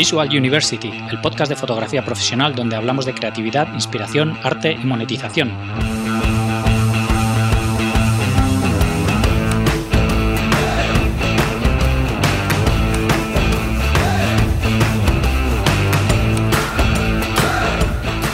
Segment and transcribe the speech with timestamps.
[0.00, 5.52] Visual University, el podcast de fotografía profesional donde hablamos de creatividad, inspiración, arte y monetización.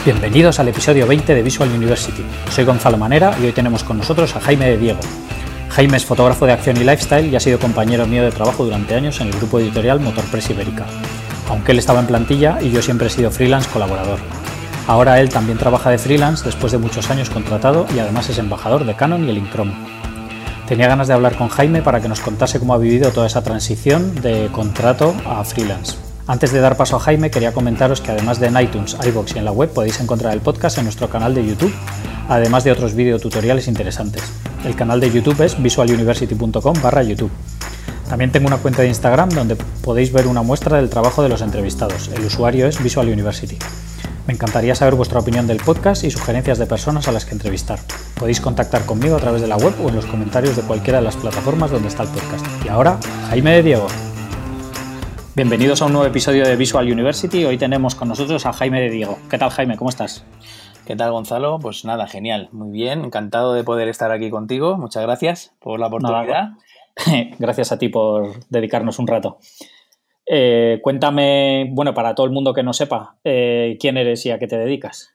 [0.05, 2.23] Bienvenidos al episodio 20 de Visual University.
[2.49, 5.01] Soy Gonzalo Manera y hoy tenemos con nosotros a Jaime de Diego.
[5.71, 8.95] Jaime es fotógrafo de acción y lifestyle y ha sido compañero mío de trabajo durante
[8.95, 10.87] años en el grupo editorial Motorpress Ibérica,
[11.49, 14.19] aunque él estaba en plantilla y yo siempre he sido freelance colaborador.
[14.87, 18.85] Ahora él también trabaja de freelance después de muchos años contratado y además es embajador
[18.85, 19.73] de Canon y el Incrom.
[20.69, 23.43] Tenía ganas de hablar con Jaime para que nos contase cómo ha vivido toda esa
[23.43, 25.97] transición de contrato a freelance.
[26.29, 29.39] Antes de dar paso a Jaime, quería comentaros que además de en iTunes, iBox y
[29.39, 31.73] en la web podéis encontrar el podcast en nuestro canal de YouTube,
[32.29, 34.25] además de otros videotutoriales interesantes.
[34.65, 37.31] El canal de YouTube es visualuniversity.com barra YouTube.
[38.09, 41.43] También tengo una cuenta de Instagram donde podéis ver una muestra del trabajo de los
[41.43, 42.09] entrevistados.
[42.09, 43.59] El usuario es Visual University.
[44.29, 47.81] Me encantaría saber vuestra opinión del podcast y sugerencias de personas a las que entrevistar.
[48.19, 51.05] Podéis contactar conmigo a través de la web o en los comentarios de cualquiera de
[51.05, 52.47] las plataformas donde está el podcast.
[52.65, 53.87] Y ahora, Jaime de Diego.
[55.35, 57.45] Bienvenidos a un nuevo episodio de Visual University.
[57.45, 59.19] Hoy tenemos con nosotros a Jaime de Diego.
[59.29, 59.77] ¿Qué tal, Jaime?
[59.77, 60.25] ¿Cómo estás?
[60.87, 61.59] ¿Qué tal, Gonzalo?
[61.59, 62.49] Pues nada, genial.
[62.53, 64.77] Muy bien, encantado de poder estar aquí contigo.
[64.77, 66.53] Muchas gracias por la oportunidad.
[67.39, 69.39] gracias a ti por dedicarnos un rato.
[70.27, 74.39] Eh, cuéntame, bueno, para todo el mundo que no sepa, eh, quién eres y a
[74.39, 75.15] qué te dedicas.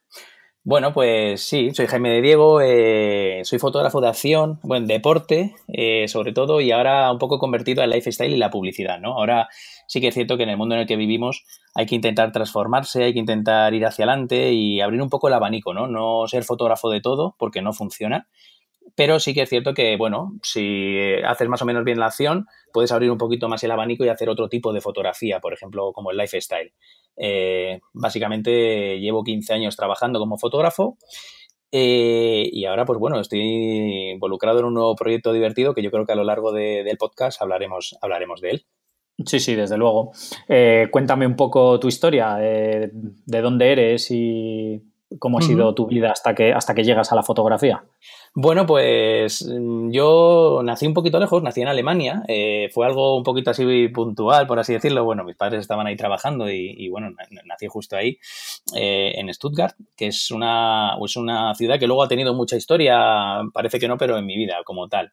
[0.63, 5.55] Bueno, pues sí, soy Jaime de Diego, eh, soy fotógrafo de acción, bueno, deporte
[6.07, 9.17] sobre todo, y ahora un poco convertido al lifestyle y la publicidad, ¿no?
[9.17, 9.49] Ahora
[9.87, 12.31] sí que es cierto que en el mundo en el que vivimos hay que intentar
[12.31, 15.87] transformarse, hay que intentar ir hacia adelante y abrir un poco el abanico, ¿no?
[15.87, 18.27] No ser fotógrafo de todo porque no funciona.
[18.95, 22.47] Pero sí que es cierto que, bueno, si haces más o menos bien la acción,
[22.73, 25.91] puedes abrir un poquito más el abanico y hacer otro tipo de fotografía, por ejemplo,
[25.93, 26.73] como el lifestyle.
[27.17, 30.97] Eh, básicamente llevo 15 años trabajando como fotógrafo
[31.71, 36.05] eh, y ahora, pues bueno, estoy involucrado en un nuevo proyecto divertido que yo creo
[36.05, 38.65] que a lo largo del podcast hablaremos, hablaremos de él.
[39.25, 40.11] Sí, sí, desde luego.
[40.47, 44.83] Eh, cuéntame un poco tu historia, eh, de dónde eres y
[45.19, 47.83] cómo ha sido tu vida hasta que, hasta que llegas a la fotografía.
[48.33, 53.23] Bueno, pues mm, yo nací un poquito lejos, nací en Alemania, eh, fue algo un
[53.23, 55.03] poquito así puntual, por así decirlo.
[55.03, 57.09] Bueno, mis padres estaban ahí trabajando y, bueno,
[57.45, 58.17] nací justo ahí,
[58.73, 63.79] en Stuttgart, que es una, es una ciudad que luego ha tenido mucha historia, parece
[63.79, 65.11] que no, pero en mi vida como tal.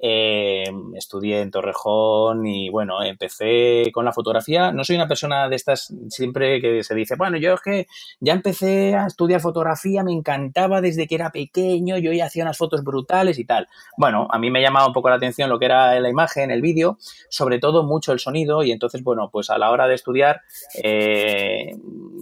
[0.00, 0.64] Eh,
[0.94, 4.70] estudié en Torrejón y bueno, empecé con la fotografía.
[4.72, 7.86] No soy una persona de estas siempre que se dice, bueno, yo es que
[8.20, 12.58] ya empecé a estudiar fotografía, me encantaba desde que era pequeño, yo ya hacía unas
[12.58, 13.68] fotos brutales y tal.
[13.96, 16.62] Bueno, a mí me llamaba un poco la atención lo que era la imagen, el
[16.62, 16.98] vídeo,
[17.28, 20.42] sobre todo mucho el sonido y entonces, bueno, pues a la hora de estudiar
[20.82, 21.74] eh,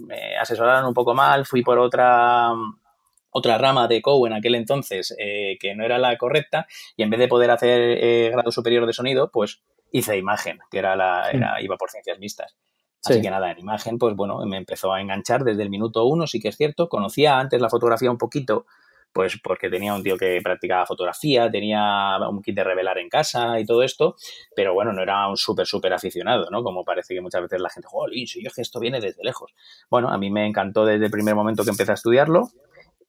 [0.07, 2.53] me asesoraron un poco mal, fui por otra
[3.29, 7.09] otra rama de COU en aquel entonces eh, que no era la correcta y en
[7.09, 9.61] vez de poder hacer eh, grado superior de sonido, pues
[9.91, 12.55] hice imagen, que era la, era, iba por ciencias mixtas.
[13.05, 16.27] Así que nada, en imagen, pues bueno, me empezó a enganchar desde el minuto uno,
[16.27, 16.89] sí que es cierto.
[16.89, 18.65] Conocía antes la fotografía un poquito,
[19.13, 23.59] pues porque tenía un tío que practicaba fotografía, tenía un kit de revelar en casa
[23.59, 24.15] y todo esto,
[24.55, 26.63] pero bueno, no era un súper, súper aficionado, ¿no?
[26.63, 29.23] Como parece que muchas veces la gente, jolín, si yo es que esto viene desde
[29.23, 29.53] lejos.
[29.89, 32.49] Bueno, a mí me encantó desde el primer momento que empecé a estudiarlo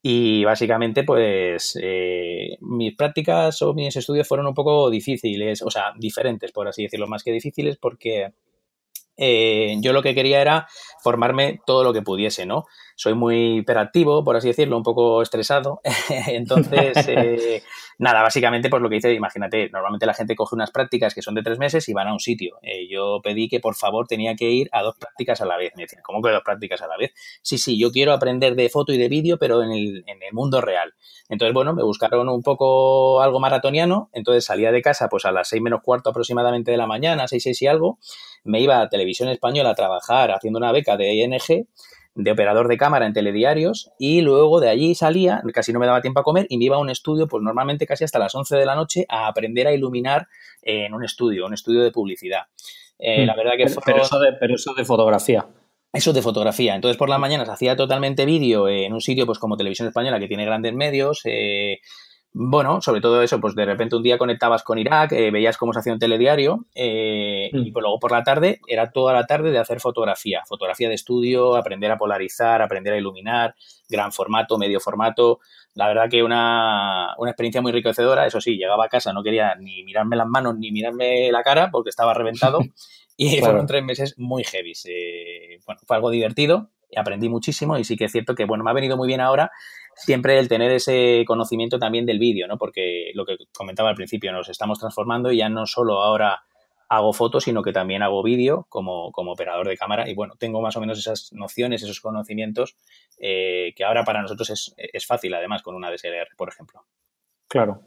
[0.01, 5.93] y básicamente, pues eh, mis prácticas o mis estudios fueron un poco difíciles, o sea,
[5.99, 8.33] diferentes, por así decirlo, más que difíciles, porque
[9.21, 10.69] eh, yo lo que quería era
[11.03, 12.67] formarme todo lo que pudiese, ¿no?
[12.95, 15.81] Soy muy hiperactivo, por así decirlo, un poco estresado.
[16.29, 17.63] Entonces, eh,
[17.99, 21.35] nada, básicamente, pues lo que hice, imagínate, normalmente la gente coge unas prácticas que son
[21.35, 22.59] de tres meses y van a un sitio.
[22.63, 25.73] Eh, yo pedí que por favor tenía que ir a dos prácticas a la vez.
[25.77, 27.13] Me decían, ¿cómo que dos prácticas a la vez?
[27.43, 30.33] Sí, sí, yo quiero aprender de foto y de vídeo, pero en el, en el
[30.33, 30.95] mundo real.
[31.29, 34.11] Entonces, bueno, me buscaron un poco algo maratoniano.
[34.13, 37.43] Entonces salía de casa pues a las seis menos cuarto aproximadamente de la mañana, seis,
[37.43, 37.99] seis y algo.
[38.45, 41.67] Me iba a Televisión Española a trabajar haciendo una beca de ING
[42.19, 46.01] de operador de cámara en telediarios y luego de allí salía, casi no me daba
[46.01, 48.57] tiempo a comer y me iba a un estudio, pues normalmente casi hasta las 11
[48.57, 50.27] de la noche a aprender a iluminar
[50.63, 52.43] en un estudio, un estudio de publicidad.
[52.99, 55.47] Eh, la verdad que pero, eso de, pero eso de fotografía.
[55.93, 56.75] Eso de fotografía.
[56.75, 60.27] Entonces por las mañanas hacía totalmente vídeo en un sitio pues como Televisión Española que
[60.27, 61.21] tiene grandes medios.
[61.25, 61.79] Eh,
[62.33, 65.73] bueno, sobre todo eso, pues de repente un día conectabas con Irak, eh, veías cómo
[65.73, 69.59] se hacía un telediario Y pues luego por la tarde era toda la tarde de
[69.59, 73.55] hacer fotografía, fotografía de estudio, aprender a polarizar, aprender a iluminar,
[73.89, 75.41] gran formato, medio formato.
[75.75, 78.27] La verdad que una, una experiencia muy enriquecedora.
[78.27, 81.71] Eso sí, llegaba a casa, no quería ni mirarme las manos ni mirarme la cara
[81.71, 82.61] porque estaba reventado.
[83.21, 84.75] Y fueron tres meses muy heavy.
[85.67, 88.75] bueno, fue algo divertido, aprendí muchísimo y sí que es cierto que, bueno, me ha
[88.75, 89.51] venido muy bien ahora
[89.99, 92.57] siempre el tener ese conocimiento también del vídeo, ¿no?
[92.57, 96.43] Porque lo que comentaba al principio, nos estamos transformando y ya no solo ahora
[96.89, 100.63] hago fotos, sino que también hago vídeo como, como operador de cámara y bueno, tengo
[100.63, 102.77] más o menos esas nociones, esos conocimientos
[103.19, 106.85] eh, que ahora para nosotros es, es fácil, además, con una DSLR, por ejemplo.
[107.47, 107.83] Claro.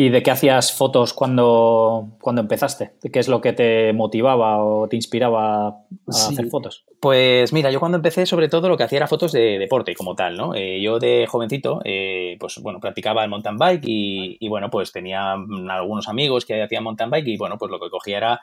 [0.00, 2.92] ¿Y de qué hacías fotos cuando, cuando empezaste?
[3.12, 6.86] ¿Qué es lo que te motivaba o te inspiraba a hacer fotos?
[7.00, 10.14] Pues mira, yo cuando empecé, sobre todo lo que hacía era fotos de deporte como
[10.14, 10.54] tal, ¿no?
[10.54, 14.90] Eh, yo de jovencito, eh, pues bueno, practicaba el mountain bike y, y, bueno, pues
[14.90, 18.40] tenía algunos amigos que hacían mountain bike y bueno, pues lo que cogía era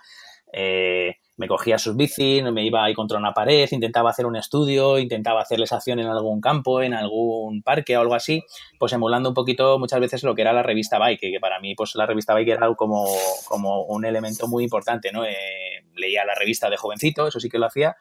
[0.54, 4.98] eh, me cogía sus bicis, me iba ahí contra una pared, intentaba hacer un estudio,
[4.98, 8.44] intentaba hacerles acción en algún campo, en algún parque o algo así,
[8.80, 11.76] pues emulando un poquito muchas veces lo que era la revista Bike, que para mí
[11.76, 13.06] pues la revista Bike era como,
[13.48, 15.24] como un elemento muy importante, ¿no?
[15.24, 17.96] Eh, leía la revista de jovencito, eso sí que lo hacía,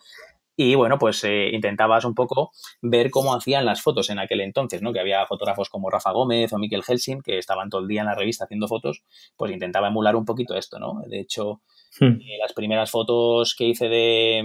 [0.57, 2.51] y bueno, pues eh, intentabas un poco
[2.81, 4.93] ver cómo hacían las fotos en aquel entonces, ¿no?
[4.93, 8.07] Que había fotógrafos como Rafa Gómez o Miquel Helsing que estaban todo el día en
[8.07, 9.03] la revista haciendo fotos,
[9.37, 11.03] pues intentaba emular un poquito esto, ¿no?
[11.07, 11.61] De hecho,
[12.01, 12.21] Hmm.
[12.21, 14.45] Eh, las primeras fotos que hice de,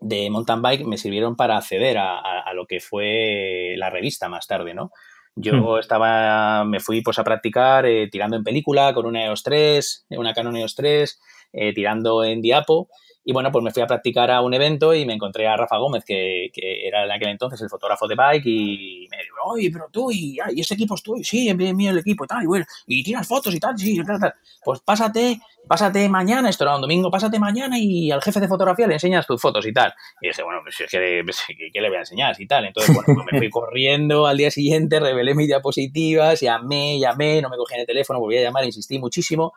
[0.00, 4.74] de mountain bike me sirvieron para acceder a, lo que fue la revista más tarde,
[4.74, 4.90] ¿no?
[5.36, 5.78] Yo hmm.
[5.78, 10.34] estaba, me fui pues a practicar eh, tirando en película con una EOS 3, una
[10.34, 11.20] Canon EOS 3,
[11.52, 12.88] eh, tirando en diapo
[13.24, 15.76] y bueno, pues me fui a practicar a un evento y me encontré a Rafa
[15.76, 19.70] Gómez, que, que era en aquel entonces el fotógrafo de bike, y me dijo, oye,
[19.70, 22.42] pero tú, y, y ese equipo es tuyo, sí, es mío el equipo y tal,
[22.42, 24.34] y bueno, y tiras fotos y tal, sí, tal, tal.
[24.64, 25.38] Pues pásate,
[25.68, 29.26] pásate mañana, esto era un domingo, pásate mañana y al jefe de fotografía le enseñas
[29.26, 29.92] tus fotos y tal.
[30.20, 32.64] Y dije, bueno, pues ¿qué, pues, ¿qué le voy a enseñar y tal?
[32.64, 37.50] Entonces, bueno, pues me fui corriendo al día siguiente, revelé mis diapositivas, llamé, llamé, no
[37.50, 39.52] me cogían el teléfono, volví a llamar, insistí muchísimo.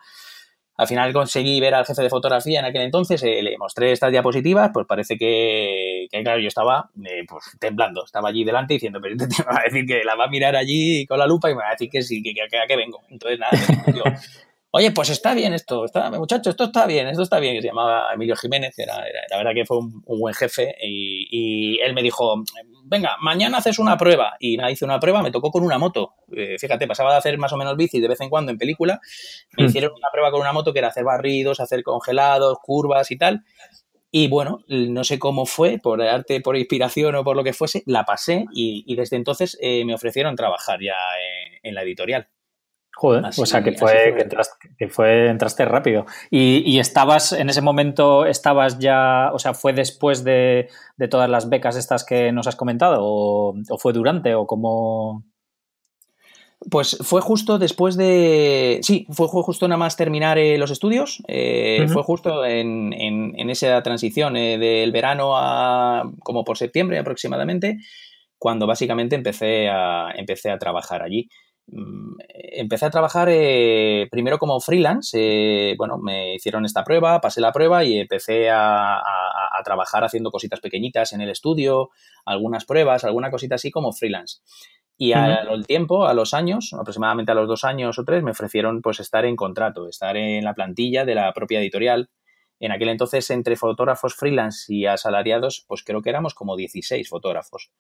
[0.76, 4.12] Al final conseguí ver al jefe de fotografía en aquel entonces, eh, le mostré estas
[4.12, 9.16] diapositivas, pues parece que, claro, yo estaba eh, pues, temblando, estaba allí delante diciendo, pero
[9.18, 11.62] te, va a decir que la va a mirar allí con la lupa y me
[11.62, 13.02] va a decir que sí, que, que, a qué vengo.
[13.10, 13.52] Entonces, nada,
[14.72, 17.68] oye, pues está bien esto, está, muchacho, esto está bien, esto está bien, que se
[17.68, 18.98] llamaba Emilio Jiménez, era,
[19.30, 22.44] la verdad que fue un, buen jefe y, él me dijo,
[22.94, 26.14] venga, mañana haces una prueba y nada, hice una prueba, me tocó con una moto,
[26.32, 29.02] eh, fíjate, pasaba de hacer más o menos bici de vez en cuando en película,
[29.58, 29.68] me mm.
[29.68, 33.44] hicieron una prueba con una moto que era hacer barridos, hacer congelados, curvas y tal,
[34.12, 37.82] y bueno, no sé cómo fue, por arte, por inspiración o por lo que fuese,
[37.88, 40.94] la pasé y, desde entonces eh, me ofrecieron trabajar ya
[41.64, 42.28] en la editorial.
[42.96, 44.16] Joder, o sea que fue,
[44.78, 46.06] que fue, entraste, rápido.
[46.30, 50.70] Y, estabas, en ese momento, estabas ya, o sea, ¿fue después de,
[51.10, 53.00] todas las becas estas que nos has comentado?
[53.02, 54.36] ¿O, fue durante?
[54.36, 55.26] ¿O cómo...?
[56.70, 58.80] Pues fue justo después de.
[58.84, 61.22] Sí, fue justo nada más terminar eh, los estudios.
[61.28, 66.10] Eh, fue justo en, en, esa transición eh, del verano a.
[66.22, 67.80] como por septiembre aproximadamente,
[68.38, 71.28] cuando básicamente empecé a, empecé a trabajar allí.
[71.68, 75.18] Mm, empecé a trabajar eh, primero como freelance.
[75.20, 79.02] Eh, bueno, me hicieron esta prueba, pasé la prueba y empecé a,
[79.64, 81.90] trabajar haciendo cositas pequeñitas en el estudio,
[82.26, 84.42] algunas pruebas, alguna cosita así como freelance.
[84.98, 88.82] Y al tiempo, a los años, aproximadamente a los dos años o tres, me ofrecieron
[88.82, 92.10] pues estar en contrato, estar en la plantilla de la propia editorial
[92.66, 97.72] en aquel entonces, entre fotógrafos freelance y asalariados, pues creo que éramos como 16 fotógrafos.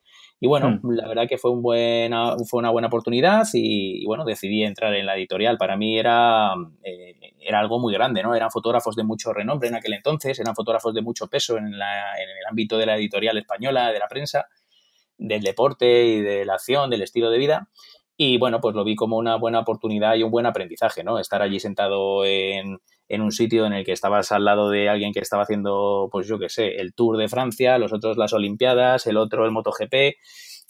[0.41, 0.91] Y bueno, hmm.
[0.91, 5.05] la verdad que fue, un buena, fue una buena oportunidad y, bueno, decidí entrar en
[5.05, 5.57] la editorial.
[5.57, 8.35] Para mí era, eh, era algo muy grande, ¿no?
[8.35, 12.15] Eran fotógrafos de mucho renombre en aquel entonces, eran fotógrafos de mucho peso en, la,
[12.21, 14.47] en el ámbito de la editorial española, de la prensa,
[15.17, 17.69] del deporte y de la acción, del estilo de vida.
[18.17, 21.19] Y bueno, pues lo vi como una buena oportunidad y un buen aprendizaje, ¿no?
[21.19, 25.13] Estar allí sentado en, en un sitio en el que estabas al lado de alguien
[25.13, 29.07] que estaba haciendo, pues yo qué sé, el Tour de Francia, los otros las Olimpiadas,
[29.07, 30.17] el otro el MotoGP.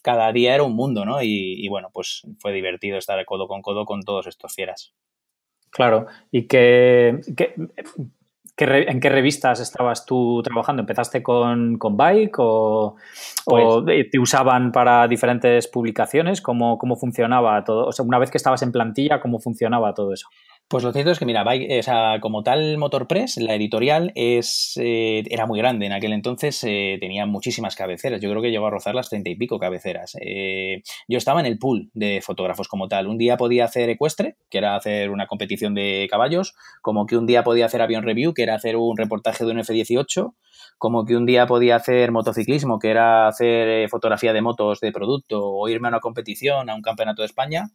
[0.01, 1.21] Cada día era un mundo, ¿no?
[1.21, 4.93] Y, bueno, pues fue divertido estar codo con codo con todos estos fieras.
[5.69, 7.21] Claro, y que,
[8.55, 10.81] ¿En qué revistas estabas tú trabajando?
[10.81, 12.95] ¿Empezaste con, con Bike o,
[13.45, 16.39] o, pues te usaban para diferentes publicaciones?
[16.39, 17.87] ¿Cómo, ¿Cómo funcionaba todo?
[17.87, 20.27] O sea, una vez que estabas en plantilla, ¿cómo funcionaba todo eso?
[20.69, 21.45] Pues lo cierto es que, mira,
[22.19, 25.85] como tal Motor Press, la editorial es, eh, era muy grande.
[25.85, 28.21] En aquel entonces eh, tenía muchísimas cabeceras.
[28.21, 30.17] Yo creo que llegó a rozar las treinta y pico cabeceras.
[30.19, 33.05] Eh, yo estaba en el pool de fotógrafos como tal.
[33.05, 37.27] Un día podía hacer ecuestre, que era hacer una competición de caballos, como que un
[37.27, 40.33] día podía hacer avión review, que era hacer un reportaje de un F-18,
[40.79, 45.45] como que un día podía hacer motociclismo, que era hacer fotografía de motos de producto,
[45.45, 47.67] o irme a una competición, a un campeonato de España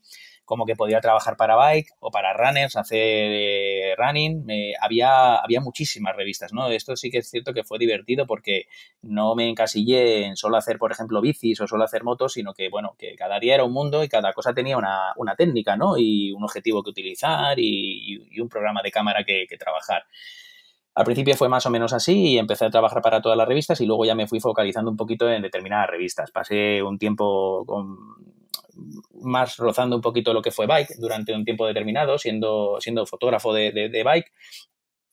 [0.48, 4.46] como que podía trabajar para bike o para runners, hacer eh, running.
[4.80, 6.68] había, había muchísimas revistas, ¿no?
[6.70, 8.66] Esto sí que es cierto que fue divertido porque
[9.02, 12.70] no me encasillé en solo hacer, por ejemplo, bicis o solo hacer motos, sino que,
[12.70, 15.98] bueno, que cada día era un mundo y cada cosa tenía una, una técnica, ¿no?
[15.98, 20.04] Y un objetivo que utilizar y, un programa de cámara que, que trabajar.
[20.94, 23.80] Al principio fue más o menos así y empecé a trabajar para todas las revistas
[23.80, 26.30] y luego ya me fui focalizando un poquito en determinadas revistas.
[26.30, 27.96] Pasé un tiempo con
[29.22, 33.52] más rozando un poquito lo que fue bike durante un tiempo determinado, siendo, siendo fotógrafo
[33.52, 34.32] de, bike,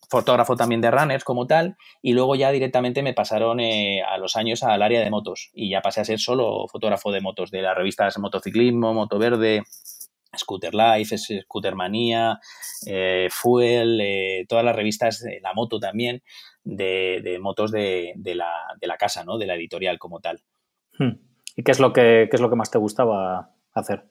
[0.10, 4.36] fotógrafo también de runners como tal, y luego ya directamente me pasaron eh, a los
[4.36, 7.62] años al área de motos y ya pasé a ser solo fotógrafo de motos, de
[7.62, 9.64] las revistas Motociclismo, Moto Verde,
[10.38, 12.40] Scooter Life, Scooter Manía,
[12.86, 16.24] eh, Fuel, eh, todas las revistas, de la moto también,
[16.64, 18.50] de, motos de, la,
[18.80, 19.38] de, la, casa, ¿no?
[19.38, 20.42] de la editorial como tal.
[20.98, 21.25] Hmm.
[21.56, 24.06] ¿Y qué es lo que, qué es lo que más te gustaba hacer?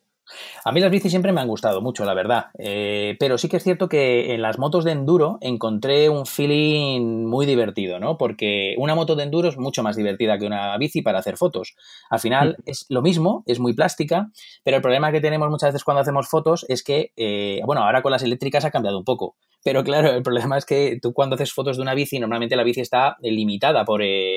[0.64, 2.46] A mí las bicis siempre me han gustado mucho, la verdad.
[2.58, 7.26] Eh, pero sí que es cierto que en las motos de enduro encontré un feeling
[7.26, 8.16] muy divertido, ¿no?
[8.16, 11.74] Porque una moto de enduro es mucho más divertida que una bici para hacer fotos.
[12.10, 12.62] Al final mm.
[12.70, 14.30] es lo mismo, es muy plástica,
[14.62, 18.02] pero el problema que tenemos muchas veces cuando hacemos fotos es que, eh, bueno, ahora
[18.02, 19.36] con las eléctricas ha cambiado un poco.
[19.64, 22.64] Pero claro, el problema es que tú cuando haces fotos de una bici, normalmente la
[22.64, 24.33] bici está limitada por eh,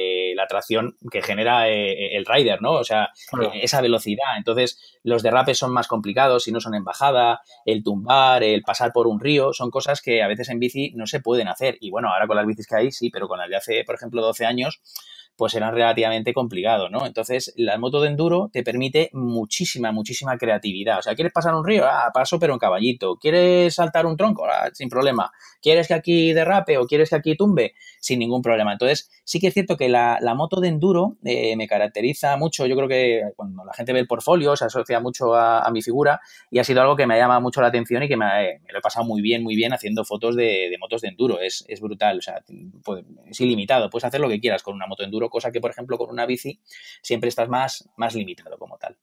[0.47, 2.73] la tracción que genera el rider, ¿no?
[2.73, 3.09] O sea,
[3.53, 4.37] esa velocidad.
[4.37, 8.93] Entonces, los derrapes son más complicados si no son en bajada, el tumbar, el pasar
[8.93, 11.77] por un río, son cosas que a veces en bici no se pueden hacer.
[11.81, 13.95] Y bueno, ahora con las bicis que hay sí, pero con las de hace, por
[13.95, 14.81] ejemplo, 12 años,
[15.35, 17.05] pues eran relativamente complicados, ¿no?
[17.05, 20.97] Entonces, la moto de enduro te permite muchísima, muchísima creatividad.
[20.97, 21.85] O sea, ¿quieres pasar un río?
[21.85, 23.17] Ah, paso, pero en caballito.
[23.17, 24.47] ¿Quieres saltar un tronco?
[24.47, 25.31] Ah, sin problema.
[25.61, 27.75] ¿Quieres que aquí derrape o quieres que aquí tumbe?
[28.07, 28.71] Sin ningún problema.
[28.71, 32.65] Entonces, sí que es cierto que la, moto de enduro eh, me caracteriza mucho.
[32.65, 36.21] Yo creo que cuando la gente ve el portfolio se asocia mucho a, mi figura
[36.49, 38.81] y ha sido algo que me llama mucho la atención y que me, lo he
[38.81, 41.41] pasado muy bien, muy bien haciendo fotos de, motos de enduro.
[41.41, 42.19] Es, es brutal.
[42.19, 42.41] O sea,
[42.85, 43.89] pues, es ilimitado.
[43.89, 46.09] Puedes hacer lo que quieras con una moto de enduro cosa que, por ejemplo, con
[46.09, 46.61] una bici
[47.01, 48.95] siempre estás más, más limitado como tal.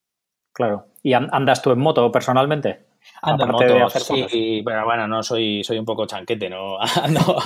[0.54, 0.86] Claro.
[1.02, 2.93] ¿Y andas tú en moto personalmente?
[3.22, 6.78] Ando en moto, sí, pero bueno, no soy, soy un poco chanquete, ¿no?
[6.96, 7.38] Ando,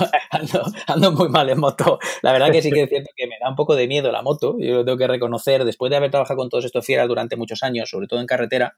[0.87, 1.99] ando, muy mal en moto.
[2.21, 4.21] La verdad que sí que es cierto que me da un poco de miedo la
[4.21, 5.65] moto, yo lo tengo que reconocer.
[5.65, 8.77] Después de haber trabajado con todos estos fieras durante muchos años, sobre todo en carretera,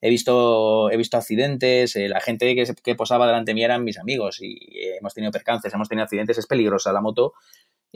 [0.00, 3.84] he visto, he visto accidentes, eh, la gente que, que, posaba delante de mí eran
[3.84, 4.58] mis amigos y
[4.98, 7.34] hemos tenido percances, hemos tenido accidentes, es peligrosa la moto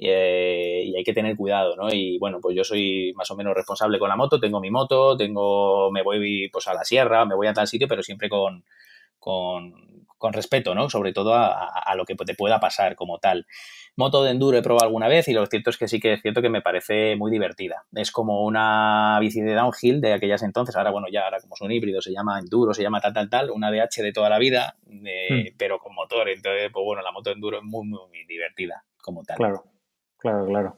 [0.00, 1.92] eh, y hay que tener cuidado, ¿no?
[1.92, 5.16] Y bueno, pues yo soy más o menos responsable con la moto, tengo mi moto,
[5.16, 8.64] tengo, me voy pues a la sierra, me voy a tal sitio, pero siempre con,
[9.18, 10.88] con, respeto, ¿no?
[10.88, 13.46] Sobre todo a, lo que te pueda pasar como tal.
[13.96, 16.22] Moto de enduro he probado alguna vez y lo cierto es que sí que es
[16.22, 17.84] cierto que me parece muy divertida.
[17.92, 21.72] Es como una bici de downhill de aquellas entonces, ahora bueno, ya ahora como son
[21.72, 24.76] híbridos, se llama enduro, se llama tal, tal, tal, una DH de toda la vida,
[24.86, 25.56] hmm.
[25.56, 26.28] pero con motor.
[26.28, 29.36] Entonces, pues bueno, la moto de enduro es muy, muy, muy divertida como tal.
[29.36, 29.64] Claro.
[30.18, 30.76] Claro, claro.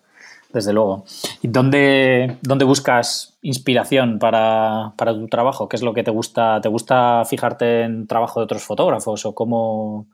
[0.52, 1.04] Desde luego.
[1.42, 5.68] ¿Y dónde, dónde buscas inspiración para, tu trabajo?
[5.68, 6.60] ¿Qué es lo que te gusta?
[6.60, 10.06] ¿Te gusta fijarte en trabajo de otros fotógrafos o cómo...?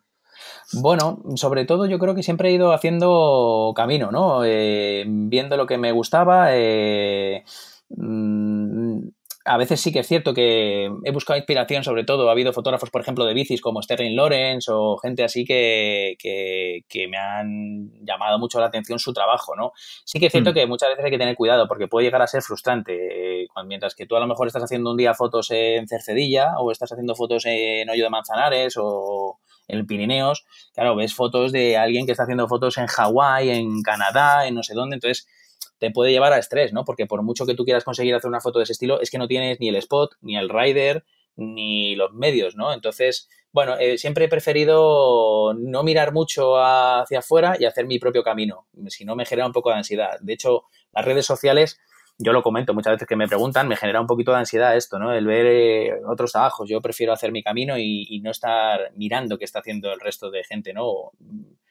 [0.74, 4.44] Bueno, sobre todo yo creo que siempre he ido haciendo camino, ¿no?
[4.44, 7.44] Eh, viendo lo que me gustaba, eh,
[7.88, 8.98] mm,
[9.46, 12.90] a veces sí que es cierto que he buscado inspiración, sobre todo ha habido fotógrafos,
[12.90, 18.38] por ejemplo, de bicis como Sterling Lawrence o gente así que, que, me han llamado
[18.38, 19.72] mucho la atención su trabajo, ¿no?
[20.04, 20.54] Sí que es cierto mm.
[20.54, 23.42] que muchas veces hay que tener cuidado porque puede llegar a ser frustrante.
[23.42, 26.72] Eh, mientras que tú a lo mejor estás haciendo un día fotos en Cercedilla o
[26.72, 29.38] estás haciendo fotos en Hoyo de Manzanares o
[29.68, 34.46] en Pirineos, claro, ves fotos de alguien que está haciendo fotos en Hawái, en Canadá,
[34.46, 35.28] en no sé dónde, entonces
[35.78, 36.84] te puede llevar a estrés, ¿no?
[36.84, 39.18] Porque por mucho que tú quieras conseguir hacer una foto de ese estilo, es que
[39.18, 41.04] no tienes ni el spot, ni el rider,
[41.36, 42.72] ni los medios, ¿no?
[42.72, 48.22] Entonces, bueno, eh, siempre he preferido no mirar mucho hacia afuera y hacer mi propio
[48.22, 50.18] camino, si no me genera un poco de ansiedad.
[50.20, 51.78] De hecho, las redes sociales,
[52.18, 54.98] yo lo comento muchas veces que me preguntan, me genera un poquito de ansiedad esto,
[54.98, 55.12] ¿no?
[55.12, 56.68] El ver eh, otros trabajos.
[56.68, 60.30] Yo prefiero hacer mi camino y, y, no estar mirando qué está haciendo el resto
[60.30, 61.12] de gente, ¿no?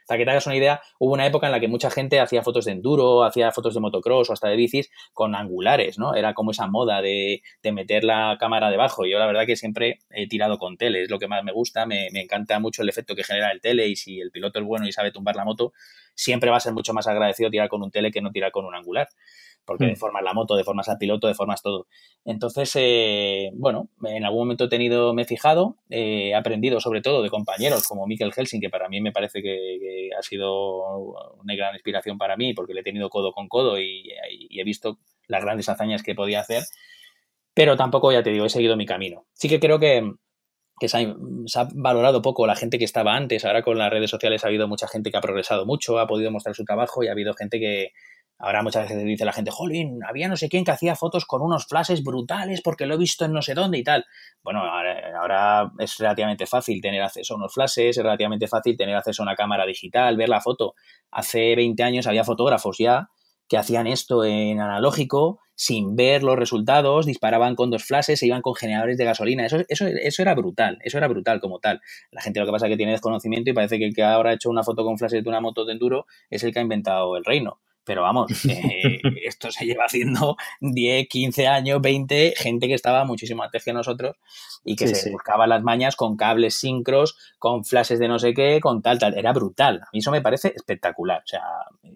[0.08, 2.44] Para que te hagas una idea, hubo una época en la que mucha gente hacía
[2.44, 6.16] fotos de enduro, hacía fotos de motocross o hasta de bicis con angulares, ¿no?
[6.16, 7.42] Era como esa moda de,
[7.74, 9.06] meter la cámara debajo.
[9.06, 11.86] Yo la verdad que siempre he tirado con tele, es lo que más me gusta,
[11.86, 14.66] me, me encanta mucho el efecto que genera el tele y si el piloto es
[14.66, 15.74] bueno y sabe tumbar la moto,
[16.14, 18.66] siempre va a ser mucho más agradecido tirar con un tele que no tirar con
[18.66, 19.10] un angular
[19.66, 21.88] porque deformas la moto, deformas al piloto, deformas todo.
[22.24, 27.02] Entonces, eh, bueno, en algún momento he tenido, me he fijado, eh, he aprendido sobre
[27.02, 30.84] todo de compañeros como Mikkel Helsing, que para mí me parece que, ha sido
[31.42, 34.10] una gran inspiración para mí, porque le he tenido codo con codo y,
[34.58, 36.64] he visto las grandes hazañas que podía hacer,
[37.54, 39.26] pero tampoco, ya te digo, he seguido mi camino.
[39.34, 40.14] Sí que creo que,
[40.82, 43.46] se ha, se ha, valorado poco la gente que estaba antes.
[43.46, 46.32] Ahora con las redes sociales ha habido mucha gente que ha progresado mucho, ha podido
[46.32, 47.92] mostrar su trabajo y ha habido gente que,
[48.38, 51.42] Ahora muchas veces dice la gente, jolín, había no sé quién que hacía fotos con
[51.42, 54.06] unos flashes brutales porque lo he visto en no sé dónde y tal.
[54.44, 59.22] Bueno, ahora, es relativamente fácil tener acceso a unos flashes, es relativamente fácil tener acceso
[59.24, 60.76] a una cámara digital, ver la foto.
[61.12, 63.10] Hace 20 años había fotógrafos ya
[63.48, 68.42] que hacían esto en analógico sin ver los resultados, disparaban con dos flashes, se iban
[68.42, 69.46] con generadores de gasolina.
[69.46, 71.80] Eso, eso, eso era brutal, eso era brutal como tal.
[72.12, 74.32] La gente lo que pasa es que tiene desconocimiento y parece que el que ahora
[74.32, 76.64] ha hecho una foto con flashes de una moto de enduro es el que ha
[76.64, 77.62] inventado el reino.
[77.86, 83.44] Pero vamos, eh, esto se lleva haciendo 10, 15 años, 20, gente que estaba muchísimo
[83.44, 84.16] antes que nosotros
[84.64, 88.60] y que se buscaba las mañas con cables sincros, con flashes de no sé qué,
[88.60, 89.16] con tal, tal.
[89.16, 89.82] Era brutal.
[89.84, 91.22] A mí eso me parece espectacular.
[91.24, 91.44] O sea,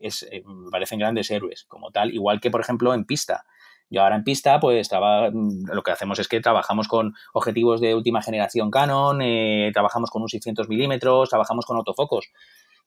[0.02, 2.14] es, eh, me parecen grandes héroes como tal.
[2.14, 3.46] Igual que, por ejemplo, en pista.
[3.90, 7.96] Yo ahora en pista, pues mm, lo que hacemos es que trabajamos con objetivos de
[7.96, 12.32] última generación Canon, eh, trabajamos con un 600 milímetros, trabajamos con autofocos.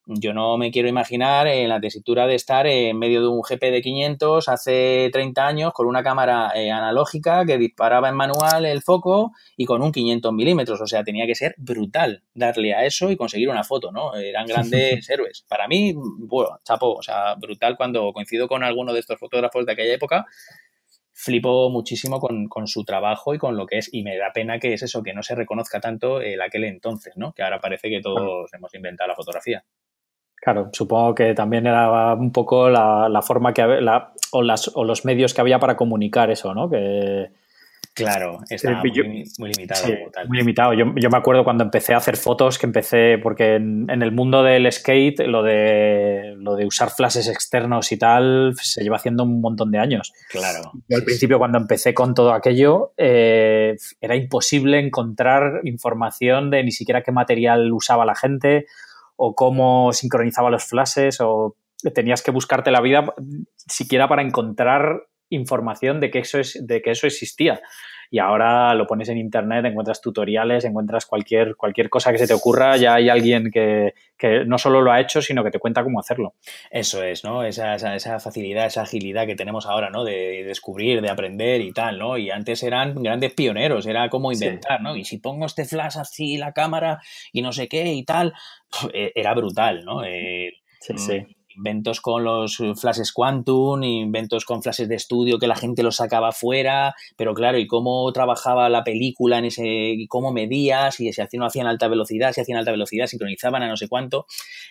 [0.06, 3.70] Yo no me quiero imaginar en la tesitura de estar en medio de un GP
[3.70, 8.82] de 500 hace 30 años con una cámara eh, analógica que disparaba en manual el
[8.82, 10.80] foco y con un 500 milímetros.
[10.80, 14.16] O sea, tenía que ser brutal darle a eso y conseguir una foto, ¿no?
[14.16, 15.44] Eran grandes héroes.
[15.48, 19.72] Para mí, bueno, chapo, o sea, brutal cuando coincido con alguno de estos fotógrafos de
[19.72, 20.26] aquella época.
[21.14, 24.72] Flipo muchísimo con, su trabajo y con lo que es, y me da pena que
[24.72, 27.32] es eso, que no se reconozca tanto el aquel entonces, ¿no?
[27.32, 29.62] Que ahora parece que todos hemos inventado la fotografía.
[30.42, 35.04] Claro, supongo que también era un poco la, forma que la, o, las, o los
[35.04, 36.68] medios que había para comunicar eso, ¿no?
[36.68, 37.30] Que,
[37.94, 39.86] Claro, está muy, limitado.
[40.26, 40.72] Muy limitado.
[40.72, 44.70] Yo, me acuerdo cuando empecé a hacer fotos, que empecé, porque en, el mundo del
[44.72, 49.70] skate, lo de, lo de usar flashes externos y tal, se lleva haciendo un montón
[49.70, 50.14] de años.
[50.30, 50.72] Claro.
[50.88, 56.72] Yo al principio, cuando empecé con todo aquello, eh, era imposible encontrar información de ni
[56.72, 58.66] siquiera qué material usaba la gente
[59.24, 61.56] o cómo sincronizaba los flashes o
[61.94, 63.14] tenías que buscarte la vida
[63.56, 67.60] siquiera para encontrar información de que eso es de que eso existía
[68.12, 72.34] y ahora lo pones en internet encuentras tutoriales encuentras cualquier cualquier cosa que se te
[72.34, 73.94] ocurra ya hay alguien que,
[74.46, 76.34] no solo lo ha hecho sino que te cuenta cómo hacerlo.
[76.70, 81.08] Eso es no esa, esa, facilidad esa agilidad que tenemos ahora no de descubrir de
[81.08, 85.16] aprender y tal no y antes eran grandes pioneros era como inventar no y si
[85.16, 87.00] pongo este flash así la cámara
[87.32, 88.34] y no sé qué y tal
[88.92, 91.20] e, era brutal no eh, sí, sí.
[91.20, 95.96] mm, inventos con los flashes quantum, inventos con flashes de estudio que la gente los
[95.96, 101.12] sacaba fuera, pero claro, y cómo trabajaba la película en ese, y cómo medía, si
[101.12, 104.26] se hacían, no hacían alta velocidad, si hacían alta velocidad, sincronizaban a no sé cuánto,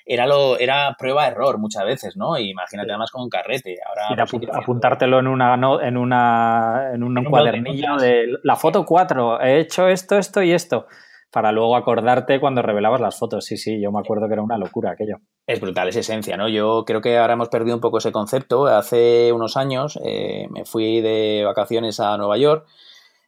[0.05, 2.37] era lo, era prueba-error muchas veces, ¿no?
[2.37, 3.77] imagínate además con un carrete.
[3.87, 9.59] Ahora, pues, apuntártelo en una, en una, en un, cuadernillo de la foto 4, he
[9.59, 10.87] hecho esto, esto y esto
[11.31, 13.45] para luego acordarte cuando revelabas las fotos.
[13.45, 15.17] Sí, sí, yo me acuerdo que era una locura aquello.
[15.47, 16.49] Es brutal, es esencia, ¿no?
[16.49, 18.67] Yo creo que ahora hemos perdido un poco ese concepto.
[18.67, 22.67] Hace unos años eh, me fui de vacaciones a Nueva York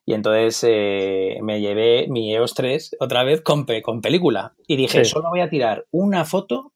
[0.05, 4.53] y entonces eh, me llevé mi EOS 3 otra vez con, con película.
[4.67, 6.73] Y dije, solo voy a tirar una foto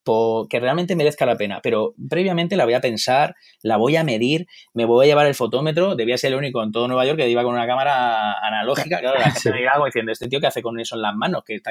[0.49, 1.59] que realmente merezca la pena.
[1.61, 5.35] Pero previamente la voy a pensar, la voy a medir, me voy a llevar el
[5.35, 5.95] fotómetro.
[5.95, 8.97] Debía ser el único en todo Nueva York que iba con una cámara analógica.
[9.07, 11.43] Claro, la gente me algo diciendo, ¿este tío qué hace con eso en las manos?
[11.45, 11.61] ¿Qué,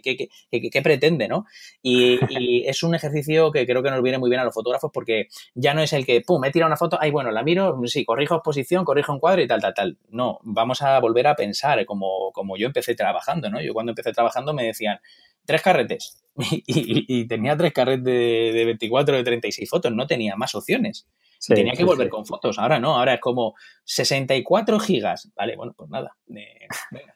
[0.00, 1.44] qué, pretende, no?
[1.82, 4.90] Y, y, es un ejercicio que creo que nos viene muy bien a los fotógrafos
[4.92, 7.42] porque ya no es el que, pum, me he tirado una foto, ay, bueno, la
[7.42, 9.98] miro, sí, corrijo exposición, corrijo un cuadro y tal, tal, tal.
[10.08, 13.60] No, vamos a volver a pensar como, como yo empecé trabajando, ¿no?
[13.60, 14.98] Yo cuando empecé trabajando me decían,
[15.44, 16.18] tres carretes.
[16.66, 21.06] Y, tenía tres carretes de, de 24, de 36 fotos, no tenía más opciones
[21.48, 22.58] tenía que volver con fotos.
[22.58, 25.30] Ahora no, ahora es como 64 gigas.
[25.34, 26.68] Vale, bueno, pues nada, eh,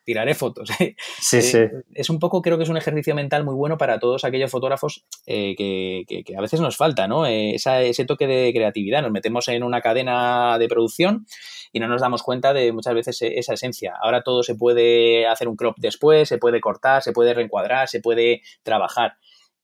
[0.05, 0.71] tiraré fotos.
[1.19, 1.59] Sí, sí.
[1.59, 4.51] Eh, es un poco, creo que es un ejercicio mental muy bueno para todos aquellos
[4.51, 7.27] fotógrafos eh, que, a veces nos falta, ¿no?
[7.27, 9.03] ese toque de creatividad.
[9.03, 11.27] Nos metemos en una cadena de producción
[11.73, 13.95] y no nos damos cuenta de muchas veces esa esencia.
[14.01, 18.01] Ahora todo se puede hacer un crop después, se puede cortar, se puede reencuadrar, se
[18.01, 19.17] puede trabajar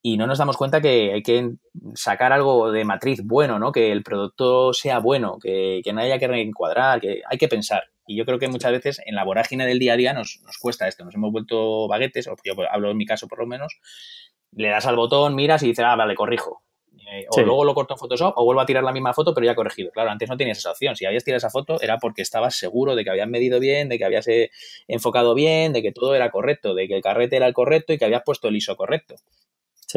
[0.02, 1.52] y no nos damos cuenta que hay que
[1.94, 3.70] sacar algo de matriz bueno, ¿no?
[3.70, 7.84] Que el producto sea bueno, que, no haya que reencuadrar, que hay que pensar.
[8.04, 10.58] Y yo creo que muchas veces en la vorágine del día a día nos, nos
[10.58, 11.04] cuesta esto.
[11.04, 13.78] Nos hemos vuelto baguetes, o yo hablo en mi caso por lo menos,
[14.50, 16.62] le das al botón, miras y dices, ah, vale, corrijo.
[17.12, 19.44] Eh, o luego lo corto en Photoshop o vuelvo a tirar la misma foto, pero
[19.44, 19.90] ya corregido.
[19.90, 20.96] Claro, antes no tenías esa opción.
[20.96, 23.98] Si habías tirado esa foto era porque estabas seguro de que habías medido bien, de
[23.98, 24.50] que habías eh,
[24.88, 27.98] enfocado bien, de que todo era correcto, de que el carrete era el correcto y
[27.98, 29.16] que habías puesto el ISO correcto.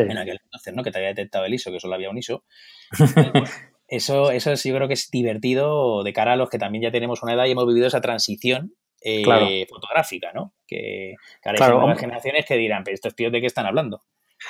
[0.04, 0.84] En aquel entonces, ¿no?
[0.84, 2.44] Que te había detectado el ISO, que solo había un ISO.
[3.88, 6.92] eso, eso es, yo creo que es divertido de cara a los que también ya
[6.92, 10.54] tenemos una edad y hemos vivido esa transición eh, fotográfica, ¿no?
[10.66, 14.04] Que, claro, hay nuevas generaciones que dirán, pero estos tíos de qué están hablando.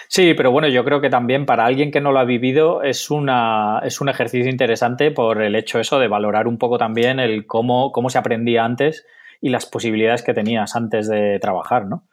[0.07, 3.11] Sí, pero bueno, yo creo que también para alguien que no lo ha vivido es,
[3.11, 7.45] una, es un ejercicio interesante por el hecho eso de valorar un poco también el
[7.45, 9.05] cómo, cómo se aprendía antes
[9.41, 12.07] y las posibilidades que tenías antes de trabajar, ¿no?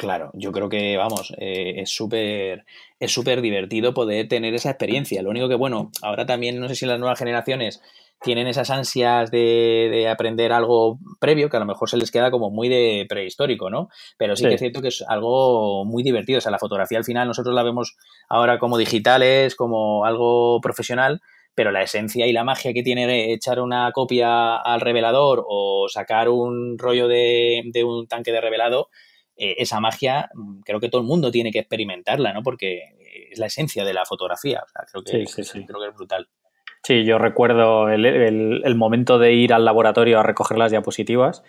[0.00, 2.64] Claro, yo creo que, vamos, eh, es súper
[2.98, 5.20] es súper divertido poder tener esa experiencia.
[5.20, 7.82] Lo único que, bueno, ahora también no sé si las nuevas generaciones
[8.22, 12.50] tienen esas ansias de, aprender algo previo que a lo mejor se les queda como
[12.50, 13.90] muy de prehistórico, ¿no?
[14.16, 16.38] Pero sí, que es cierto que es algo muy divertido.
[16.38, 17.98] O sea, la fotografía al final nosotros la vemos
[18.30, 21.20] ahora como digitales, como algo profesional,
[21.54, 26.30] pero la esencia y la magia que tiene echar una copia al revelador o sacar
[26.30, 28.88] un rollo de, un tanque de revelado,
[29.40, 32.42] eh, esa magia mm, creo que todo el mundo tiene que experimentarla, ¿no?
[32.42, 32.82] Porque
[33.30, 34.62] es la esencia de la fotografía.
[34.62, 35.24] O sea, creo que,
[35.66, 36.28] creo que es brutal.
[36.82, 41.42] Sí, yo recuerdo el, momento de ir al laboratorio a recoger las diapositivas,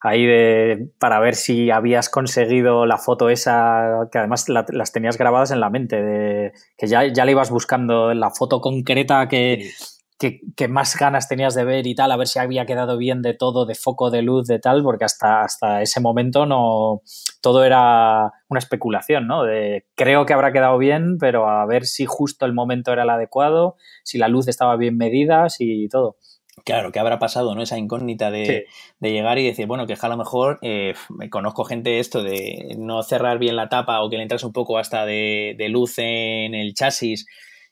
[0.00, 5.50] ahí de, para ver si habías conseguido la foto esa, que además las tenías grabadas
[5.50, 9.70] en la mente, de, que ya, ya le ibas buscando la foto concreta que,
[10.18, 13.34] que, más ganas tenías de ver y tal, a ver si había quedado bien de
[13.34, 17.02] todo, de foco, de luz, de tal, porque hasta, hasta ese momento no
[17.40, 19.44] todo era una especulación, ¿no?
[19.44, 23.10] De creo que habrá quedado bien, pero a ver si justo el momento era el
[23.10, 26.16] adecuado, si la luz estaba bien medida, si todo.
[26.64, 27.62] Claro, ¿qué habrá pasado, no?
[27.62, 28.66] Esa incógnita de,
[29.00, 30.94] llegar y decir, bueno, que a lo mejor eh,
[31.28, 34.78] conozco gente esto de no cerrar bien la tapa o que le entras un poco
[34.78, 37.26] hasta de, de luz en el chasis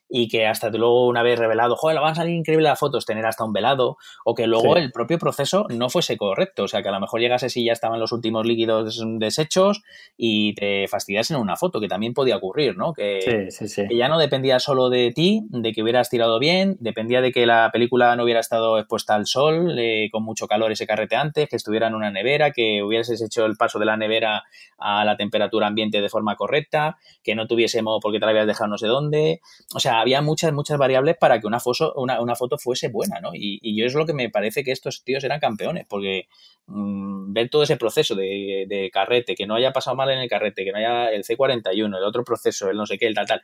[0.09, 3.25] y que hasta luego una vez revelado, joder, van a salir increíbles las fotos, tener
[3.25, 6.89] hasta un velado, o que luego el propio proceso no fuese correcto, o sea, que
[6.89, 9.81] a lo mejor llegase si ya estaban los últimos líquidos deshechos
[10.15, 12.93] y te fastidiasen una foto, que también podía ocurrir, ¿no?
[12.93, 17.31] Que, que, ya no dependía solo de ti, de que hubieras tirado bien, dependía de
[17.31, 21.15] que la película no hubiera estado expuesta al sol, eh, con mucho calor ese carrete
[21.15, 24.43] antes, que estuviera en una nevera, que hubieses hecho el paso de la nevera
[24.77, 28.69] a la temperatura ambiente de forma correcta, que no tuviésemos porque te la habías dejado
[28.69, 29.41] no sé dónde,
[29.73, 33.31] o sea, había muchas, muchas variables para que una, foto, una, foto fuese buena, ¿no?
[33.33, 36.27] Y, yo es lo que me parece que estos tíos eran campeones, porque
[36.67, 40.65] mm, ver todo ese proceso de, carrete, que no haya pasado mal en el carrete,
[40.65, 43.41] que no haya el C41, el otro proceso, el no sé qué, el tal, tal,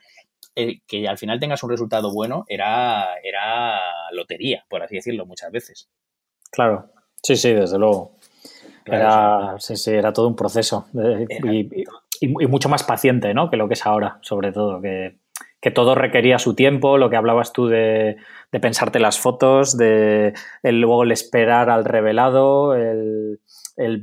[0.86, 3.80] que al final tengas un resultado bueno, era, era
[4.12, 5.90] lotería, por así decirlo, muchas veces.
[6.52, 6.92] Claro,
[7.24, 8.18] sí, sí, desde luego.
[8.86, 10.88] era, sí, sí, era todo un proceso
[11.44, 11.86] y,
[12.20, 13.50] y, mucho más paciente, ¿no?
[13.50, 15.20] Que lo que es ahora, sobre todo, que
[15.62, 18.18] que todo requería su tiempo, lo que hablabas tú de,
[18.62, 23.40] pensarte las fotos, de luego el esperar al revelado, el,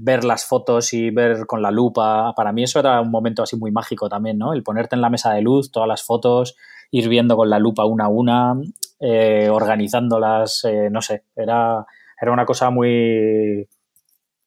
[0.01, 2.33] ver las fotos y ver con la lupa.
[2.35, 4.53] Para mí eso era un momento así muy mágico también, ¿no?
[4.53, 6.57] El ponerte en la mesa de luz, todas las fotos,
[6.91, 8.55] ir viendo con la lupa una a una,
[9.01, 11.85] eh, organizándolas, eh, no sé, era,
[12.21, 13.69] era una cosa muy,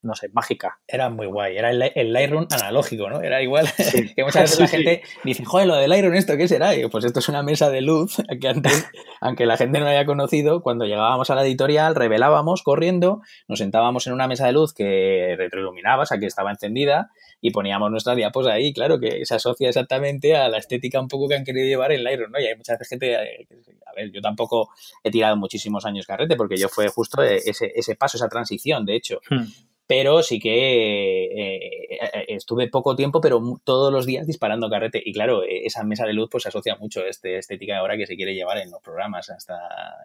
[0.02, 0.80] no sé, mágica.
[0.88, 3.22] Era muy guay, era el, el Lightroom analógico, ¿no?
[3.22, 3.68] Era igual
[4.16, 6.74] que muchas veces la gente dice, joder, lo del Lightroom, ¿esto qué será?
[6.76, 10.06] Y pues esto es una mesa de luz que antes, aunque la gente no haya
[10.06, 14.74] conocido, cuando llegábamos a la editorial, revelábamos corriendo, nos sentábamos en una mesa de luz
[14.74, 19.36] que retroiluminaba, o sea, que estaba encendida, y poníamos nuestras diapos ahí, claro, que se
[19.36, 22.40] asocia exactamente a la estética un poco que han querido llevar el Lightroom, ¿no?
[22.40, 23.48] Y hay mucha gente, eh,
[23.86, 24.70] a ver, yo tampoco
[25.04, 28.96] he tirado muchísimos años carrete, porque yo fue justo ese, ese paso, esa transición, de
[28.96, 29.20] hecho.
[29.30, 29.44] Hmm
[29.90, 35.02] pero sí que eh, eh, estuve poco tiempo, pero todos los días disparando carrete.
[35.04, 37.98] Y claro, e, esa mesa de luz pues se asocia mucho a esta estética ahora
[37.98, 39.58] que se quiere llevar en los programas, hasta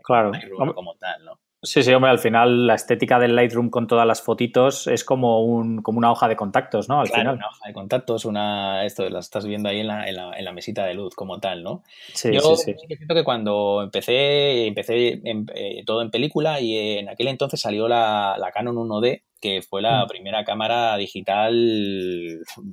[0.02, 0.32] claro.
[0.74, 1.38] como tal, ¿no?
[1.64, 5.42] Sí, sí, hombre, al final la estética del Lightroom con todas las fotitos es como,
[5.44, 7.00] un, como una hoja de contactos, ¿no?
[7.00, 7.34] Al final.
[7.34, 10.44] una hoja de contactos, una, esto la estás viendo ahí en la, en la, en
[10.44, 11.82] la mesita de luz como tal, ¿no?
[12.12, 12.86] Sí, Yo sí, sí.
[12.86, 18.36] siento que cuando empecé, empecé eh, todo en película y en aquel entonces salió la,
[18.38, 20.08] la Canon 1D, que fue la mm.
[20.08, 21.54] primera cámara digital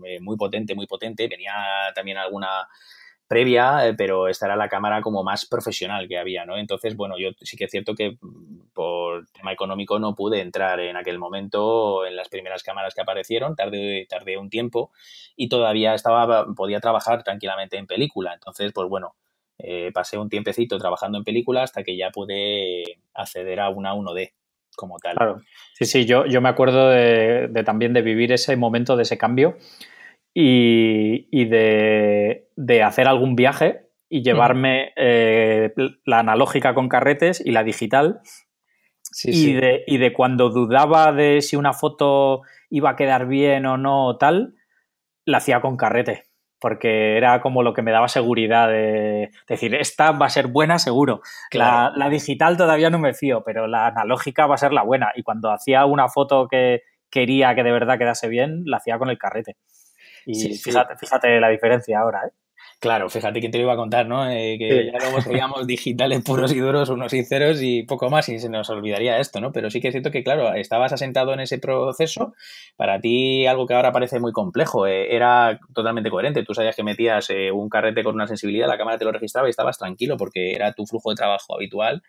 [0.06, 1.28] eh, muy potente, muy potente.
[1.28, 1.54] Venía
[1.96, 2.68] también alguna
[3.32, 6.58] previa, eh, pero esta era la cámara como más profesional que había, ¿no?
[6.58, 10.82] Entonces, bueno, yo sí que es cierto que mm, por tema económico no pude entrar
[10.82, 14.92] en aquel momento en las primeras cámaras que aparecieron, tardé, tardé un tiempo
[15.38, 18.34] y todavía estaba, podía trabajar tranquilamente en película.
[18.34, 19.16] Entonces, pues bueno,
[19.60, 24.34] eh, pasé un tiempecito trabajando en película hasta que ya pude acceder a una 1D
[24.76, 25.16] como tal.
[25.16, 25.42] Claro.
[25.74, 29.56] Sí, sí, yo, yo me acuerdo de, también de vivir ese momento de ese cambio
[30.34, 35.74] y, de, hacer algún viaje y llevarme eh,
[36.06, 38.22] la analógica con carretes y la digital.
[39.24, 43.78] y, De, y de cuando dudaba de si una foto iba a quedar bien o
[43.78, 44.56] no o tal,
[45.26, 46.24] la hacía con carrete
[46.62, 50.78] porque era como lo que me daba seguridad de decir, esta va a ser buena
[50.78, 51.22] seguro.
[51.52, 55.12] La, digital todavía no me fío, pero la analógica va a ser la buena.
[55.16, 59.10] Y cuando hacía una foto que quería que de verdad quedase bien, la hacía con
[59.10, 59.58] el carrete.
[60.26, 62.32] Y fíjate, fíjate la diferencia ahora, ¿eh?
[62.82, 64.28] Claro, fíjate que te lo iba a contar, ¿no?
[64.28, 68.28] Eh, que ya luego seríamos digitales puros y duros, unos y ceros y poco más
[68.28, 69.52] y se nos olvidaría esto, ¿no?
[69.52, 72.34] Pero sí que es cierto que, claro, estabas asentado en ese proceso,
[72.78, 76.44] para ti algo que ahora parece muy complejo, eh, era totalmente coherente.
[76.44, 79.48] Tú sabías que metías eh, un carrete con una sensibilidad, la cámara te lo registraba
[79.48, 82.02] y estabas tranquilo porque era tu flujo de trabajo habitual.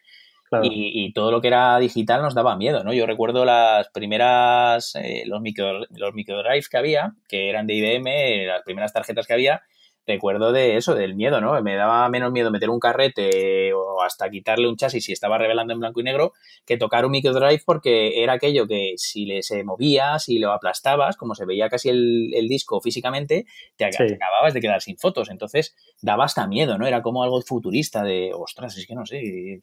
[0.62, 2.92] Y, todo lo que era digital nos daba miedo, ¿no?
[2.92, 4.94] Yo recuerdo las primeras,
[5.26, 9.62] los, micro, los microdrives que había, que eran de IBM, las primeras tarjetas que había,
[10.06, 11.60] recuerdo de eso, del miedo, ¿no?
[11.62, 15.72] Me daba menos miedo meter un carrete o hasta quitarle un chasis si estaba revelando
[15.72, 16.32] en blanco y negro
[16.66, 21.16] que tocar un microdrive porque era aquello que si le se movía, si lo aplastabas,
[21.16, 25.30] como se veía casi el, disco físicamente, te, acababas de quedar sin fotos.
[25.30, 26.86] Entonces daba hasta miedo, ¿no?
[26.86, 29.60] Era como algo futurista de, ostras, es que no sé.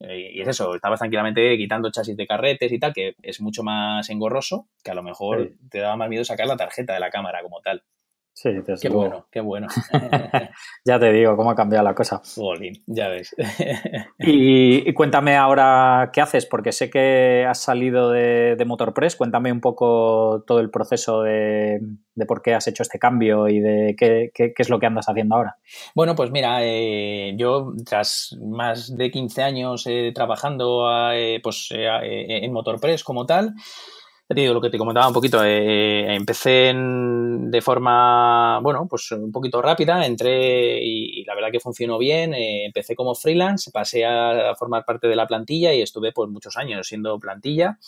[0.00, 4.08] Y, es eso, estabas tranquilamente quitando chasis de carretes y tal, que es mucho más
[4.10, 7.42] engorroso, que a lo mejor te daba más miedo sacar la tarjeta de la cámara
[7.42, 7.84] como tal.
[8.34, 8.50] Sí,
[8.82, 9.68] Qué bueno, qué bueno.
[10.84, 12.20] ya te digo cómo ha cambiado la cosa.
[12.84, 13.34] ya ves.
[14.18, 19.14] y, cuéntame ahora qué haces, porque sé que has salido de, de Motorpress.
[19.14, 21.80] Cuéntame un poco todo el proceso de,
[22.26, 25.56] por qué has hecho este cambio y de qué, es lo que andas haciendo ahora.
[25.94, 32.52] Bueno, pues mira, eh, yo tras más de 15 años eh, trabajando eh, pues, en
[32.52, 33.54] Motorpress como tal,
[34.26, 39.30] te digo lo que te comentaba un poquito, eh, empecé de forma, bueno, pues un
[39.30, 44.54] poquito rápida, entré y, la verdad que funcionó bien, eh, empecé como freelance, pasé a,
[44.56, 47.78] formar parte de la plantilla y estuve pues muchos años siendo plantilla.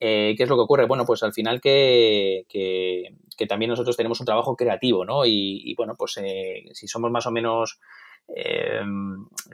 [0.00, 0.86] Eh, ¿Qué es lo que ocurre?
[0.86, 5.26] Bueno, pues al final que, que, también nosotros tenemos un trabajo creativo, ¿no?
[5.26, 6.18] Y, y bueno, pues
[6.72, 7.78] si somos más o menos
[8.28, 8.80] eh,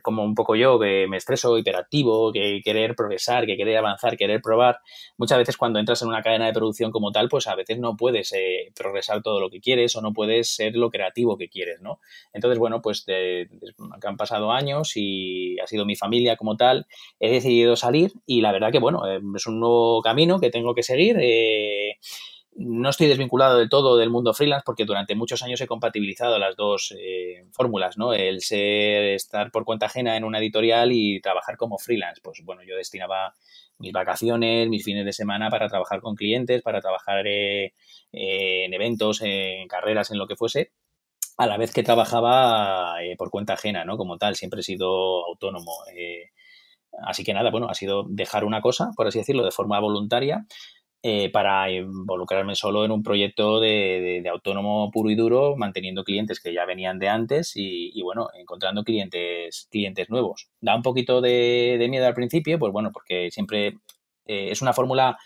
[0.02, 4.40] como un poco yo, que me estreso, hiperactivo, que querer progresar, que querer avanzar, querer
[4.40, 4.78] probar.
[5.18, 7.96] Muchas veces cuando entras en una cadena de producción como tal, pues a veces no
[7.96, 11.80] puedes eh, progresar todo lo que quieres o no puedes ser lo creativo que quieres,
[11.80, 12.00] ¿no?
[12.33, 13.04] Entonces, bueno, pues
[14.02, 16.87] han pasado años y ha sido mi familia como tal,
[17.18, 20.74] he decidido salir y la verdad que, bueno, eh, es un nuevo camino que tengo
[20.74, 21.16] que seguir.
[22.61, 26.38] Eh, no estoy desvinculado del todo del mundo freelance porque durante muchos años he compatibilizado
[26.38, 28.12] las dos eh, fórmulas, ¿no?
[28.12, 32.20] El ser, estar por cuenta ajena en una editorial y trabajar como freelance.
[32.23, 33.35] Pues bueno, yo destinaba
[33.79, 37.75] mis vacaciones, mis fines de semana para trabajar con clientes, para trabajar eh,
[38.12, 40.73] eh, en eventos, en carreras, en lo que fuese,
[41.38, 43.96] a la vez que trabajaba por cuenta ajena, ¿no?
[43.96, 45.73] Como tal, siempre he sido autónomo.
[47.07, 50.46] así que nada, bueno, ha sido dejar una cosa, por así decirlo, de forma voluntaria
[51.02, 56.52] eh, para involucrarme solo en un proyecto de, autónomo puro y duro, manteniendo clientes que
[56.52, 60.50] ya venían de antes y, bueno, encontrando clientes, clientes nuevos.
[60.60, 63.78] Da un poquito de, miedo al principio, pues bueno, porque siempre
[64.26, 65.16] eh, es una fórmula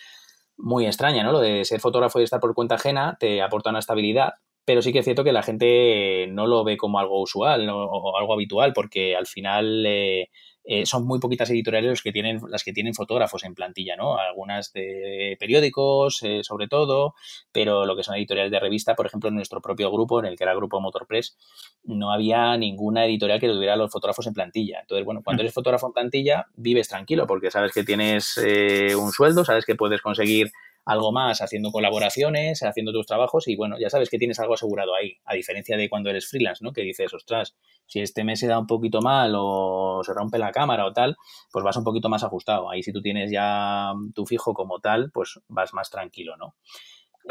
[0.56, 1.32] muy extraña, ¿no?
[1.32, 4.34] Lo de ser fotógrafo y estar por cuenta ajena te aporta una estabilidad,
[4.64, 8.16] pero sí que es cierto que la gente no lo ve como algo usual o
[8.16, 10.28] algo habitual, porque al final eh,
[10.64, 14.16] eh, son muy poquitas editoriales las que tienen, las que tienen fotógrafos en plantilla, ¿no?
[14.16, 17.14] Algunas de periódicos, eh, sobre todo,
[17.53, 20.37] pero lo que son editoriales de revista, por ejemplo, en nuestro propio grupo, en el
[20.37, 21.37] que era el grupo Motorpress,
[21.85, 24.81] no había ninguna editorial que tuviera los fotógrafos en plantilla.
[24.81, 25.44] Entonces, bueno, cuando mm.
[25.44, 29.74] eres fotógrafo en plantilla, vives tranquilo porque sabes que tienes eh, un sueldo, sabes que
[29.74, 30.50] puedes conseguir
[30.87, 34.94] algo más haciendo colaboraciones, haciendo tus trabajos y bueno, ya sabes que tienes algo asegurado
[34.94, 36.72] ahí, a diferencia de cuando eres freelance, ¿no?
[36.72, 37.55] Que dices, ostras,
[37.87, 41.16] si este mes se da un poquito mal o se rompe la cámara o tal,
[41.53, 42.70] pues vas un poquito más ajustado.
[42.70, 46.55] Ahí si tú tienes ya tu fijo como tal, pues vas más tranquilo, ¿no?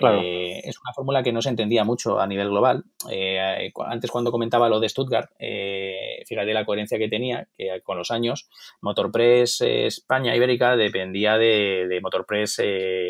[0.01, 2.83] Eh, es una fórmula que no se entendía mucho a nivel global.
[3.11, 7.97] Eh, antes cuando comentaba lo de Stuttgart, eh, fíjate la coherencia que tenía, que con
[7.97, 8.49] los años
[8.81, 12.61] Motorpress España Ibérica dependía de, Motorpress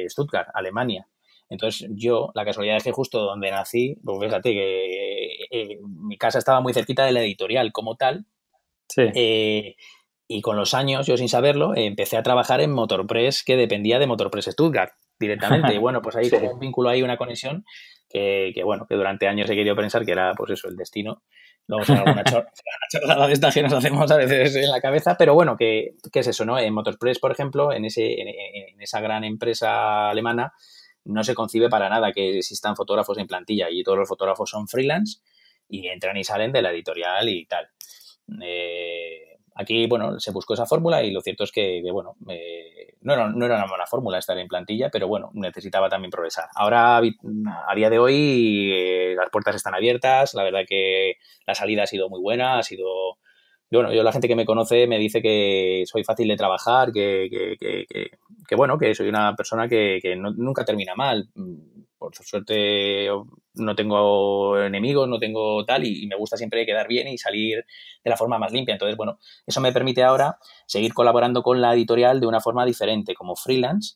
[0.10, 1.08] Stuttgart, Alemania.
[1.54, 6.62] Entonces yo, la casualidad es que justo donde nací, pues fíjate que mi casa estaba
[6.62, 8.26] muy cerquita de la editorial como tal.
[8.89, 9.76] Sí
[10.28, 14.08] Y con los años, yo sin saberlo, empecé a trabajar en Motorpress, que dependía de
[14.08, 15.74] Motorpress Stuttgart directamente.
[15.76, 17.66] Y bueno, pues ahí como un vínculo ahí, una conexión
[18.13, 21.24] que, bueno, que durante años he querido pensar que era, pues eso, el destino.
[21.68, 22.24] Luego son alguna
[22.89, 26.28] chorrada de estas que nos hacemos a veces en la cabeza, pero bueno, ¿qué, es
[26.28, 26.60] eso, no?
[26.60, 30.54] En Motorpress, por ejemplo, en, ese, en, esa gran empresa alemana,
[31.06, 34.68] no se concibe para nada que existan fotógrafos en plantilla y todos los fotógrafos son
[34.68, 35.20] freelance
[35.68, 37.68] y entran y salen de la editorial y tal.
[38.42, 43.30] Eh, Aquí, bueno, se buscó esa fórmula y lo cierto es que, bueno, no, era,
[43.30, 46.46] no, era, una buena fórmula estar en plantilla, pero bueno, necesitaba también progresar.
[46.56, 51.84] Ahora, a día de hoy, eh, las puertas están abiertas, la verdad que la salida
[51.84, 53.20] ha sido muy buena, ha sido...
[53.78, 57.28] Bueno, yo la gente que me conoce me dice que soy fácil de trabajar, que,
[57.60, 57.86] que,
[58.48, 61.30] que, bueno, que soy una persona que, nunca termina mal
[61.98, 63.08] por suerte
[63.56, 67.66] no tengo enemigos, no tengo tal, y, me gusta siempre quedar bien y salir
[68.04, 68.74] de la forma más limpia.
[68.74, 73.14] Entonces, bueno, eso me permite ahora seguir colaborando con la editorial de una forma diferente,
[73.14, 73.96] como freelance,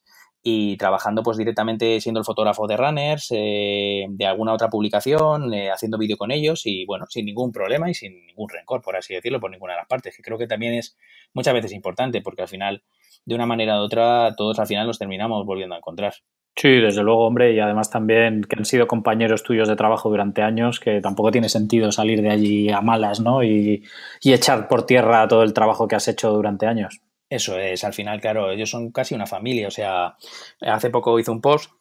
[0.50, 5.72] y trabajando pues directamente siendo el fotógrafo de runners, eh, de alguna otra publicación, eh,
[5.72, 9.14] haciendo vídeo con ellos y bueno, sin ningún problema y sin ningún rencor, por así
[9.14, 10.96] decirlo, por ninguna de las partes, que creo que también es
[11.34, 12.82] muchas veces importante porque al final,
[13.26, 16.14] de una manera u otra, todos al final nos terminamos volviendo a encontrar.
[16.56, 20.44] Sí, desde luego, hombre, y además también que han sido compañeros tuyos de trabajo durante
[20.44, 23.44] años, que tampoco tiene sentido salir de allí a malas, ¿no?
[23.44, 23.84] Y,
[24.24, 27.02] echar por tierra todo el trabajo que has hecho durante años.
[27.30, 30.16] Eso es, al final, claro, ellos son casi una familia, o sea,
[30.62, 31.72] hace poco hice un post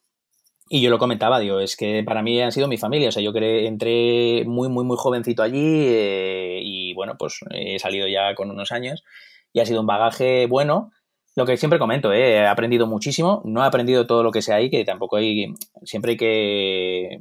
[0.69, 3.23] y yo lo comentaba, digo, es que para mí han sido mi familia, o sea,
[3.23, 8.51] yo entré muy, muy, muy jovencito allí eh, y bueno, pues he salido ya con
[8.51, 9.05] unos años
[9.53, 10.91] y ha sido un bagaje bueno
[11.37, 12.37] lo que siempre comento, ¿eh?
[12.37, 15.53] he aprendido muchísimo, no he aprendido todo lo que sea ahí, que tampoco hay,
[15.85, 17.21] siempre hay que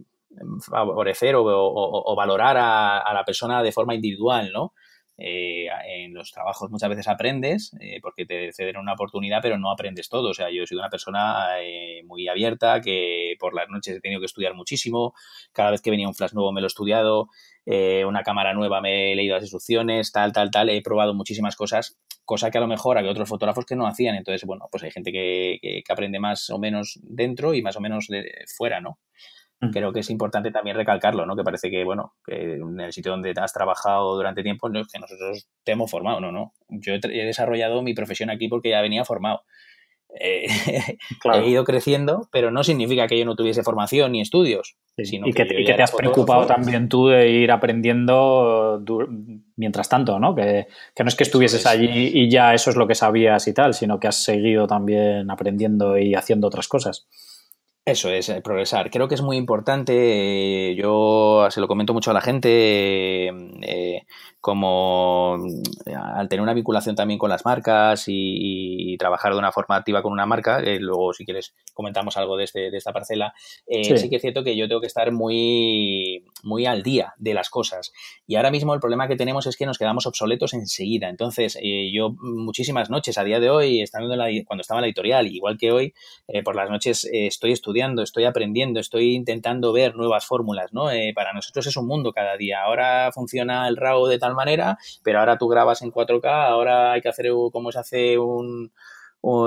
[0.62, 4.74] favorecer o, valorar a, la persona de forma individual, ¿no?
[5.18, 9.72] Eh, en los trabajos muchas veces aprendes eh, porque te ceden una oportunidad, pero no
[9.72, 10.30] aprendes todo.
[10.30, 11.48] O sea, yo he sido una persona
[12.06, 15.14] muy abierta que por las noches he tenido que estudiar muchísimo.
[15.54, 17.30] Cada vez que venía un flash nuevo me lo he estudiado.
[17.66, 20.70] una cámara nueva me he leído las instrucciones, tal, tal, tal.
[20.70, 24.16] He probado muchísimas cosas cosa que a lo mejor había otros fotógrafos que no hacían.
[24.16, 27.82] Entonces, bueno, pues hay gente que, que, aprende más o menos dentro y más o
[27.82, 29.00] menos de fuera, ¿no?
[29.72, 31.36] Creo que es importante también recalcarlo, ¿no?
[31.36, 34.88] Que parece que, bueno, que en el sitio donde has trabajado durante tiempo, no es
[34.88, 36.54] que nosotros te hemos formado, no, no.
[36.70, 39.44] Yo he desarrollado mi profesión aquí porque ya venía formado.
[40.20, 40.46] Eh,
[41.34, 44.78] he ido creciendo, pero no significa que yo no tuviese formación ni estudios.
[44.98, 48.84] y que, te has preocupado también tú de ir aprendiendo
[49.56, 50.36] mientras tanto, ¿no?
[50.36, 50.68] Que,
[51.00, 54.00] no es que estuvieses allí y ya eso es lo que sabías y tal, sino
[54.00, 57.08] que has seguido también aprendiendo y haciendo otras cosas.
[57.88, 58.90] Eso es, eh, progresar.
[58.90, 63.32] Creo que es muy importante, eh, yo se lo comento mucho a la gente,
[64.46, 65.40] como
[65.88, 70.02] eh, al tener una vinculación también con las marcas y, trabajar de una forma activa
[70.04, 73.34] con una marca, eh, luego si quieres comentamos algo de, este, de esta parcela,
[73.68, 74.10] eh, sí.
[74.10, 77.92] que es cierto que yo tengo que estar muy, muy al día de las cosas.
[78.28, 81.10] Y ahora mismo el problema que tenemos es que nos quedamos obsoletos enseguida.
[81.10, 81.58] Entonces,
[81.92, 85.72] yo muchísimas noches a día de hoy, estando cuando estaba en la editorial, igual que
[85.72, 85.94] hoy,
[86.46, 90.86] por las noches estoy estudiando, estoy aprendiendo, estoy intentando ver nuevas fórmulas, ¿no?
[91.14, 92.64] para nosotros es un mundo cada día.
[92.64, 97.02] Ahora funciona el RAW de tal manera, pero ahora tú grabas en 4K, ahora hay
[97.02, 98.72] que hacer cómo se hace un,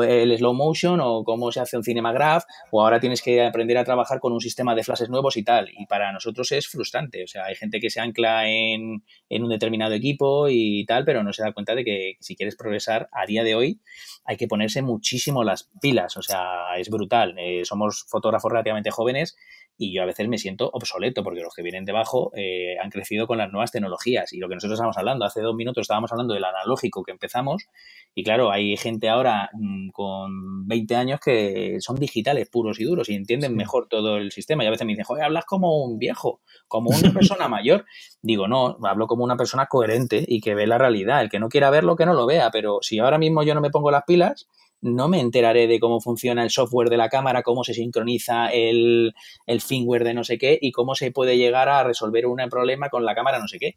[0.03, 3.85] el slow motion o cómo se hace un cinemagraph o ahora tienes que aprender a
[3.85, 5.69] trabajar con un sistema de flashes nuevos y tal.
[5.73, 7.23] Y para nosotros es frustrante.
[7.23, 11.23] O sea, hay gente que se ancla en, en un determinado equipo y tal, pero
[11.23, 13.81] no se da cuenta de que si quieres progresar a día de hoy
[14.25, 16.17] hay que ponerse muchísimo las pilas.
[16.17, 17.37] O sea, es brutal.
[17.39, 19.37] Eh, somos fotógrafos relativamente jóvenes
[19.79, 23.27] y yo a veces me siento obsoleto porque los que vienen debajo eh, han crecido
[23.27, 26.35] con las nuevas tecnologías y lo que nosotros estamos hablando, hace dos minutos estábamos hablando
[26.35, 27.69] del analógico que empezamos
[28.15, 33.09] y claro, hay gente ahora mm, con 20 años que son digitales puros y duros
[33.09, 35.99] y entienden mejor todo el sistema y a veces me dicen, joder, hablas como un
[35.99, 37.85] viejo, como una persona mayor.
[38.21, 41.49] Digo, no, hablo como una persona coherente y que ve la realidad, el que no
[41.49, 44.03] quiera verlo que no lo vea, pero si ahora mismo yo no me pongo las
[44.05, 44.49] pilas,
[44.81, 49.15] no me enteraré de cómo funciona el software de la cámara, cómo se sincroniza el,
[49.47, 52.89] el firmware de no sé qué y cómo se puede llegar a resolver un problema
[52.89, 53.77] con la cámara no sé qué.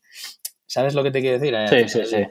[0.66, 1.56] ¿Sabes lo que te quiero decir?
[1.68, 2.26] Sí, sí, sí.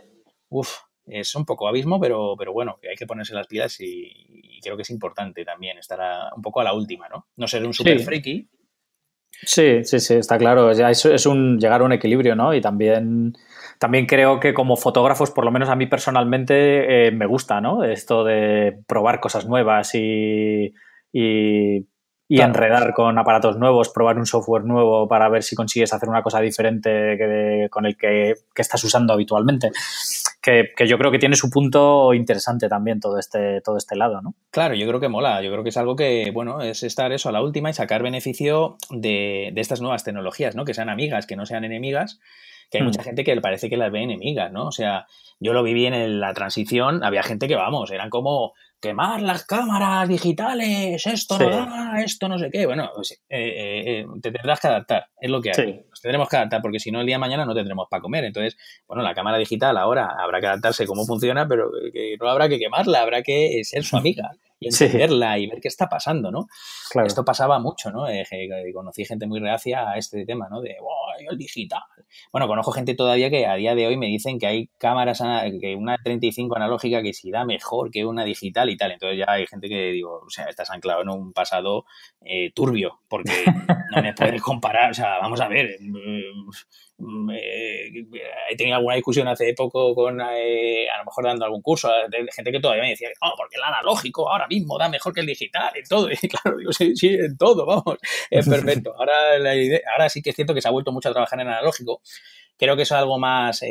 [0.49, 4.61] Uf, es un poco abismo, pero, pero bueno, que hay que ponerse las pilas y,
[4.63, 7.27] creo que es importante también estar un poco a la última, ¿no?
[7.37, 8.49] No ser un super friki.
[9.43, 10.71] Sí, sí, sí, está claro.
[10.71, 12.55] Es, es un llegar a un equilibrio, ¿no?
[12.55, 13.33] Y también
[13.79, 17.83] también creo que como fotógrafos, por lo menos a mí personalmente, eh, me gusta, ¿no?
[17.85, 20.75] Esto de probar cosas nuevas y,
[21.13, 21.87] y
[22.39, 26.41] enredar con aparatos nuevos, probar un software nuevo para ver si consigues hacer una cosa
[26.41, 29.73] diferente que con el que, estás usando habitualmente.
[30.41, 34.35] Que, yo creo que tiene su punto interesante también todo este, todo este lado, ¿no?
[34.51, 35.43] Claro, yo creo que mola.
[35.43, 38.03] Yo creo que es algo que, bueno, es estar eso a la última y sacar
[38.03, 40.65] beneficio de, de estas nuevas tecnologías, ¿no?
[40.65, 42.21] Que sean amigas, que no sean enemigas
[42.71, 42.87] que hay hmm.
[42.87, 44.67] mucha gente que le parece que las ve enemigas, ¿no?
[44.67, 45.07] O sea,
[45.41, 50.09] yo lo viví en la transición, había gente que, vamos, eran como quemar las cámaras
[50.09, 52.67] digitales, esto no da, esto no sé qué.
[52.67, 55.85] Bueno, pues, eh, eh, eh, te tendrás que adaptar, es lo que hay.
[55.89, 58.25] Nos tendremos que adaptar porque si no, el día de mañana no tendremos para comer.
[58.25, 58.57] Entonces,
[58.87, 61.71] bueno, la cámara digital ahora habrá que adaptarse cómo funciona, pero
[62.19, 65.89] no habrá que quemarla, habrá que ser su amiga y entenderla y ver qué está
[65.89, 66.47] pasando, ¿no?
[67.05, 68.07] Esto pasaba mucho, ¿no?
[68.75, 70.61] conocí gente muy reacia a este tema, ¿no?
[70.61, 70.77] De,
[71.19, 71.83] el digital!
[72.33, 75.23] Bueno, conozco gente todavía que a día de hoy me dicen que hay cámaras,
[75.61, 78.93] que una 35 analógica que si da mejor que una digital y tal.
[78.93, 81.85] Entonces ya hay gente que digo, o sea, estás anclado en un pasado
[82.23, 83.33] eh, turbio, porque
[83.95, 86.51] no me puedes comparar, o sea, vamos a ver, mm,
[87.33, 87.91] eh,
[88.51, 92.27] he tenido alguna discusión hace poco con, eh, a lo mejor dando algún curso, de
[92.33, 95.27] gente que todavía me decía, no, porque el analógico ahora mismo da mejor que el
[95.27, 97.99] digital, en todo, y claro, digo, sí, sí, en todo, vamos,
[98.31, 98.95] es perfecto.
[98.97, 101.41] Ahora, la idea, ahora sí que es cierto que se ha vuelto mucho a trabajar
[101.41, 102.03] en analógico,
[102.57, 103.63] creo que es algo más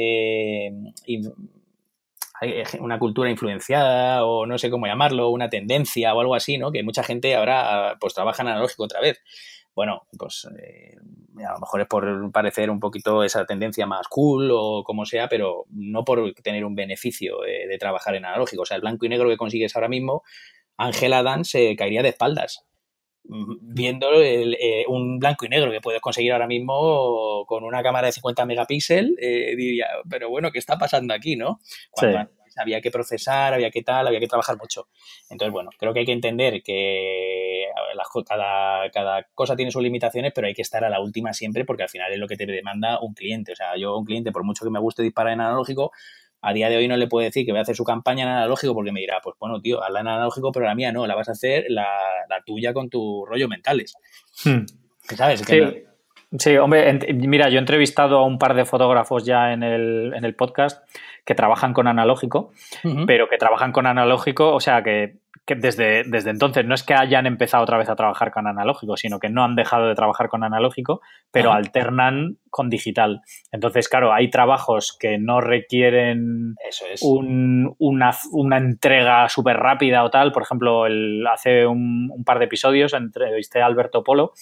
[2.79, 6.71] una cultura influenciada o no sé cómo llamarlo, una tendencia o algo así, ¿no?
[6.71, 9.21] Que mucha gente ahora pues trabaja en analógico otra vez.
[9.79, 10.97] Bueno, pues eh,
[11.47, 15.29] a lo mejor es por parecer un poquito esa tendencia más cool o como sea,
[15.29, 18.63] pero no por tener un beneficio eh, de trabajar en analógico.
[18.63, 20.23] O sea, el blanco y negro que consigues ahora mismo,
[20.75, 22.65] Ángela Dan se caería de espaldas
[23.23, 28.13] viendo eh, un blanco y negro que puedes conseguir ahora mismo con una cámara de
[28.13, 31.59] 50 megapíxeles, eh, diría, pero bueno, ¿qué está pasando aquí, no?
[31.91, 34.87] Cuando había que procesar, había que tal, había que trabajar mucho.
[35.29, 37.67] Entonces, bueno, creo que hay que entender que
[38.27, 41.83] cada, cada cosa tiene sus limitaciones, pero hay que estar a la última siempre porque
[41.83, 43.53] al final es lo que te demanda un cliente.
[43.53, 45.91] O sea, yo un cliente, por mucho que me guste disparar en analógico,
[46.41, 48.29] a día de hoy no le puedo decir que voy a hacer su campaña en
[48.29, 51.15] analógico porque me dirá, pues bueno, tío, hazla en analógico, pero la mía no, la
[51.15, 51.87] vas a hacer la,
[52.45, 53.93] tuya con tu rollo mentales.
[54.43, 54.65] Hmm.
[55.15, 55.41] ¿Sabes?
[55.41, 55.59] sí.
[56.61, 60.35] Hombre, mira, yo he entrevistado a un par de fotógrafos ya en el, en el
[60.35, 60.83] podcast
[61.25, 62.51] que trabajan con analógico,
[63.05, 65.17] pero que trabajan con analógico, o sea, que
[65.49, 68.95] que desde, desde entonces no es que hayan empezado otra vez a trabajar con analógico,
[68.97, 73.21] sino que no han dejado de trabajar con analógico, pero alternan con digital.
[73.51, 76.53] Entonces, claro, hay trabajos que no requieren
[77.01, 80.31] una, una, entrega súper rápida o tal.
[80.31, 84.33] Por ejemplo, el, hace un, par de episodios entrevisté a Alberto Polo,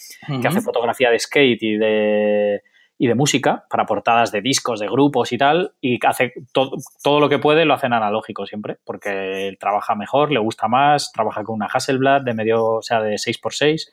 [0.41, 2.63] que hace fotografía de skate y de
[2.97, 7.29] y de música para portadas de discos, de grupos y tal, y hace todo lo
[7.29, 11.55] que puede lo hace en analógico siempre, porque trabaja mejor, le gusta más, trabaja con
[11.55, 13.91] una Hasselblad de medio, o sea, de 6x6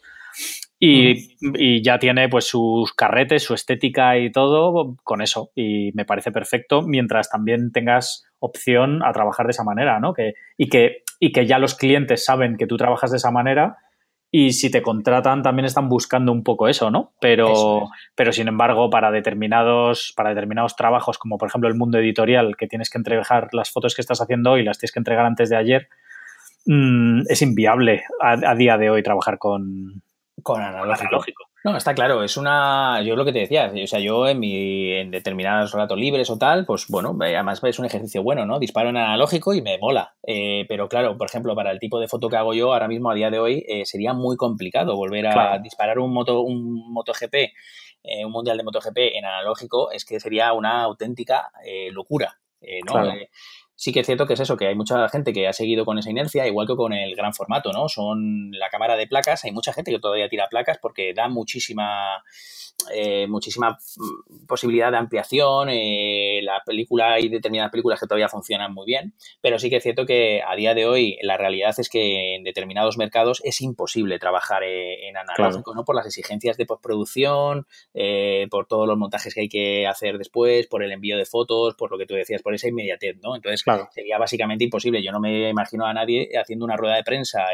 [0.78, 6.05] y, y, ya tiene pues sus carretes, su estética y todo con eso y me
[6.05, 10.12] parece perfecto mientras también tengas opción a trabajar de esa manera, ¿no?
[10.12, 13.78] Que, y, que, y que ya los clientes saben que tú trabajas de esa manera
[14.37, 17.12] y si te contratan también están buscando un poco eso, ¿no?
[17.20, 22.57] Pero, pero sin embargo, para determinados, para determinados trabajos, como por ejemplo el mundo editorial,
[22.57, 25.51] que tienes que entregar las fotos que estás haciendo hoy, las tienes que entregar antes
[25.51, 25.89] de ayer,
[26.66, 30.03] mm, es inviable a, día de hoy trabajar con,
[30.43, 31.45] con analógico.
[31.64, 33.00] No, está claro, es una.
[33.00, 36.36] Yo lo que te decía, o sea, yo en, mi, en determinados ratos libres o
[36.36, 38.58] tal, pues bueno, además es un ejercicio bueno, ¿no?
[38.58, 40.14] Disparo en analógico y me mola.
[40.26, 43.10] Eh, pero claro, por ejemplo, para el tipo de foto que hago yo ahora mismo
[43.10, 47.34] a día de hoy, eh, sería muy complicado volver a disparar un moto, un MotoGP,
[48.02, 51.50] eh, un mundial de MotoGP en analógico, es que sería una auténtica
[51.92, 52.40] locura.
[52.86, 53.02] ¿no?
[53.77, 55.99] Sí que es cierto que es eso, que hay mucha gente que ha seguido con
[55.99, 57.89] esa inercia, igual que con el gran formato, ¿no?
[57.89, 62.22] Son la cámara de placas, hay mucha gente que todavía tira placas porque da muchísima
[62.93, 65.68] eh, muchísima mm, posibilidad de ampliación.
[65.70, 69.83] Eh, la película, hay determinadas películas que todavía funcionan muy bien, pero sí que es
[69.83, 74.18] cierto que a día de hoy la realidad es que en determinados mercados es imposible
[74.18, 75.85] trabajar eh, en analógico, ¿no?
[75.85, 77.66] Por las exigencias de postproducción,
[78.51, 81.91] por todos los montajes que hay que hacer después, por el envío de fotos, por
[81.91, 83.35] lo que tú decías, por esa inmediatez, ¿no?
[83.35, 85.02] Entonces sería básicamente imposible.
[85.02, 87.44] Yo no me imagino a nadie haciendo una rueda de prensa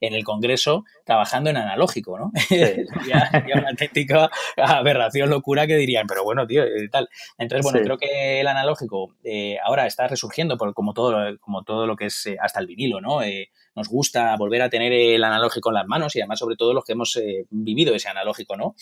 [0.00, 2.32] en el Congreso trabajando en analógico, ¿no?
[2.48, 7.08] sería, sería una auténtica aberración, locura que dirían, pero bueno, tío, y tal.
[7.38, 11.86] Entonces, bueno, creo que el analógico eh, ahora está resurgiendo por, como, todo, como todo
[11.86, 13.22] lo que es eh, hasta el vinilo, ¿no?
[13.22, 16.72] Eh, nos gusta volver a tener el analógico en las manos y además sobre todo
[16.72, 17.18] los que hemos
[17.50, 18.76] vivido ese analógico, ¿no?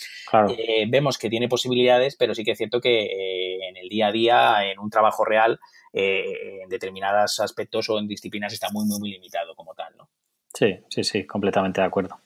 [0.89, 4.71] vemos que tiene posibilidades, pero sí que es cierto que en el día a día,
[4.71, 5.61] en un trabajo real,
[5.93, 10.09] en determinados aspectos o en disciplinas está muy, muy, muy limitado como tal, ¿no?
[10.55, 12.21] Sí, sí, sí, completamente de acuerdo.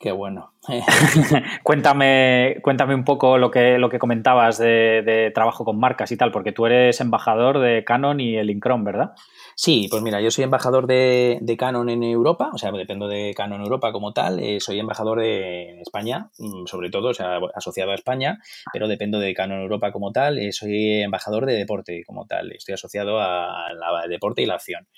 [0.00, 0.52] Qué bueno.
[1.62, 6.16] cuéntame, cuéntame un poco lo que, lo que comentabas de, de, trabajo con marcas y
[6.16, 9.12] tal, porque tú eres embajador de Canon y el Incron, ¿verdad?
[9.56, 13.60] Sí, pues mira, yo soy embajador de, Canon en Europa, o sea, dependo de Canon
[13.60, 17.94] Europa como tal, eh, soy embajador de España, mm, sobre todo, o sea, asociado a
[17.94, 18.38] España,
[18.72, 22.74] pero dependo de Canon Europa como tal, eh, soy embajador de deporte como tal, estoy
[22.74, 24.88] asociado a la deporte y la acción.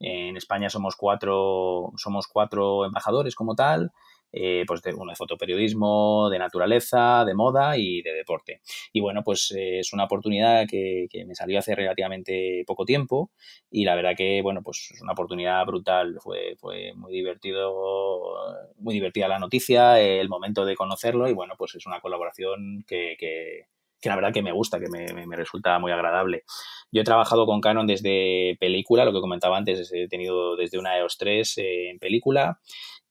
[0.00, 3.92] En España somos cuatro, somos cuatro embajadores como tal,
[4.32, 8.60] eh, pues de, uno de fotoperiodismo, de naturaleza, de moda y de deporte.
[8.92, 13.30] Y bueno, pues eh, es una oportunidad que, me salió hace relativamente poco tiempo
[13.70, 16.18] y la verdad que, bueno, pues es una oportunidad brutal.
[16.20, 18.34] Fue, fue muy divertido,
[18.76, 23.16] muy divertida la noticia, el momento de conocerlo y bueno, pues es una colaboración que,
[23.18, 26.44] que la verdad que me gusta, que me, me, resulta muy agradable.
[26.90, 30.96] Yo he trabajado con Canon desde película, lo que comentaba antes, he tenido desde una
[30.98, 32.58] EOS 3 en película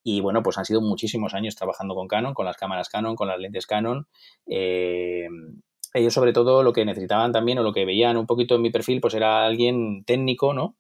[0.04, 3.28] y bueno, pues han sido muchísimos años trabajando con Canon, con las cámaras Canon, con
[3.28, 4.08] las lentes Canon.
[4.48, 5.28] Eh,
[5.94, 8.70] ellos sobre todo lo que necesitaban también o lo que veían un poquito en mi
[8.70, 10.76] perfil, pues era alguien técnico, ¿no?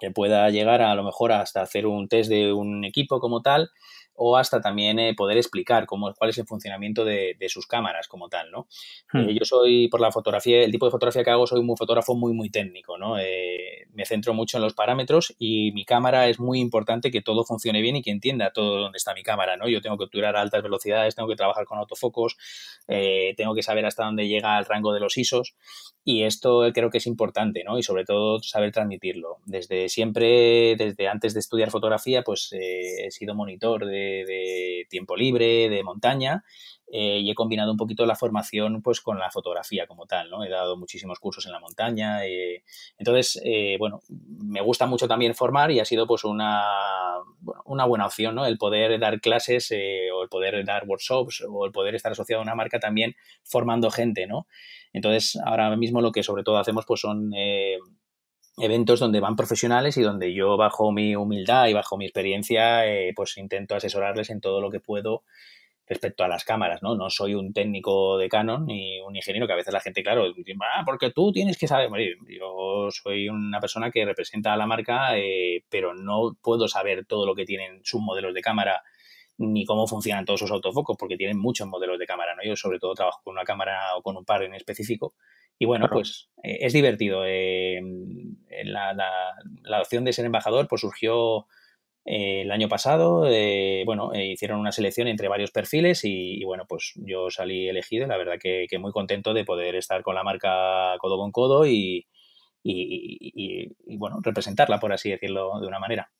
[0.00, 3.42] Que pueda llegar a, a lo mejor hasta hacer un test de un equipo como
[3.42, 3.70] tal
[4.16, 8.28] o hasta también eh, poder explicar cómo, cuál es el funcionamiento de, sus cámaras como
[8.28, 8.68] tal, ¿no?
[9.12, 9.28] Hmm.
[9.28, 12.14] Eh, yo soy, por la fotografía, el tipo de fotografía que hago, soy un fotógrafo
[12.14, 13.18] muy, muy técnico, ¿no?
[13.18, 17.44] Eh, me centro mucho en los parámetros y mi cámara es muy importante que todo
[17.44, 19.68] funcione bien y que entienda todo dónde está mi cámara, ¿no?
[19.68, 22.36] Yo tengo que obturar a altas velocidades, tengo que trabajar con autofocos,
[23.36, 25.54] tengo que saber hasta dónde llega el rango de los ISOs
[26.04, 27.78] y esto creo que es importante, ¿no?
[27.78, 29.38] Y sobre todo saber transmitirlo.
[29.46, 35.68] Desde siempre, desde antes de estudiar fotografía, pues he sido monitor de de, tiempo libre,
[35.68, 36.44] de montaña,
[36.92, 40.44] eh, y he combinado un poquito la formación pues con la fotografía como tal, ¿no?
[40.44, 42.24] He dado muchísimos cursos en la montaña.
[42.26, 42.62] Eh,
[42.98, 46.62] entonces, eh, bueno, me gusta mucho también formar y ha sido pues una,
[47.64, 48.46] una buena opción, ¿no?
[48.46, 52.44] El poder dar clases o el poder dar workshops o el poder estar asociado a
[52.44, 54.46] una marca también formando gente, ¿no?
[54.92, 57.32] Entonces, ahora mismo lo que sobre todo hacemos pues son
[58.56, 63.12] eventos donde van profesionales y donde yo bajo mi humildad y bajo mi experiencia eh,
[63.14, 65.24] pues intento asesorarles en todo lo que puedo
[65.86, 66.94] respecto a las cámaras, ¿no?
[66.94, 70.24] No soy un técnico de Canon ni un ingeniero que a veces la gente, claro,
[70.24, 71.90] ah, porque tú tienes que saber,
[72.26, 77.26] yo soy una persona que representa a la marca, eh, pero no puedo saber todo
[77.26, 78.82] lo que tienen sus modelos de cámara
[79.36, 82.42] ni cómo funcionan todos sus autofocos, porque tienen muchos modelos de cámara, ¿no?
[82.44, 85.14] Yo sobre todo trabajo con una cámara o con un par en específico
[85.58, 87.22] y bueno, pues eh, es divertido.
[87.26, 87.80] Eh,
[88.64, 88.94] la,
[89.62, 91.46] la, opción de ser embajador pues surgió
[92.04, 93.26] eh, el año pasado.
[93.86, 98.06] bueno, hicieron una selección entre varios perfiles y, bueno, pues yo salí elegido.
[98.06, 101.66] La verdad que, que, muy contento de poder estar con la marca codo con codo
[101.66, 102.06] y,
[102.62, 106.10] y, y bueno, representarla, por así decirlo de una manera.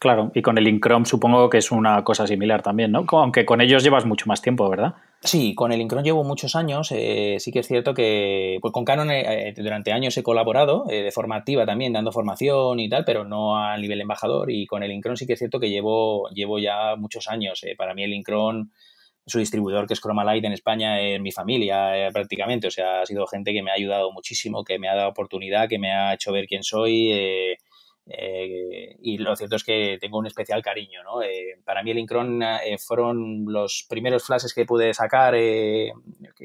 [0.00, 3.06] Claro, y con el Incrom supongo que es una cosa similar también, ¿no?
[3.12, 4.94] Aunque con ellos llevas mucho más tiempo, ¿verdad?
[5.26, 6.92] Sí, con el Incrom llevo muchos años.
[6.92, 10.84] Eh, sí que es cierto que pues con Canon eh, eh, durante años he colaborado
[10.84, 14.50] de forma activa también, dando formación y tal, pero no a nivel embajador.
[14.50, 17.62] Y con el Incron sí que es cierto que llevo, llevo ya muchos años.
[17.78, 18.70] para mí el Incron
[19.26, 22.66] su distribuidor, que es Chromalight en España, es mi familia prácticamente.
[22.66, 25.70] O sea, ha sido gente que me ha ayudado muchísimo, que me ha dado oportunidad,
[25.70, 27.56] que me ha hecho ver quién soy.
[28.06, 31.22] Eh, y lo cierto es que tengo un especial cariño, ¿no?
[31.22, 35.34] Eh, para mí el Incron eh, fueron los primeros flashes que pude sacar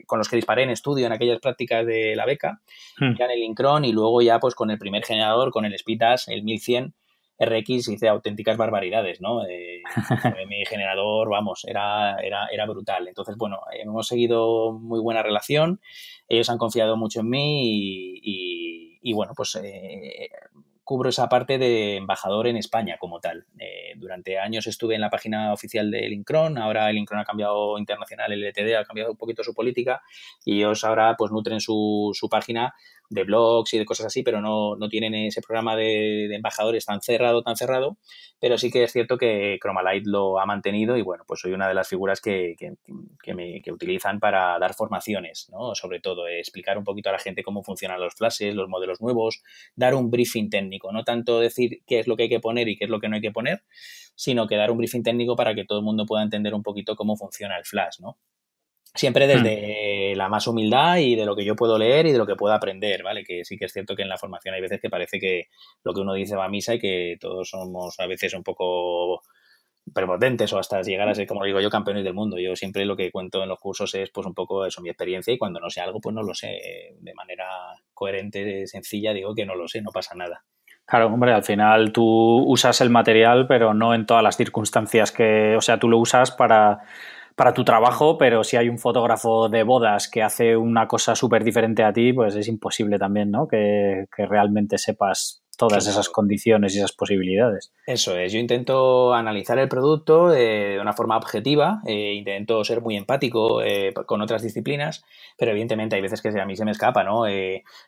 [0.06, 2.62] con los que disparé en estudio en aquellas prácticas de la beca,
[2.98, 3.16] hmm.
[3.18, 6.30] ya en el Incron y luego ya pues con el primer generador, con el Spitas,
[6.30, 6.94] el 1100
[7.42, 9.42] RX hice auténticas barbaridades, ¿no?
[10.48, 13.08] mi generador, vamos, era, era, era brutal.
[13.08, 15.80] Entonces, bueno, hemos seguido muy buena relación,
[16.28, 19.58] ellos han confiado mucho en mí y, y bueno, pues
[20.90, 23.46] cubro esa parte de embajador en España como tal.
[23.60, 27.78] Eh, durante años estuve en la página oficial del Incron, ahora el Incron ha cambiado
[27.78, 30.02] internacional, el LTD ha cambiado un poquito su política
[30.44, 32.74] y ellos ahora pues nutren su, su página
[33.10, 37.02] de blogs y de cosas así, pero no, no tienen ese programa de, embajadores tan
[37.02, 37.98] cerrado, tan cerrado,
[38.40, 41.68] pero sí que es cierto que Chromalight lo ha mantenido y bueno, pues soy una
[41.68, 45.76] de las figuras que, que, me, que utilizan para dar formaciones, ¿no?
[45.76, 49.42] Sobre todo, explicar un poquito a la gente cómo funcionan los flashes, los modelos nuevos,
[49.76, 52.78] dar un briefing técnico, no tanto decir qué es lo que hay que poner y
[52.78, 53.64] qué es lo que no hay que poner,
[54.16, 56.96] sino que dar un briefing técnico para que todo el mundo pueda entender un poquito
[56.96, 58.18] cómo funciona el flash, ¿no?
[58.96, 59.30] Siempre hmm.
[59.30, 62.36] desde la más humildad y de lo que yo puedo leer y de lo que
[62.36, 63.24] puedo aprender, ¿vale?
[63.24, 65.46] Que sí que es cierto que en la formación hay veces que parece que
[65.84, 69.22] lo que uno dice va a misa y que todos somos a veces un poco
[69.94, 72.38] prepotentes o hasta llegar a ser, como digo yo, campeones del mundo.
[72.40, 75.34] Yo siempre lo que cuento en los cursos es pues un poco eso, mi experiencia
[75.34, 76.60] y cuando no sé algo, pues no lo sé
[77.00, 77.46] de manera
[77.94, 80.44] coherente, sencilla, digo que no lo sé, no pasa nada.
[80.86, 82.04] Claro, hombre, al final tú
[82.48, 86.32] usas el material, pero no en todas las circunstancias que, o sea, tú lo usas
[86.32, 86.80] para,
[87.40, 91.46] para tu trabajo, pero si hay un fotógrafo de bodas que hace una cosa súper
[91.46, 93.48] diferente a ti, pues es imposible también, ¿no?
[93.48, 97.74] Que, que realmente sepas todas esas condiciones y esas posibilidades.
[97.86, 102.82] Eso es, yo intento analizar el producto eh, de una forma objetiva, eh, intento ser
[102.82, 105.04] muy empático eh, con otras disciplinas,
[105.38, 107.24] pero evidentemente hay veces que a mí se me escapa, ¿no?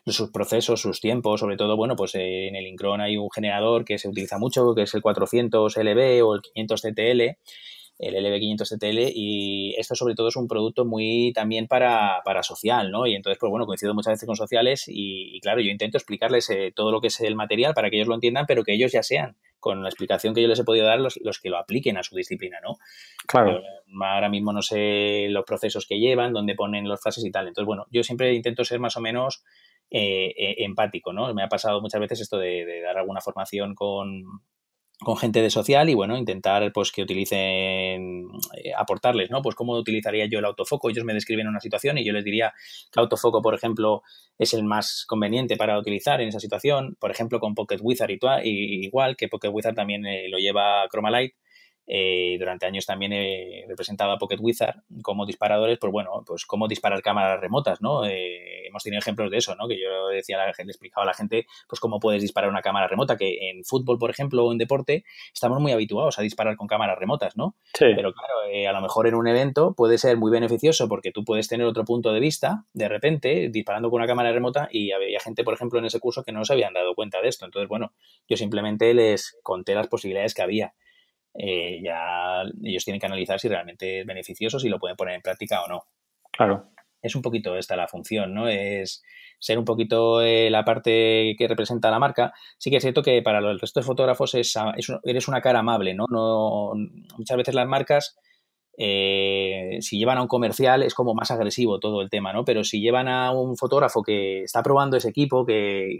[0.05, 3.97] sus procesos, sus tiempos, sobre todo, bueno, pues en el Incron hay un generador que
[3.97, 7.21] se utiliza mucho, que es el 400 LB o el 500 TTL,
[8.01, 13.05] el LB500 y esto sobre todo es un producto muy también para, para social, ¿no?
[13.05, 16.73] Y entonces, pues bueno, coincido muchas veces con sociales y, claro, yo intento explicarles eh,
[16.75, 19.03] todo lo que es el material para que ellos lo entiendan, pero que ellos ya
[19.03, 21.97] sean, con la explicación que yo les he podido dar, los, los que lo apliquen
[21.97, 22.77] a su disciplina, ¿no?
[23.27, 23.61] Claro.
[24.01, 27.47] ahora mismo no sé los procesos que llevan, dónde ponen los fases y tal.
[27.47, 29.43] Entonces, bueno, yo siempre intento ser más o menos
[29.91, 31.31] eh, eh, empático, ¿no?
[31.35, 34.23] Me ha pasado muchas veces esto de dar alguna formación con,
[35.03, 38.27] con gente de social y bueno, intentar pues que utilicen,
[38.63, 39.41] eh, aportarles, ¿no?
[39.41, 40.89] Pues cómo utilizaría yo el autofoco.
[40.89, 42.53] Ellos me describen una situación y yo les diría
[42.91, 44.03] que autofoco, por ejemplo,
[44.37, 46.95] es el más conveniente para utilizar en esa situación.
[46.99, 51.33] Por ejemplo, con Pocket Wizard igual, que Pocket Wizard también eh, lo lleva Chromalight
[51.87, 56.67] eh, durante años también he representado a Pocket Wizard como disparadores, pues bueno, pues cómo
[56.67, 58.05] disparar cámaras remotas, ¿no?
[58.05, 59.67] Eh, hemos tenido ejemplos de eso, ¿no?
[59.67, 62.61] Que yo decía la gente, le explicaba a la gente, pues cómo puedes disparar una
[62.61, 65.03] cámara remota, que en fútbol, por ejemplo, o en deporte,
[65.33, 67.55] estamos muy habituados a disparar con cámaras remotas, ¿no?
[67.73, 67.87] Sí.
[67.95, 71.23] Pero claro, eh, a lo mejor en un evento puede ser muy beneficioso porque tú
[71.23, 75.19] puedes tener otro punto de vista, de repente, disparando con una cámara remota, y había
[75.19, 77.45] gente, por ejemplo, en ese curso que no se habían dado cuenta de esto.
[77.45, 77.93] Entonces, bueno,
[78.27, 80.73] yo simplemente les conté las posibilidades que había
[81.33, 85.21] eh, ya ellos tienen que analizar si realmente es beneficioso, si lo pueden poner en
[85.21, 85.83] práctica o no.
[86.31, 86.69] Claro.
[87.01, 88.47] Es un poquito esta la función, ¿no?
[88.47, 89.03] Es
[89.39, 92.33] ser un poquito eh, la parte que representa la marca.
[92.57, 94.55] Sí que es cierto que para el resto de fotógrafos es,
[95.03, 96.05] eres una cara amable, ¿no?
[96.09, 96.73] no
[97.17, 98.17] muchas veces las marcas
[98.77, 102.45] eh, si llevan a un comercial es como más agresivo todo el tema, ¿no?
[102.45, 105.99] Pero si llevan a un fotógrafo que está probando ese equipo, que,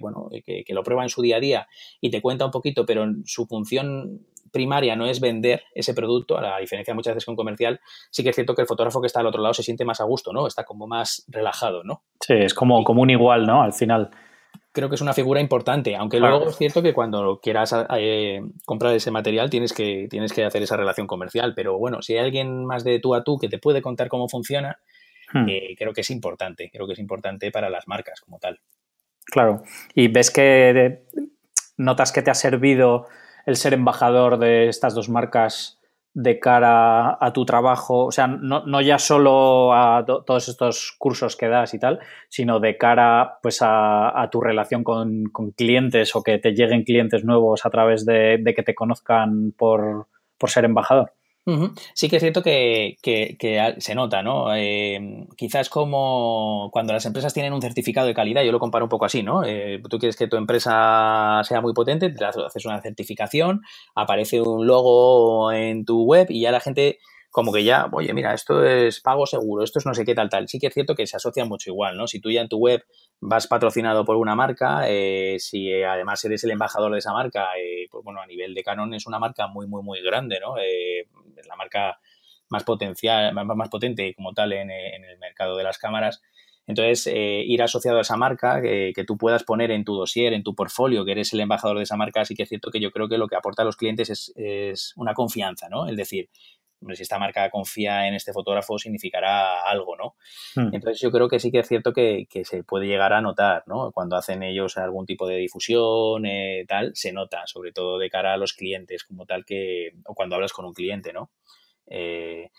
[0.00, 1.68] bueno, que, lo prueba en su día a día
[2.00, 6.42] y te cuenta un poquito, pero su función primaria no es vender ese producto, a
[6.42, 7.80] la diferencia muchas veces con comercial,
[8.10, 10.00] sí que es cierto que el fotógrafo que está al otro lado se siente más
[10.00, 10.46] a gusto, ¿no?
[10.46, 12.02] Está como más relajado, ¿no?
[12.20, 13.62] Sí, es como, como un igual, ¿no?
[13.62, 14.10] Al final
[14.72, 18.94] creo que es una figura importante, aunque luego es cierto que cuando quieras eh, comprar
[18.94, 22.64] ese material tienes que, tienes que hacer esa relación comercial, pero bueno, si hay alguien
[22.64, 24.78] más de tú a tú que te puede contar cómo funciona,
[25.32, 25.48] hmm.
[25.48, 28.60] eh, creo que es importante, creo que es importante para las marcas como tal.
[29.26, 29.62] Claro,
[29.94, 31.02] y ves que
[31.76, 33.06] notas que te ha servido
[33.46, 35.78] el ser embajador de estas dos marcas
[36.12, 41.48] de cara a tu trabajo, o sea, no, ya solo a todos estos cursos que
[41.48, 46.52] das y tal, sino de cara pues a, tu relación con, clientes o que te
[46.52, 50.06] lleguen clientes nuevos a través de, que te conozcan por
[50.46, 51.12] ser embajador?
[51.94, 52.96] Sí que es cierto que,
[53.78, 54.54] se nota, ¿no?
[54.54, 58.88] Eh, quizás como cuando las empresas tienen un certificado de calidad, yo lo comparo un
[58.88, 59.44] poco así, ¿no?
[59.44, 63.62] Eh, tú quieres que tu empresa sea muy potente, te haces una certificación,
[63.94, 66.98] aparece un logo en tu web y ya la gente
[67.30, 70.28] como que ya, oye, mira, esto es pago seguro, esto es no sé qué tal,
[70.28, 70.48] tal.
[70.48, 72.06] Sí que es cierto que se asocia mucho igual, ¿no?
[72.08, 72.84] Si tú ya en tu web
[73.20, 77.46] vas patrocinado por una marca, eh, si eh, además eres el embajador de esa marca,
[77.56, 80.56] eh, pues bueno, a nivel de Canon es una marca muy, muy, muy grande, ¿no?
[81.46, 81.98] La marca
[82.48, 86.20] más potencial, más, potente como tal en, el mercado de las cámaras.
[86.66, 90.54] Entonces, ir asociado a esa marca, que tú puedas poner en tu dossier, en tu
[90.54, 93.08] portfolio, que eres el embajador de esa marca, sí que es cierto que yo creo
[93.08, 95.88] que lo que aporta a los clientes es, es una confianza, ¿no?
[95.88, 96.28] Es decir,
[96.94, 100.14] si esta marca confía en este fotógrafo significará algo, ¿no?
[100.54, 100.74] Hmm.
[100.74, 103.92] Entonces yo creo que sí que es cierto que, se puede llegar a notar, ¿no?
[103.92, 108.34] Cuando hacen ellos algún tipo de difusión, eh, tal, se nota, sobre todo de cara
[108.34, 111.30] a los clientes, como tal que, o cuando hablas con un cliente, ¿no?
[111.86, 112.50] Eh,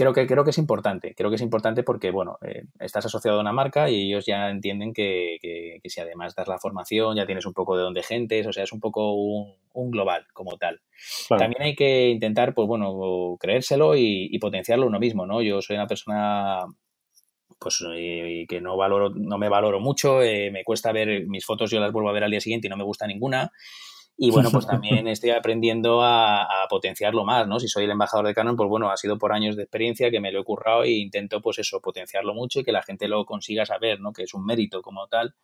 [0.00, 3.36] creo que, creo que es importante, creo que es importante porque, bueno, eh, estás asociado
[3.36, 7.44] a una marca y ellos ya entienden que, si además das la formación, ya tienes
[7.44, 10.80] un poco de donde gentes, o sea, es un poco un, global como tal.
[11.28, 15.42] También hay que intentar, pues bueno, creérselo y, potenciarlo uno mismo, ¿no?
[15.42, 16.64] Yo soy una persona
[17.58, 21.70] pues eh, que no valoro, no me valoro mucho, eh, me cuesta ver mis fotos,
[21.70, 23.52] yo las vuelvo a ver al día siguiente y no me gusta ninguna.
[24.16, 27.58] Y bueno, pues también estoy aprendiendo a, potenciarlo más, ¿no?
[27.58, 30.20] Si soy el embajador de Canon, pues bueno, ha sido por años de experiencia que
[30.20, 33.24] me lo he currado e intento, pues eso, potenciarlo mucho y que la gente lo
[33.24, 34.12] consiga saber, ¿no?
[34.12, 35.34] Que es un mérito como tal.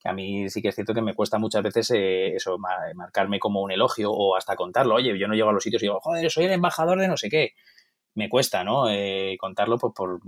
[0.00, 2.58] Que a mí sí que es cierto que me cuesta muchas veces eh, eso,
[2.94, 4.96] marcarme como un elogio o hasta contarlo.
[4.96, 7.16] Oye, yo no llego a los sitios y digo, joder, soy el embajador de no
[7.16, 7.52] sé qué
[8.14, 8.88] me cuesta, ¿no?
[8.88, 10.20] Eh, contarlo pues, por,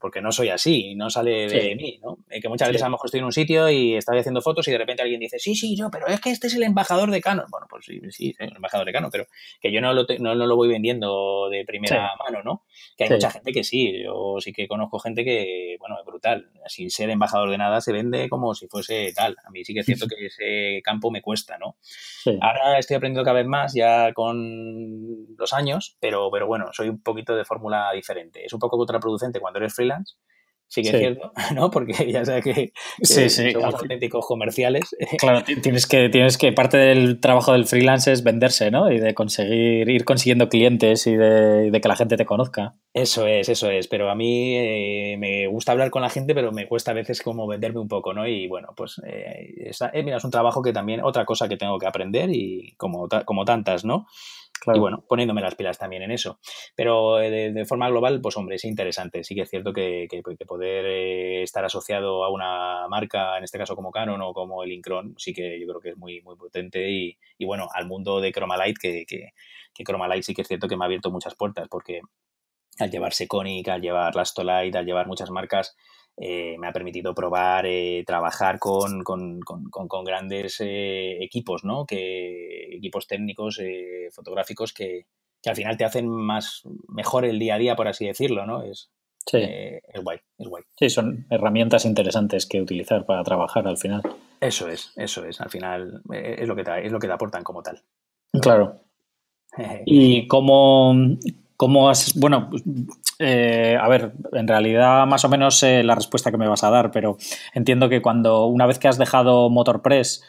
[0.00, 2.18] porque no soy así, no sale de mí, ¿no?
[2.30, 4.66] Eh, que muchas veces a lo mejor estoy en un sitio y estoy haciendo fotos
[4.68, 7.10] y de repente alguien dice, sí, sí, yo, pero es que este es el embajador
[7.10, 7.46] de Canon.
[7.50, 9.26] Bueno, pues sí, sí, el embajador de Canon, pero
[9.60, 12.62] que yo no lo, no, lo voy vendiendo de primera mano, ¿no?
[12.96, 16.50] Que hay mucha gente que sí, yo sí que conozco gente que, bueno, es brutal.
[16.66, 19.36] Sin ser embajador de nada se vende como si fuese tal.
[19.44, 21.76] A mí sí que es cierto que ese campo me cuesta, ¿no?
[22.40, 27.02] Ahora estoy aprendiendo cada vez más ya con los años, pero, pero bueno, soy un
[27.02, 28.44] poquito de fórmula diferente.
[28.44, 30.14] Es un poco contraproducente cuando eres freelance,
[30.72, 31.70] sí que es cierto, ¿no?
[31.70, 32.72] Porque ya sabes que,
[33.02, 34.96] sí, sí, somos auténticos comerciales.
[35.18, 38.90] Claro, tienes que, tienes que, parte del trabajo del freelance es venderse, ¿no?
[38.90, 42.74] Y de conseguir, ir consiguiendo clientes y de, que la gente te conozca.
[42.94, 43.86] Eso es, eso es.
[43.86, 47.20] Pero a mí eh, me gusta hablar con la gente, pero me cuesta a veces
[47.20, 48.26] como venderme un poco, ¿no?
[48.26, 51.78] Y bueno, pues eh, eh, mira, es un trabajo que también, otra cosa que tengo
[51.78, 54.06] que aprender y como, como tantas, ¿no?
[54.74, 56.38] Y bueno, poniéndome las pilas también en eso.
[56.76, 59.24] Pero eh, de, forma global, pues hombre, es interesante.
[59.24, 63.58] Sí que es cierto que, que, poder eh, estar asociado a una marca, en este
[63.58, 66.36] caso como Canon o como el Incron, sí que yo creo que es muy, muy
[66.36, 66.90] potente.
[66.90, 69.32] Y, y bueno, al mundo de Chromalight, que, que,
[69.74, 72.00] que Chromalight sí que es cierto que me ha abierto muchas puertas, porque
[72.78, 75.76] al llevar Seconic, al llevar Lastolite, al llevar muchas marcas,
[76.16, 81.86] eh, me ha permitido probar, eh, trabajar con, con, con, grandes eh, equipos, ¿no?
[81.86, 83.60] Que, equipos técnicos,
[84.12, 85.06] fotográficos que,
[85.42, 88.62] que, al final te hacen más mejor el día a día, por así decirlo, ¿no?
[88.62, 88.90] Es,
[89.26, 89.38] sí.
[89.38, 90.62] es guay, es guay.
[90.76, 94.02] Sí, son herramientas interesantes que utilizar para trabajar al final.
[94.40, 95.40] Eso es, eso es.
[95.40, 97.82] Al final es lo que te, es lo que te aportan como tal.
[98.40, 98.80] Claro.
[99.86, 100.94] ¿Y cómo,
[101.56, 102.50] cómo has, bueno,
[103.24, 106.70] eh, a ver, en realidad más o menos sé la respuesta que me vas a
[106.70, 107.16] dar, pero
[107.54, 110.24] entiendo que cuando una vez que has dejado MotorPress,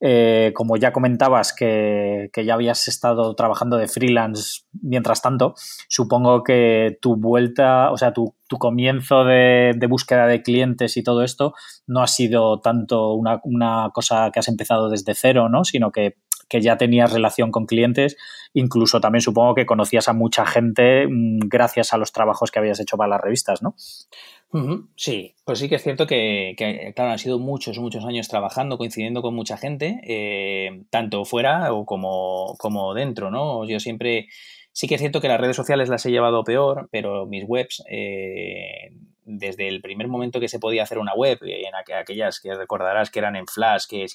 [0.00, 5.54] eh, como ya comentabas que, ya habías estado trabajando de freelance mientras tanto,
[5.88, 11.54] supongo que tu vuelta, o sea, tu, comienzo de, búsqueda de clientes y todo esto
[11.86, 15.64] no ha sido tanto una, una cosa que has empezado desde cero, ¿no?
[15.64, 16.16] Sino que
[16.52, 18.18] que ya tenías relación con clientes,
[18.52, 22.78] incluso también supongo que conocías a mucha gente mm, gracias a los trabajos que habías
[22.78, 23.74] hecho para las revistas, ¿no?
[24.96, 26.54] Sí, pues sí que es cierto que,
[26.94, 31.86] claro, han sido muchos, muchos años trabajando, coincidiendo con mucha gente, eh, tanto fuera o
[31.86, 33.66] como, como dentro, ¿no?
[33.66, 34.28] Yo siempre,
[34.72, 37.82] sí que es cierto que las redes sociales las he llevado peor, pero mis webs
[37.88, 38.92] eh,
[39.24, 43.18] desde el primer momento que se podía hacer una web, en aquellas que recordarás que
[43.18, 44.06] eran en Flash, que,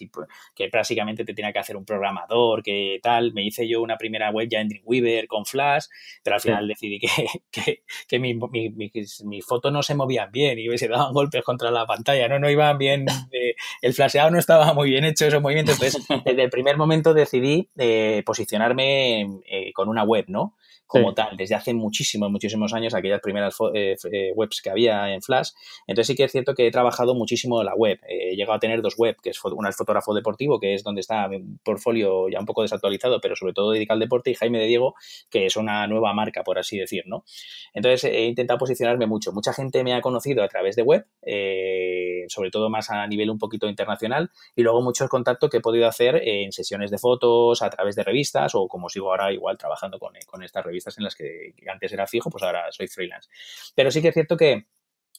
[0.56, 4.32] que prácticamente te tenía que hacer un programador, que tal, me hice yo una primera
[4.32, 5.86] web ya en Dreamweaver con Flash,
[6.24, 7.00] pero al final decidí
[7.52, 11.86] que, que, mi, mi, fotos no se movían bien y se daban golpes contra la
[11.86, 15.76] pantalla, no, no iban bien, eh, el flasheado no estaba muy bien hecho esos movimientos,
[15.76, 20.56] entonces desde el primer momento decidí eh, posicionarme eh, con una web, ¿no?
[20.88, 25.22] Como tal, desde hace muchísimos, muchísimos años, aquellas primeras eh, eh, webs que había en
[25.22, 25.50] Flash.
[25.86, 28.00] Entonces sí que es cierto que he trabajado muchísimo la web.
[28.08, 31.02] he llegado a tener dos webs, que es una es fotógrafo deportivo, que es donde
[31.02, 34.60] está mi portfolio ya un poco desactualizado, pero sobre todo dedicado al deporte, y Jaime
[34.60, 34.96] de Diego,
[35.30, 37.26] que es una nueva marca, por así decir, ¿no?
[37.74, 39.34] Entonces he intentado posicionarme mucho.
[39.34, 43.30] Mucha gente me ha conocido a través de web, eh, sobre todo más a nivel
[43.30, 47.62] un poquito internacional, y luego muchos contactos que he podido hacer en sesiones de fotos,
[47.62, 50.66] a través de revistas, o como sigo ahora igual trabajando con, con estas
[50.98, 53.30] en las que antes era fijo, pues ahora soy freelance.
[53.76, 54.68] Pero sí que es cierto que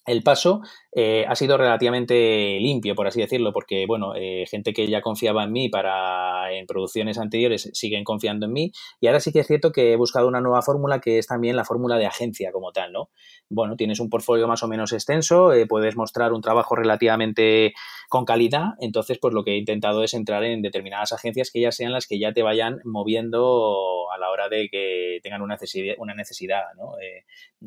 [0.07, 4.87] el paso eh, ha sido relativamente limpio, por así decirlo, porque, bueno, eh, gente que
[4.87, 9.33] ya confiaba en mí para en producciones anteriores siguen confiando en mí y ahora sí
[9.33, 12.07] que es cierto que he buscado una nueva fórmula que es también la fórmula de
[12.07, 13.11] agencia como tal, ¿no?
[13.51, 17.75] Bueno, tienes un portfolio más o menos extenso, eh, puedes mostrar un trabajo relativamente
[18.09, 21.73] con calidad, entonces pues lo que he intentado es entrar en determinadas agencias que ya
[21.73, 25.97] sean las que ya te vayan moviendo a la hora de que tengan una necesidad,
[25.99, 26.95] una necesidad ¿no?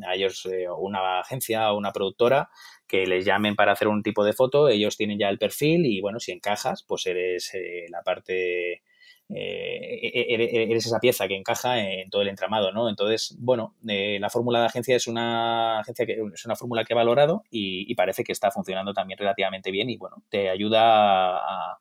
[0.08, 0.48] a ellos
[0.80, 2.31] una agencia o una productora
[2.92, 6.02] que les llamen para hacer un tipo de foto, ellos tienen ya el perfil y
[6.02, 8.84] bueno, si encajas, pues eres eh, la parte,
[9.30, 12.90] eh, e-, e-, e-, eres esa pieza que encaja en todo el entramado, ¿no?
[12.90, 16.94] Entonces, bueno, eh, la fórmula de agencia es una agencia que es una fórmula que
[16.94, 21.80] he valorado y, parece que está funcionando también relativamente bien y bueno, te ayuda a,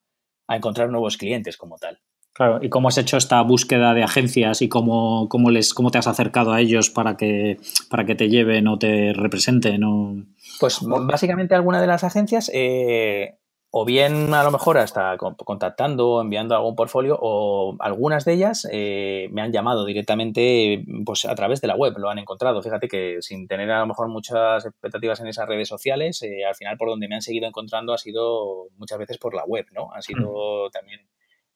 [0.49, 2.01] encontrar nuevos clientes como tal.
[2.33, 5.99] Claro, ¿y cómo has hecho esta búsqueda de agencias y cómo, cómo, les, cómo te
[5.99, 7.59] has acercado a ellos para que,
[7.91, 9.83] para que te lleven o te representen?
[9.85, 10.16] O...
[10.61, 13.41] Pues básicamente alguna de las agencias, eh,
[13.72, 18.66] o bien a lo mejor hasta contactando o enviando algún portfolio, o algunas de ellas
[18.70, 22.62] eh, me han llamado directamente pues a través de la web, lo han encontrado.
[22.62, 26.55] Fíjate que sin tener a lo mejor muchas expectativas en esas redes sociales, eh, al
[26.55, 29.93] final por donde me han seguido encontrando ha sido muchas veces por la web, ¿no?
[29.93, 31.01] Ha sido también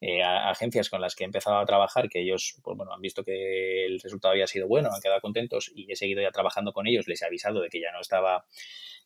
[0.07, 3.25] eh, agencias con las que he empezado a trabajar, que ellos, pues bueno, han visto
[3.25, 6.87] que el resultado había sido bueno, han quedado contentos y he seguido ya trabajando con
[6.87, 8.45] ellos, les he avisado de que ya no estaba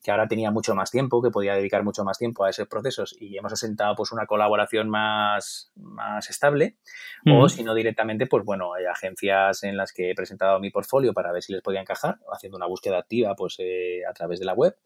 [0.03, 3.17] que ahora tenía mucho más tiempo, que podía dedicar mucho más tiempo a esos procesos
[3.21, 6.79] y hemos asentado pues una colaboración más, más estable
[7.27, 11.13] o si no directamente pues bueno hay agencias en las que he presentado mi portfolio
[11.13, 14.47] para ver si les podía encajar haciendo una búsqueda activa pues eh, a través de
[14.47, 14.77] la web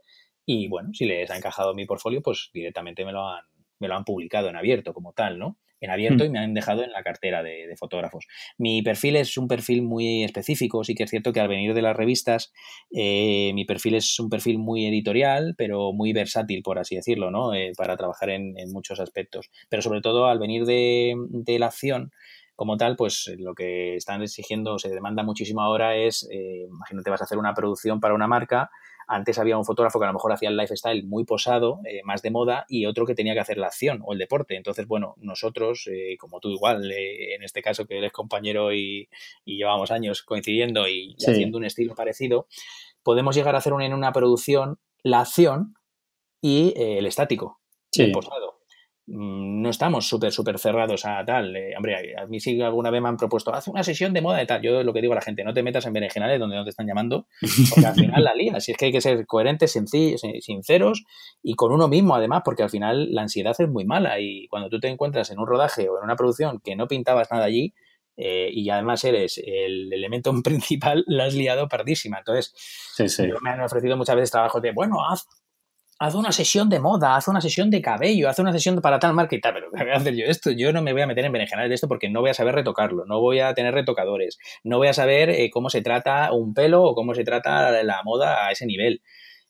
[0.45, 3.45] y bueno si les ha encajado mi portfolio pues directamente me lo han
[3.79, 6.83] me lo han publicado en abierto como tal no en abierto y me han dejado
[6.85, 8.27] en la cartera de, fotógrafos.
[8.57, 11.83] Mi perfil es un perfil muy específico, sí que es cierto que al venir de
[11.83, 12.53] las revistas,
[12.95, 17.53] eh, mi perfil es un perfil muy editorial, pero muy versátil, por así decirlo, ¿no?
[17.53, 19.51] Eh, para trabajar en, muchos aspectos.
[19.69, 22.13] Pero sobre todo al venir de, de la acción,
[22.55, 27.21] como tal, pues lo que están exigiendo, se demanda muchísimo ahora es, eh, imagínate, vas
[27.21, 28.71] a hacer una producción para una marca
[29.07, 32.23] antes había un fotógrafo que a lo mejor hacía el lifestyle muy posado, eh, más
[32.23, 34.57] de moda, y otro que tenía que hacer la acción o el deporte.
[34.57, 39.09] Entonces, bueno, nosotros, eh, como tú igual, eh, en este caso que eres compañero y,
[39.45, 42.47] llevamos años coincidiendo y, haciendo un estilo parecido,
[43.03, 45.75] podemos llegar a hacer en una producción la acción
[46.41, 47.61] y el estático,
[47.97, 48.52] el posado.
[49.07, 51.57] Mm, no estamos súper, súper cerrados a tal.
[51.57, 54.39] Eh, hombre, a mí sí alguna vez me han propuesto, haz una sesión de moda
[54.39, 54.63] de tal.
[54.63, 56.71] Yo lo que digo a la gente, no te metas en berenjenales donde no te
[56.71, 57.27] están llamando,
[57.71, 58.61] porque al final la lía.
[58.61, 61.05] Si es que hay que ser coherentes, sinceros
[61.43, 64.69] y con uno mismo, además, porque al final la ansiedad es muy mala y cuando
[64.69, 67.75] tú te encuentras en un rodaje o en una producción que no pintabas nada allí,
[68.17, 72.19] eh, y además eres el elemento principal, la has liado pardísima.
[72.19, 72.55] Entonces,
[73.43, 75.27] me han ofrecido muchas veces trabajos de, bueno, haz
[76.03, 79.15] haz una sesión de moda, haz una sesión de cabello, haz una sesión para tal
[79.15, 80.51] marca y tal, pero ¿qué voy a hacer yo esto?
[80.51, 82.57] Yo no me voy a meter en berenjenales de esto porque no voy a saber
[82.57, 86.55] retocarlo, no voy a tener retocadores, no voy a saber eh, cómo se trata un
[86.55, 89.01] pelo o cómo se trata la moda a ese nivel.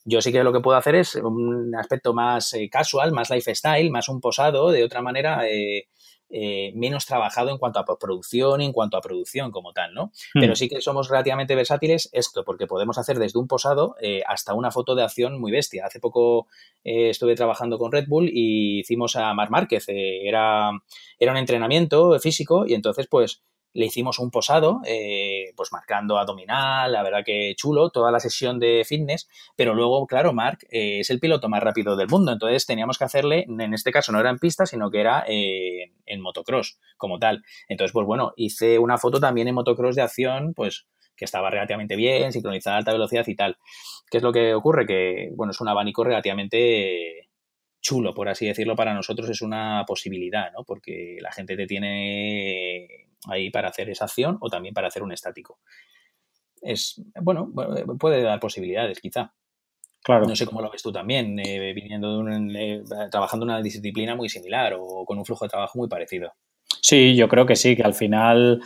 [0.05, 3.91] Yo sí que lo que puedo hacer es un aspecto más eh, casual, más lifestyle,
[3.91, 5.89] más un posado, de otra manera eh,
[6.35, 10.13] eh, menos trabajado en cuanto a postproducción y en cuanto a producción como tal, ¿no?
[10.35, 10.41] Hmm.
[10.41, 14.55] Pero sí que somos relativamente versátiles esto, porque podemos hacer desde un posado eh, hasta
[14.55, 15.85] una foto de acción muy bestia.
[15.85, 16.47] Hace poco
[16.85, 19.85] eh, estuve trabajando con Red Bull y hicimos a Mar Márquez.
[19.89, 20.71] era,
[21.19, 23.43] era un entrenamiento físico y entonces, pues,
[23.75, 28.59] le hicimos un posado, eh, pues marcando abdominal, la verdad que chulo, toda la sesión
[28.59, 32.67] de fitness, pero luego, claro, Mark eh, es el piloto más rápido del mundo, entonces
[32.67, 36.21] teníamos que hacerle, en este caso no era en pista, sino que era eh, en
[36.21, 37.43] motocross como tal.
[37.69, 41.97] Entonces, pues bueno, hice una foto también en motocross de acción, pues que estaba relativamente
[41.97, 43.57] bien, sincronizada a alta velocidad y tal.
[44.11, 44.87] ¿Qué es lo que ocurre?
[44.87, 47.29] Que, bueno, es un abanico relativamente
[47.83, 50.65] chulo, por así decirlo, para nosotros es una posibilidad, ¿no?
[50.65, 52.89] Porque la gente te tiene
[53.29, 55.59] ahí para hacer esa acción o también para hacer un estático.
[56.63, 57.53] Es, bueno,
[57.99, 59.35] puede dar posibilidades, quizá.
[60.03, 60.27] Claro.
[60.27, 63.63] No sé cómo lo ves tú también, eh, viniendo de un, eh, trabajando en una
[63.63, 66.33] disciplina muy similar o con un flujo de trabajo muy parecido.
[66.81, 68.61] Sí, yo creo que sí, que al final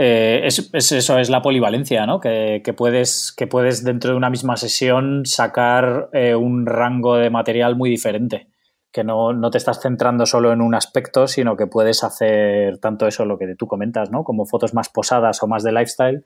[0.00, 2.20] eh, es, eso, es la polivalencia, ¿no?
[2.20, 7.90] Que, puedes, que puedes dentro de una misma sesión sacar un rango de material muy
[7.90, 8.48] diferente
[8.92, 13.06] que no, no, te estás centrando solo en un aspecto, sino que puedes hacer tanto
[13.06, 14.24] eso, lo que tú comentas, ¿no?
[14.24, 16.24] Como fotos más posadas o más de lifestyle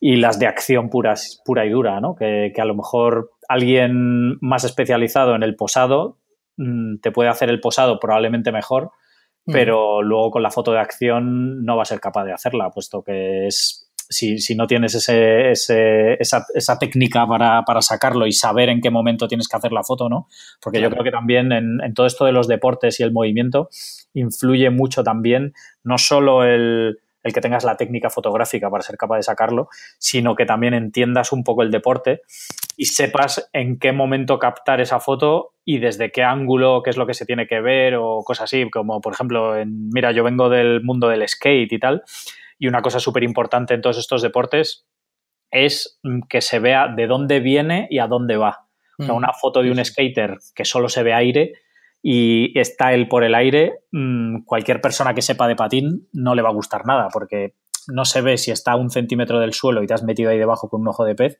[0.00, 2.16] y las de acción pura, pura y dura, ¿no?
[2.16, 6.18] Que, a lo mejor alguien más especializado en el posado
[6.56, 8.90] mm, te puede hacer el posado probablemente mejor,
[9.46, 9.52] mm.
[9.52, 13.02] pero luego con la foto de acción no va a ser capaz de hacerla, puesto
[13.02, 19.28] que es si, no tienes ese, esa, técnica para, sacarlo y saber en qué momento
[19.28, 20.28] tienes que hacer la foto, ¿no?
[20.60, 23.68] Porque yo creo que también en, todo esto de los deportes y el movimiento
[24.14, 29.22] influye mucho también no solo el, que tengas la técnica fotográfica para ser capaz de
[29.22, 29.68] sacarlo,
[29.98, 32.22] sino que también entiendas un poco el deporte
[32.76, 37.06] y sepas en qué momento captar esa foto y desde qué ángulo, qué es lo
[37.06, 40.48] que se tiene que ver o cosas así, como por ejemplo, en, mira, yo vengo
[40.48, 42.02] del mundo del skate y tal,
[42.58, 44.86] y una cosa súper importante en todos estos deportes
[45.50, 48.66] es que se vea de dónde viene y a dónde va.
[48.98, 49.16] O sea, mm.
[49.16, 51.52] una foto de un skater que solo se ve aire
[52.02, 56.42] y está él por el aire, mm, cualquier persona que sepa de patín no le
[56.42, 57.54] va a gustar nada porque
[57.86, 60.38] no se ve si está a un centímetro del suelo y te has metido ahí
[60.38, 61.38] debajo con un ojo de pez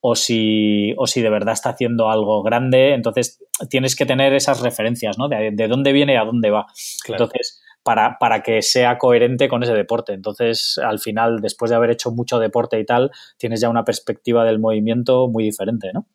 [0.00, 2.92] o si, o si de verdad está haciendo algo grande.
[2.92, 5.28] Entonces tienes que tener esas referencias, ¿no?
[5.28, 6.66] De, dónde viene y a dónde va.
[7.08, 10.12] Entonces para, para, que sea coherente con ese deporte.
[10.12, 14.44] Entonces, al final, después de haber hecho mucho deporte y tal, tienes ya una perspectiva
[14.44, 16.06] del movimiento muy diferente, ¿no?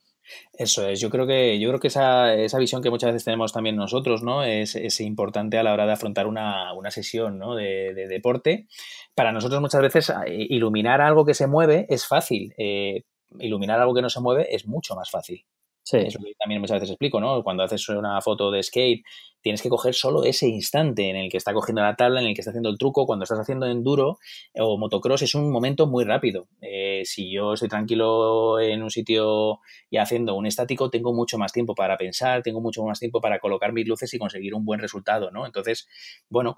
[0.53, 3.53] Eso es, yo creo que, yo creo que esa, esa visión que muchas veces tenemos
[3.53, 4.43] también nosotros, ¿no?
[4.43, 7.55] Es, es importante a la hora de afrontar una, una sesión ¿no?
[7.55, 8.67] de, de, deporte.
[9.15, 13.03] Para nosotros muchas veces eh, iluminar algo que se mueve es fácil, eh,
[13.39, 15.45] iluminar algo que no se mueve es mucho más fácil.
[15.83, 15.97] Sí.
[15.99, 17.41] Eso que también muchas veces explico, ¿no?
[17.43, 19.03] Cuando haces una foto de skate
[19.47, 22.33] tienes que coger solo ese instante en el que está cogiendo la tabla, en el
[22.33, 23.05] que está haciendo el truco.
[23.05, 24.19] Cuando estás haciendo enduro
[24.59, 26.49] o motocross es un momento muy rápido.
[26.59, 31.53] Eh, si yo estoy tranquilo en un sitio y haciendo un estático, tengo mucho más
[31.53, 34.81] tiempo para pensar, tengo mucho más tiempo para colocar mis luces y conseguir un buen
[34.81, 35.45] resultado, ¿no?
[35.45, 35.87] Entonces,
[36.27, 36.57] bueno,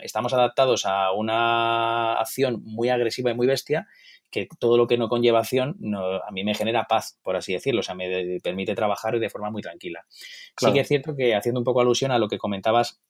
[0.00, 3.88] estamos adaptados a una acción muy agresiva y muy bestia
[4.30, 7.80] que todo lo que no conlleva acción a mí me genera paz, por así decirlo,
[7.80, 10.04] o sea, me permite trabajar de forma muy tranquila.
[10.56, 13.00] Sí que es cierto que haciendo un poco alusión a lo que comentabas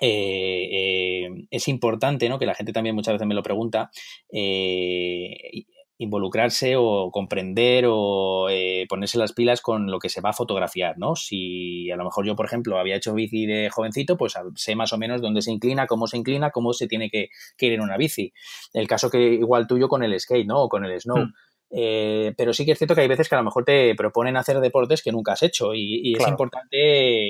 [0.00, 2.38] eh, eh, es importante, ¿no?
[2.38, 3.90] Que la gente también muchas veces me lo pregunta.
[4.32, 5.64] Eh,
[5.98, 8.48] involucrarse o comprender o
[8.88, 11.14] ponerse las pilas con lo que se va a fotografiar, ¿no?
[11.14, 14.94] Si a lo mejor yo, por ejemplo, había hecho bici de jovencito, pues sé más
[14.94, 17.98] o menos dónde se inclina, cómo se inclina, cómo se tiene que, ir en una
[17.98, 18.32] bici.
[18.72, 20.62] El caso que igual tuyo con el skate, ¿no?
[20.62, 21.18] O con el snow.
[21.18, 21.34] Hmm.
[21.72, 24.36] Eh, pero sí que es cierto que hay veces que a lo mejor te proponen
[24.36, 26.76] hacer deportes que nunca has hecho y, es importante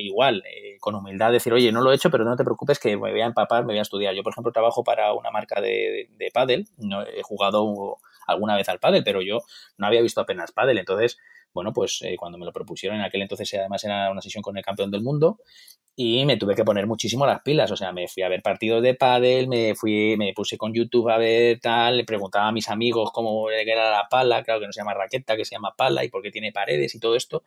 [0.00, 2.96] igual, eh, con humildad, decir, oye, no lo he hecho, pero no te preocupes que
[2.96, 4.14] me voy a empapar, me voy a estudiar.
[4.14, 7.98] Yo, por ejemplo, trabajo para una marca de, de, pádel, no, he jugado
[8.30, 9.40] alguna vez al pádel, pero yo
[9.76, 11.18] no había visto apenas pádel, entonces
[11.52, 14.56] bueno, pues eh, cuando me lo propusieron en aquel entonces además era una sesión con
[14.56, 15.40] el campeón del mundo
[15.96, 18.82] y me tuve que poner muchísimo las pilas, o sea, me fui a ver partidos
[18.82, 22.68] de pádel, me fui, me puse con YouTube a ver tal, le preguntaba a mis
[22.70, 26.04] amigos cómo era la pala, claro que no se llama raqueta, que se llama pala
[26.04, 27.42] y por qué tiene paredes y todo esto,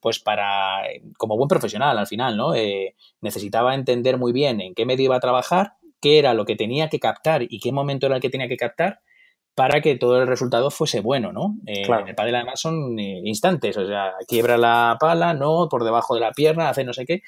[0.00, 0.82] pues para,
[1.16, 2.54] como buen profesional al final, ¿no?
[2.54, 6.54] Eh, necesitaba entender muy bien en qué medio iba a trabajar, qué era lo que
[6.54, 9.00] tenía que captar y qué momento era el que tenía que captar
[9.56, 11.56] para que todo el resultado fuese bueno, ¿no?
[11.66, 15.82] Eh, en el pádel además son eh, instantes, o sea, quiebra la pala, no, por
[15.82, 17.22] debajo de la pierna, hace no sé qué,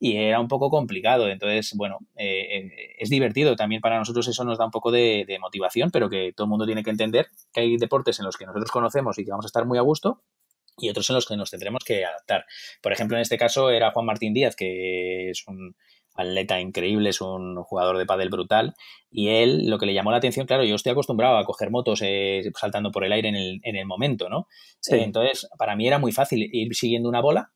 [0.00, 1.28] y era un poco complicado.
[1.28, 5.90] Entonces, bueno, eh, es divertido también para nosotros, eso nos da un poco de, motivación,
[5.90, 8.70] pero que todo el mundo tiene que entender que hay deportes en los que nosotros
[8.70, 10.22] conocemos y que vamos a estar muy a gusto
[10.78, 12.46] y otros en los que nos tendremos que adaptar.
[12.80, 15.76] Por ejemplo, en este caso era Juan Martín Díaz, que es un
[16.16, 18.74] atleta increíble, es un jugador de pádel brutal
[19.10, 22.00] y él lo que le llamó la atención, claro, yo estoy acostumbrado a coger motos
[22.02, 24.48] eh, saltando por el aire en el, en el momento, ¿no?
[24.88, 27.52] entonces, para mí era muy fácil ir siguiendo una bola.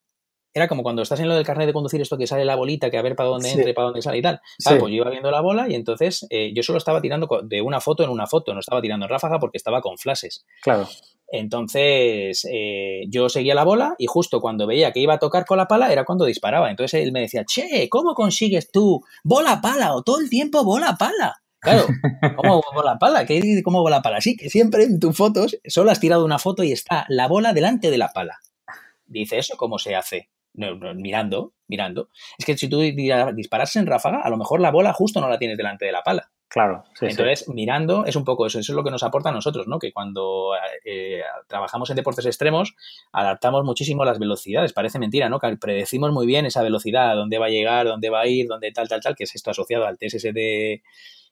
[0.52, 2.90] Era como cuando estás en lo del carnet de conducir, esto que sale la bolita,
[2.90, 4.40] que a ver para dónde entra y para dónde sale y tal.
[4.64, 7.80] pues yo iba viendo la bola y entonces eh, yo solo estaba tirando de una
[7.80, 10.44] foto en una foto, no estaba tirando en ráfaga porque estaba con flashes.
[10.62, 10.88] Claro.
[11.30, 15.58] Entonces eh, yo seguía la bola y justo cuando veía que iba a tocar con
[15.58, 16.70] la pala era cuando disparaba.
[16.70, 20.96] Entonces él me decía, che, ¿cómo consigues tú bola pala o todo el tiempo bola
[20.98, 21.42] pala?
[21.60, 21.86] Claro,
[22.36, 23.26] ¿cómo bola pala?
[23.26, 24.20] ¿Qué, ¿Cómo bola pala?
[24.20, 27.52] Sí, que siempre en tus fotos solo has tirado una foto y está la bola
[27.52, 28.38] delante de la pala.
[29.06, 30.30] Dice, ¿eso cómo se hace?
[30.54, 32.08] Mirando, mirando.
[32.38, 35.38] Es que si tú disparas en ráfaga, a lo mejor la bola justo no la
[35.38, 36.30] tienes delante de la pala.
[36.50, 36.82] Claro.
[37.00, 38.58] Entonces, mirando es un poco eso.
[38.58, 39.78] Eso es lo que nos aporta a nosotros, ¿no?
[39.78, 40.50] Que cuando
[40.84, 42.74] eh, trabajamos en deportes extremos,
[43.12, 44.72] adaptamos muchísimo las velocidades.
[44.72, 45.38] Parece mentira, ¿no?
[45.38, 48.72] Que predecimos muy bien esa velocidad, dónde va a llegar, dónde va a ir, dónde
[48.72, 50.26] tal, tal, tal, que es esto asociado al TSS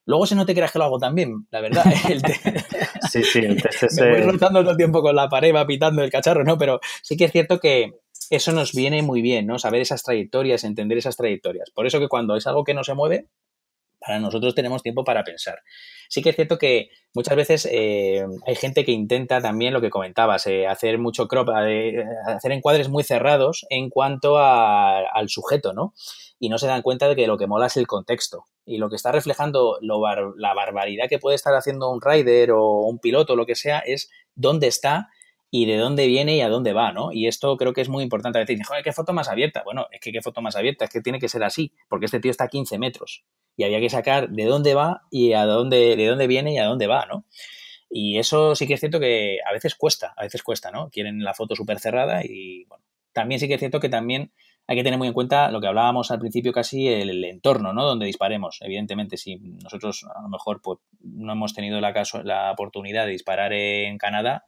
[0.08, 1.84] Luego si no te creas que lo hago también, la verdad.
[3.10, 3.94] sí, sí, el TSS...
[4.00, 6.56] Me voy rotando todo el tiempo con la pared, va pitando el cacharro, ¿no?
[6.56, 7.92] Pero sí que es cierto que
[8.30, 9.58] eso nos viene muy bien, ¿no?
[9.58, 11.70] Saber esas trayectorias, entender esas trayectorias.
[11.70, 13.28] Por eso que cuando es algo que no se mueve,
[14.00, 15.60] para nosotros tenemos tiempo para pensar.
[16.08, 19.90] Sí que es cierto que muchas veces eh, hay gente que intenta también lo que
[19.90, 25.94] comentabas, eh, hacer mucho crop, eh, hacer encuadres muy cerrados en cuanto al sujeto, ¿no?
[26.38, 28.44] Y no se dan cuenta de que lo que mola es el contexto.
[28.64, 33.00] Y lo que está reflejando la barbaridad que puede estar haciendo un rider o un
[33.00, 35.08] piloto, o lo que sea, es dónde está
[35.50, 37.12] y de dónde viene y a dónde va, ¿no?
[37.12, 38.38] Y esto creo que es muy importante.
[38.38, 39.62] A veces joder, ¿qué foto más abierta?
[39.64, 42.20] Bueno, es que qué foto más abierta, es que tiene que ser así, porque este
[42.20, 43.24] tío está a 15 metros
[43.56, 46.66] y había que sacar de dónde va y a dónde, de dónde viene y a
[46.66, 47.24] dónde va, ¿no?
[47.90, 50.90] Y eso sí que es cierto que a veces cuesta, a veces cuesta, ¿no?
[50.90, 52.66] Quieren la foto súper cerrada y,
[53.18, 54.30] también sí que es cierto que también
[54.68, 57.84] hay que tener muy en cuenta lo que hablábamos al principio casi, el, entorno, ¿no?
[57.84, 58.58] Donde disparemos.
[58.60, 63.12] Evidentemente, si nosotros a lo mejor pues, no hemos tenido la, caso, la oportunidad de
[63.12, 64.44] disparar en Canadá,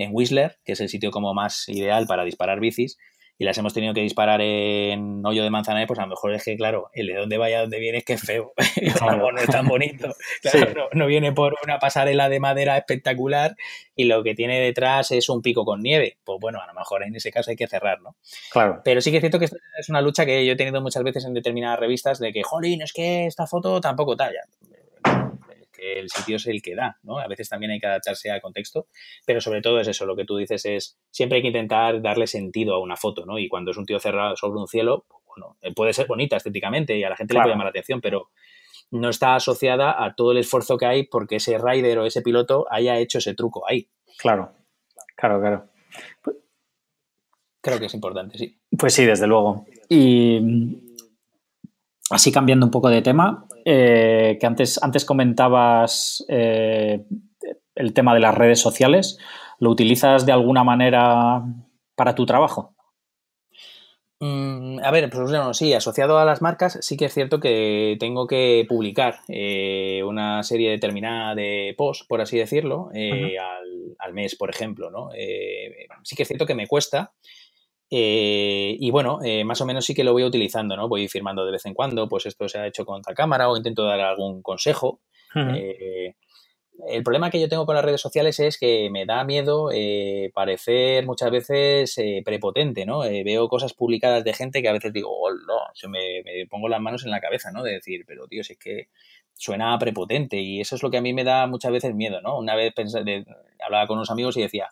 [0.00, 2.96] en Whistler, que es el sitio como más ideal para disparar bicis,
[3.40, 6.44] y las hemos tenido que disparar en hoyo de manzana, pues a lo mejor es
[6.44, 8.52] que, claro, el de dónde vaya, dónde viene es que es feo.
[9.00, 10.14] no es tan bonito.
[10.92, 13.56] no, viene por una pasarela de madera espectacular
[13.96, 16.18] y lo que tiene detrás es un pico con nieve.
[16.22, 18.14] Pues bueno, a lo mejor en ese caso hay que cerrar, ¿no?
[18.52, 18.82] Claro.
[18.84, 21.24] Pero sí que es cierto que es una lucha que yo he tenido muchas veces
[21.24, 24.42] en determinadas revistas de que, jolín, es que esta foto tampoco talla
[25.80, 27.18] el sitio es el que da, ¿no?
[27.18, 28.86] A veces también hay que adaptarse al contexto,
[29.26, 32.26] pero sobre todo es eso, lo que tú dices es, siempre hay que intentar darle
[32.26, 33.38] sentido a una foto, ¿no?
[33.38, 36.36] Y cuando es un tío cerrado sobre un cielo, pues, bueno, eh, puede ser bonita
[36.36, 38.30] estéticamente y a la gente le puede llamar la atención, pero
[38.90, 42.66] no está asociada a todo el esfuerzo que hay porque ese rider o ese piloto
[42.70, 43.88] haya hecho ese truco ahí.
[44.18, 44.52] Claro,
[45.16, 45.68] claro, claro.
[47.62, 48.58] Creo que es importante, sí.
[48.76, 49.66] Pues sí, desde luego.
[49.88, 50.40] Y
[52.10, 57.04] así cambiando un poco de tema, eh, que antes, antes comentabas eh,
[57.74, 59.18] el tema de las redes sociales,
[59.58, 61.42] ¿lo utilizas de alguna manera
[61.94, 62.74] para tu trabajo?
[64.20, 67.96] Mm, a ver, pues bueno, sí, asociado a las marcas, sí que es cierto que
[67.98, 72.90] tengo que publicar eh, una serie determinada de posts, por así decirlo,
[73.98, 75.10] al, mes, por ejemplo, ¿no?
[76.02, 77.12] sí que es cierto que me cuesta,
[77.90, 80.88] eh, y bueno, eh, más o menos sí que lo voy utilizando, ¿no?
[80.88, 83.56] Voy firmando de vez en cuando, pues esto se ha hecho con tal cámara o
[83.56, 85.00] intento dar algún consejo.
[85.34, 86.14] Eh,
[86.88, 89.70] el problema que yo tengo con las redes sociales es que me da miedo
[90.32, 93.00] parecer muchas veces prepotente, ¿no?
[93.00, 96.80] veo cosas publicadas de gente que a veces digo, oh, no, se me, pongo las
[96.80, 97.62] manos en la cabeza, ¿no?
[97.62, 98.88] De decir, pero tío, si es que
[99.34, 102.38] suena prepotente y eso es lo que a mí me da muchas veces miedo, ¿no?
[102.38, 102.72] Una vez
[103.62, 104.70] hablaba con unos amigos y decía,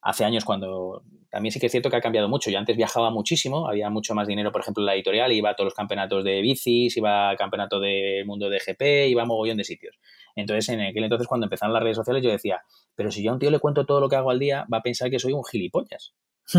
[0.00, 2.50] hace años cuando también sí que es cierto que ha cambiado mucho.
[2.50, 5.54] Yo antes viajaba muchísimo, había mucho más dinero, por ejemplo, en la editorial, iba a
[5.54, 9.58] todos los campeonatos de bicis, iba al campeonato del mundo de GP, iba a mogollón
[9.58, 9.98] de sitios.
[10.36, 12.62] Entonces, en aquel entonces, cuando empezaron las redes sociales, yo decía,
[12.94, 14.78] pero si yo a un tío le cuento todo lo que hago al día, va
[14.78, 16.14] a pensar que soy un gilipollas.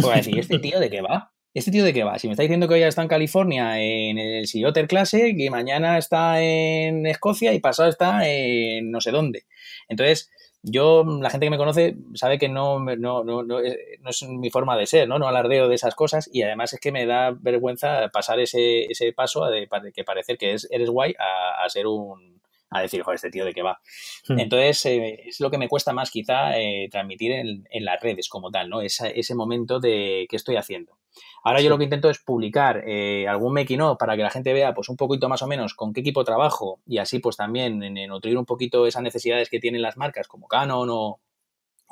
[0.06, 1.32] Va a decir, ¿este tío de qué va?
[1.52, 2.20] ¿Este tío de qué va?
[2.20, 5.98] Si me está diciendo que hoy está en California en el Sea Classic y mañana
[5.98, 9.46] está en Escocia y pasado está en no sé dónde.
[9.88, 10.30] Entonces,
[10.62, 14.78] yo, la gente que me conoce sabe que no, no, no, no, es, mi forma
[14.78, 15.18] de ser, ¿no?
[15.18, 19.14] No alardeo de esas cosas y además es que me da vergüenza pasar ese, ese
[19.14, 23.32] paso de, que parecer que es, eres guay a, ser un, a decir, joder, este
[23.32, 23.80] tío de qué va.
[24.28, 24.40] Hmm.
[24.40, 28.28] Entonces, eh, es lo que me cuesta más quizá eh, transmitir en, en, las redes
[28.28, 28.82] como tal, ¿no?
[28.82, 30.99] ese momento de qué estoy haciendo.
[31.44, 34.74] Ahora yo lo que intento es publicar eh, algún making para que la gente vea
[34.74, 38.08] pues un poquito más o menos con qué equipo trabajo y así pues también en,
[38.08, 41.20] nutrir un poquito esas necesidades que tienen las marcas como Canon o,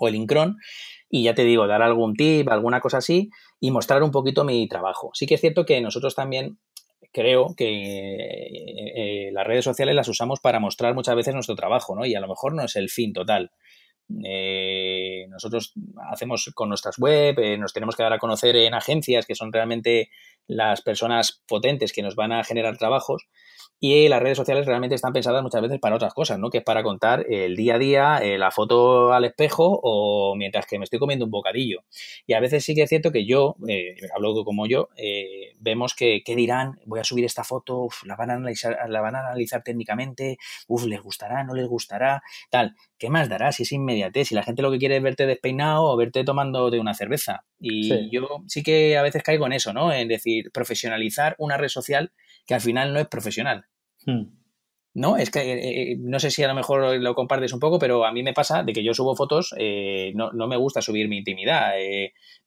[0.01, 0.57] el Incron
[1.09, 4.67] y ya te digo, dar algún tip, alguna cosa así y mostrar un poquito mi
[4.67, 5.11] trabajo.
[5.13, 6.59] Sí que es cierto que nosotros también
[7.11, 11.95] creo que eh, eh, las redes sociales las usamos para mostrar muchas veces nuestro trabajo,
[11.95, 12.05] ¿no?
[12.05, 13.51] Y a lo mejor no es el fin total.
[14.23, 15.73] Eh, nosotros
[16.11, 19.51] hacemos con nuestras web, eh, nos tenemos que dar a conocer en agencias que son
[19.51, 20.09] realmente
[20.47, 23.27] las personas potentes que nos van a generar trabajos
[23.79, 26.49] y las redes sociales realmente están pensadas muchas veces para otras cosas, ¿no?
[26.49, 30.65] Que es para contar el día a día, eh, la foto al espejo o mientras
[30.65, 31.83] que me estoy comiendo un bocadillo.
[32.25, 35.93] Y a veces sí que es cierto que yo, eh, hablo como yo, eh, vemos
[35.93, 36.79] que, ¿qué dirán?
[36.85, 40.37] Voy a subir esta foto, la, van a analizar, la van a analizar técnicamente,
[40.67, 42.75] uf, les gustará, no les gustará, tal.
[42.97, 44.29] ¿Qué más dará si es inmediatez?
[44.29, 47.45] Si la gente lo que quiere es verte despeinado o verte tomando de una cerveza.
[47.59, 49.93] Y yo sí que a veces caigo en eso, ¿no?
[49.93, 52.11] En decir, profesionalizar una red social
[52.45, 53.65] que al final no es profesional.
[54.05, 54.37] Hmm.
[54.97, 55.15] ¿no?
[55.15, 58.03] Es que eh, eh, no sé si a lo mejor lo compartes un poco, pero
[58.03, 61.17] a mí me pasa de que yo subo fotos, eh, no, me gusta subir mi
[61.17, 61.73] intimidad,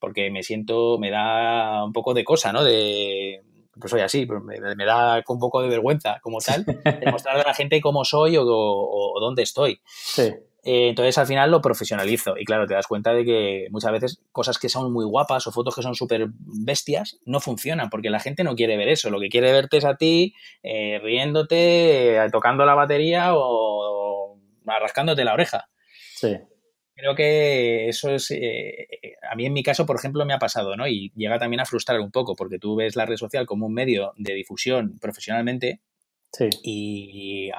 [0.00, 2.64] porque me siento, me da un poco de cosa, ¿no?
[2.64, 3.40] De,
[3.78, 7.46] pues soy así, pues me, da un poco de vergüenza como tal, de mostrarle a
[7.46, 9.80] la gente cómo soy o, o dónde estoy.
[9.86, 10.32] Sí.
[10.62, 14.22] Eh, entonces al final lo profesionalizo y claro, te das cuenta de que muchas veces
[14.30, 18.20] cosas que son muy guapas o fotos que son súper bestias no funcionan porque la
[18.20, 22.30] gente no quiere ver eso, lo que quiere verte es a ti eh, riéndote, eh,
[22.30, 25.68] tocando la batería o, rascándote la oreja.
[26.14, 26.36] Sí.
[26.94, 30.86] Creo que eso es, a mí en mi caso, por ejemplo, me ha pasado, ¿no?
[30.86, 33.72] Y llega también a frustrar un poco porque tú ves la red social como un
[33.72, 35.80] medio de difusión profesionalmente
[36.30, 36.50] sí.
[36.62, 37.50] y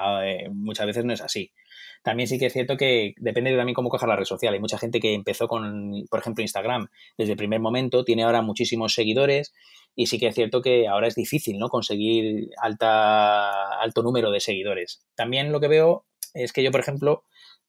[0.52, 1.52] muchas veces no es así.
[2.04, 4.54] También sí que es cierto que depende de también cómo coja la red social.
[4.54, 6.88] Hay mucha gente que empezó con, por ejemplo, Instagram
[7.18, 9.54] desde el primer momento, tiene ahora muchísimos seguidores
[9.96, 11.70] y sí que es cierto que ahora es difícil, ¿no?
[11.70, 15.06] Conseguir alta, alto número de seguidores.
[15.16, 17.24] También lo que veo es que yo, por ejemplo,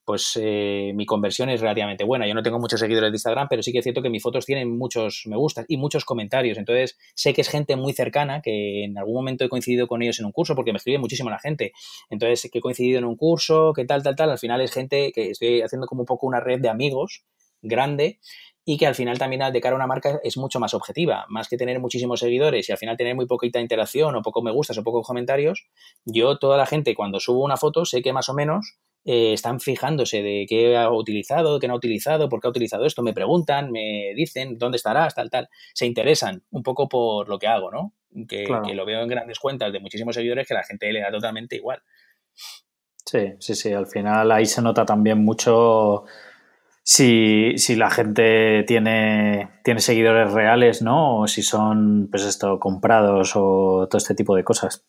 [0.04, 2.26] pues eh, mi conversión es relativamente buena.
[2.26, 4.46] Yo no tengo muchos seguidores de Instagram, pero sí que es cierto que mis fotos
[4.46, 6.58] tienen muchos me gustan y muchos comentarios.
[6.58, 10.18] Entonces, sé que es gente muy cercana, que en algún momento he coincidido con ellos
[10.18, 11.72] en un curso, porque me escribe muchísimo la gente.
[12.10, 14.30] Entonces, que he coincidido en un curso, que tal, tal, tal.
[14.30, 17.24] Al final es gente que estoy haciendo como un poco una red de amigos
[17.62, 18.18] grande
[18.64, 21.48] y que al final también de cara a una marca es mucho más objetiva, más
[21.48, 24.78] que tener muchísimos seguidores y al final tener muy poquita interacción o poco me gustas
[24.78, 25.66] o pocos comentarios,
[26.04, 29.60] yo toda la gente cuando subo una foto sé que más o menos eh, están
[29.60, 33.12] fijándose de qué ha utilizado, qué no ha utilizado, por qué ha utilizado esto, me
[33.12, 37.70] preguntan, me dicen dónde estarás, tal, tal, se interesan un poco por lo que hago,
[37.70, 37.92] ¿no?
[38.28, 41.56] Que, lo veo en grandes cuentas de muchísimos seguidores que la gente le da totalmente
[41.56, 41.82] igual.
[43.04, 46.04] Sí, sí, sí, al final ahí se nota también mucho
[46.84, 51.20] si, si la gente tiene, tiene seguidores reales, ¿no?
[51.20, 54.84] O si son, pues esto, comprados o todo este tipo de cosas.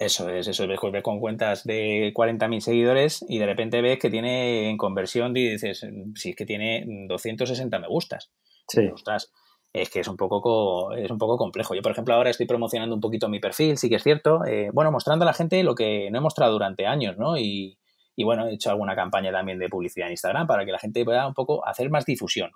[0.00, 0.92] Eso es, eso es.
[0.92, 5.50] Ves con cuentas de 40.000 seguidores y de repente ves que tiene en conversión y
[5.50, 8.30] dices, si es que tiene 260 me gustas.
[8.66, 8.86] Sí.
[8.86, 9.30] Ostras,
[9.74, 11.74] es que es un poco es un poco complejo.
[11.74, 14.70] Yo, por ejemplo, ahora estoy promocionando un poquito mi perfil, sí que es cierto, eh,
[14.72, 17.36] bueno, mostrando a la gente lo que no he mostrado durante años, ¿no?
[17.36, 17.76] Y,
[18.16, 21.04] y bueno, he hecho alguna campaña también de publicidad en Instagram para que la gente
[21.04, 22.52] pueda un poco hacer más difusión.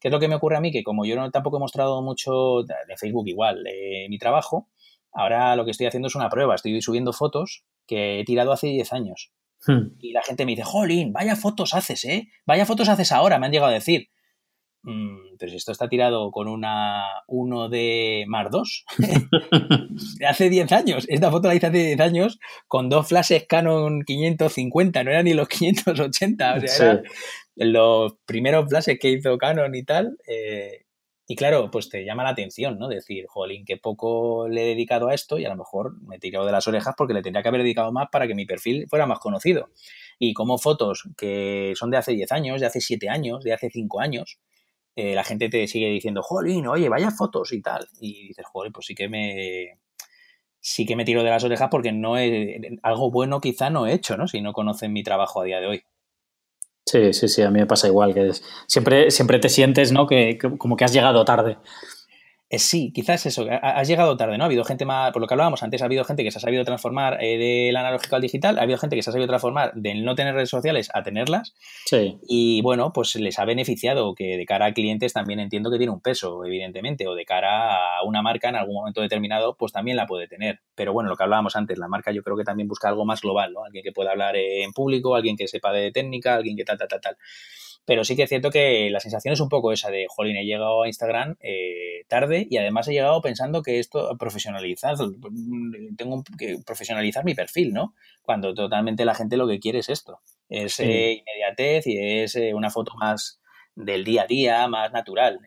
[0.00, 0.72] ¿Qué es lo que me ocurre a mí?
[0.72, 4.66] Que como yo no, tampoco he mostrado mucho de Facebook igual eh, mi trabajo,
[5.18, 6.54] ahora lo que estoy haciendo es una prueba.
[6.54, 9.32] Estoy subiendo fotos que he tirado hace 10 años.
[9.66, 9.96] Hmm.
[10.00, 12.28] Y la gente me dice, jolín, vaya fotos haces, ¿eh?
[12.46, 14.08] Vaya fotos haces ahora, me han llegado a decir.
[14.82, 18.84] Mm, pero si esto está tirado con una 1 de más 2,
[20.18, 21.04] de hace 10 años.
[21.08, 22.38] Esta foto la hice hace 10 años
[22.68, 27.02] con dos flashes Canon 550, no eran ni los 580, o sea, eran
[27.56, 30.16] los primeros flashes que hizo Canon y tal.
[30.28, 30.86] Eh,
[31.30, 32.88] y claro, pues te llama la atención, ¿no?
[32.88, 36.18] Decir, jolín, qué poco le he dedicado a esto y a lo mejor me he
[36.18, 38.86] tirado de las orejas porque le tendría que haber dedicado más para que mi perfil
[38.88, 39.68] fuera más conocido.
[40.18, 43.68] Y como fotos que son de hace 10 años, de hace 7 años, de hace
[43.68, 44.38] 5 años,
[44.96, 47.86] eh, la gente te sigue diciendo, jolín, oye, vaya fotos y tal.
[48.00, 49.78] Y dices, jolín, pues sí que me
[50.60, 53.92] sí que me tiro de las orejas porque no he, algo bueno quizá no he
[53.92, 54.28] hecho, ¿no?
[54.28, 55.82] Si no conocen mi trabajo a día de hoy.
[56.88, 58.30] Sí, sí, sí, a mí me pasa igual, que
[58.66, 60.06] siempre, siempre te sientes, ¿no?
[60.06, 61.58] que, como que has llegado tarde.
[62.50, 64.44] Eh, sí, quizás eso, has llegado tarde, ¿no?
[64.44, 66.40] Ha habido gente más, por lo que hablábamos antes, ha habido gente que se ha
[66.40, 69.72] sabido transformar eh, del analógico al digital, ha habido gente que se ha sabido transformar
[69.74, 71.54] del no tener redes sociales a tenerlas.
[71.84, 72.18] Sí.
[72.26, 75.92] Y bueno, pues les ha beneficiado, que de cara a clientes también entiendo que tiene
[75.92, 79.98] un peso, evidentemente, o de cara a una marca en algún momento determinado, pues también
[79.98, 80.60] la puede tener.
[80.74, 83.20] Pero bueno, lo que hablábamos antes, la marca yo creo que también busca algo más
[83.20, 83.62] global, ¿no?
[83.64, 86.88] Alguien que pueda hablar en público, alguien que sepa de técnica, alguien que tal, tal,
[86.88, 87.16] tal, tal.
[87.88, 90.44] Pero sí que es cierto que la sensación es un poco esa de, jolín, he
[90.44, 94.94] llegado a Instagram eh, tarde y además he llegado pensando que esto profesionalizar,
[95.96, 97.94] tengo que profesionalizar mi perfil, ¿no?
[98.20, 100.20] Cuando totalmente la gente lo que quiere es esto,
[100.50, 103.40] es eh, inmediatez y es eh, una foto más
[103.74, 105.40] del día a día, más natural.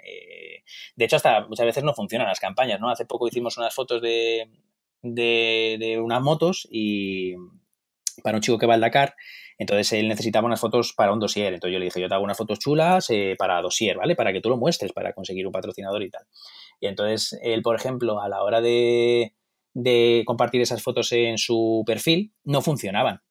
[0.95, 2.89] de hecho, hasta muchas veces no funcionan las campañas, ¿no?
[2.89, 4.49] Hace poco hicimos unas fotos de,
[5.03, 7.35] de, de unas motos y
[8.23, 9.13] para un chico que va al Dakar
[9.61, 11.53] entonces él necesitaba unas fotos para un dossier.
[11.53, 14.15] Entonces yo le dije, yo te hago unas fotos chulas eh, para dossier, ¿vale?
[14.15, 16.23] Para que tú lo muestres, para conseguir un patrocinador y tal.
[16.79, 19.35] Y entonces él, por ejemplo, a la hora de,
[20.25, 23.21] compartir esas fotos en su perfil, no funcionaban.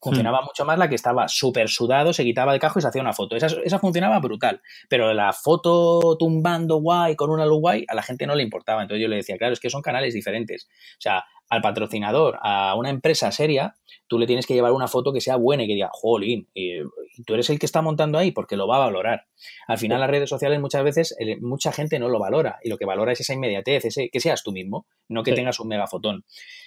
[0.00, 0.46] Funcionaba hmm.
[0.46, 3.12] mucho más la que estaba súper sudado, se quitaba el cajo y se hacía una
[3.12, 3.36] foto.
[3.36, 4.60] Esa, esa, funcionaba brutal.
[4.88, 8.82] Pero la foto tumbando guay con una luz guay a la gente no le importaba.
[8.82, 10.68] Entonces yo le decía, claro, es que son canales diferentes.
[10.94, 13.76] O sea, al patrocinador, a una empresa seria,
[14.06, 16.80] tú le tienes que llevar una foto que sea buena y que diga, jolín, y,
[17.26, 19.26] tú eres el que está montando ahí porque lo va a valorar.
[19.66, 22.84] Al final las redes sociales muchas veces mucha gente no lo valora y lo que
[22.84, 26.24] valora es esa inmediatez, ese, que seas tú mismo, no que tengas un megafotón.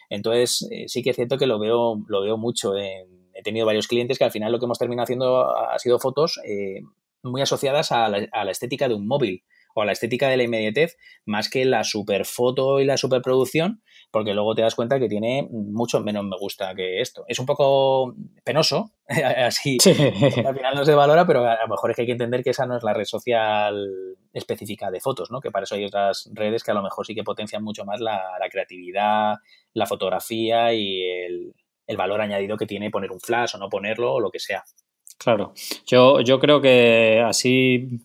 [0.09, 2.75] Entonces eh, sí que es cierto que lo veo, lo veo mucho.
[2.75, 3.07] he
[3.43, 6.81] tenido varios clientes que al final lo que hemos terminado haciendo ha sido fotos eh,
[7.23, 9.43] muy asociadas a la estética de un móvil
[9.73, 13.81] o a la estética de la inmediatez más que la superfoto y la superproducción,
[14.11, 17.23] porque luego te das cuenta que tiene mucho menos me gusta que esto.
[17.27, 18.13] Es un poco
[18.43, 22.11] penoso, así al final no se valora, pero a lo mejor es que hay que
[22.13, 23.89] entender que esa no es la red social
[24.33, 25.39] específica de fotos, ¿no?
[25.39, 27.99] Que para eso hay otras redes que a lo mejor sí que potencian mucho más
[27.99, 28.21] la,
[28.51, 29.35] creatividad,
[29.73, 31.53] la fotografía y el,
[31.87, 34.63] el valor añadido que tiene poner un flash o no ponerlo o lo que sea.
[35.17, 35.53] Claro,
[35.85, 38.01] yo, yo creo que así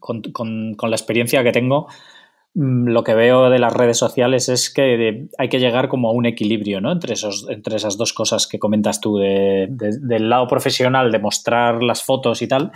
[0.00, 1.86] con, con, la experiencia que tengo,
[2.58, 6.24] lo que veo de las redes sociales es que hay que llegar como a un
[6.24, 6.90] equilibrio ¿no?
[6.90, 11.82] entre, esos, entre esas dos cosas que comentas tú, de, del lado profesional, de mostrar
[11.82, 12.72] las fotos y tal,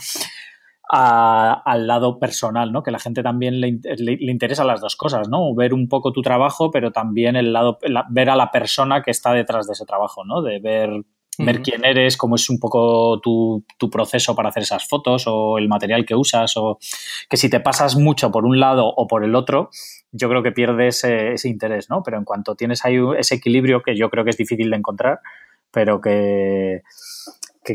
[0.91, 2.83] al lado personal, ¿no?
[2.83, 5.55] que la gente también le, le, interesa las dos cosas, ¿no?
[5.55, 7.79] ver un poco tu trabajo, pero también el lado,
[8.11, 10.43] ver a la persona que está detrás de ese trabajo, ¿no?
[10.43, 10.91] de ver
[11.45, 15.69] ver quién eres, cómo es un poco tu, proceso para hacer esas fotos o el
[15.69, 16.79] material que usas o
[17.29, 19.71] que si te pasas mucho por un lado o por el otro,
[20.13, 22.03] yo creo que pierdes ese, interés, ¿no?
[22.03, 25.21] Pero en cuanto tienes ahí ese equilibrio que yo creo que es difícil de encontrar,
[25.71, 26.83] pero que,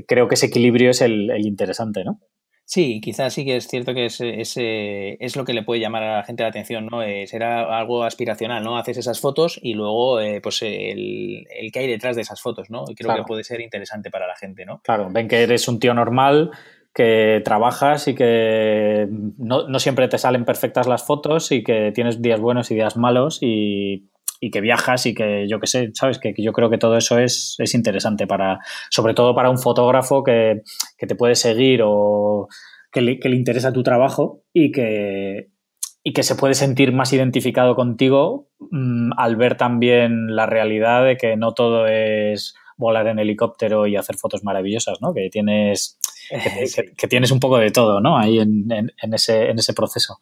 [0.07, 2.19] creo que ese equilibrio es el, el interesante, ¿no?
[2.67, 6.01] Sí, quizás sí que es cierto que es, es, es, lo que le puede llamar
[6.01, 7.03] a la gente la atención, ¿no?
[7.03, 8.75] Eh, será algo aspiracional, ¿no?
[8.77, 12.71] Haces esas fotos y luego, eh, pues, el, el, que hay detrás de esas fotos,
[12.71, 12.85] ¿no?
[12.87, 14.81] Y creo que puede ser interesante para la gente, ¿no?
[14.83, 16.49] Claro, ven que eres un tío normal,
[16.91, 22.19] que trabajas y que no, no siempre te salen perfectas las fotos y que tienes
[22.19, 24.09] días buenos y días malos y
[24.45, 26.19] y que viajas y que yo qué sé, ¿sabes?
[26.19, 28.59] Que, yo creo que todo eso es, es, interesante para,
[28.91, 30.61] sobre todo para un fotógrafo que,
[30.99, 32.47] que te puede seguir o
[32.91, 35.49] que le, que le, interesa tu trabajo y que,
[36.03, 41.17] y que se puede sentir más identificado contigo mm, al ver también la realidad de
[41.17, 45.11] que no todo es volar en helicóptero y hacer fotos maravillosas, ¿no?
[45.11, 45.97] Que tienes,
[46.95, 48.15] que, tienes un poco de todo, ¿no?
[48.15, 50.19] Ahí en, en, en, ese, en ese proceso.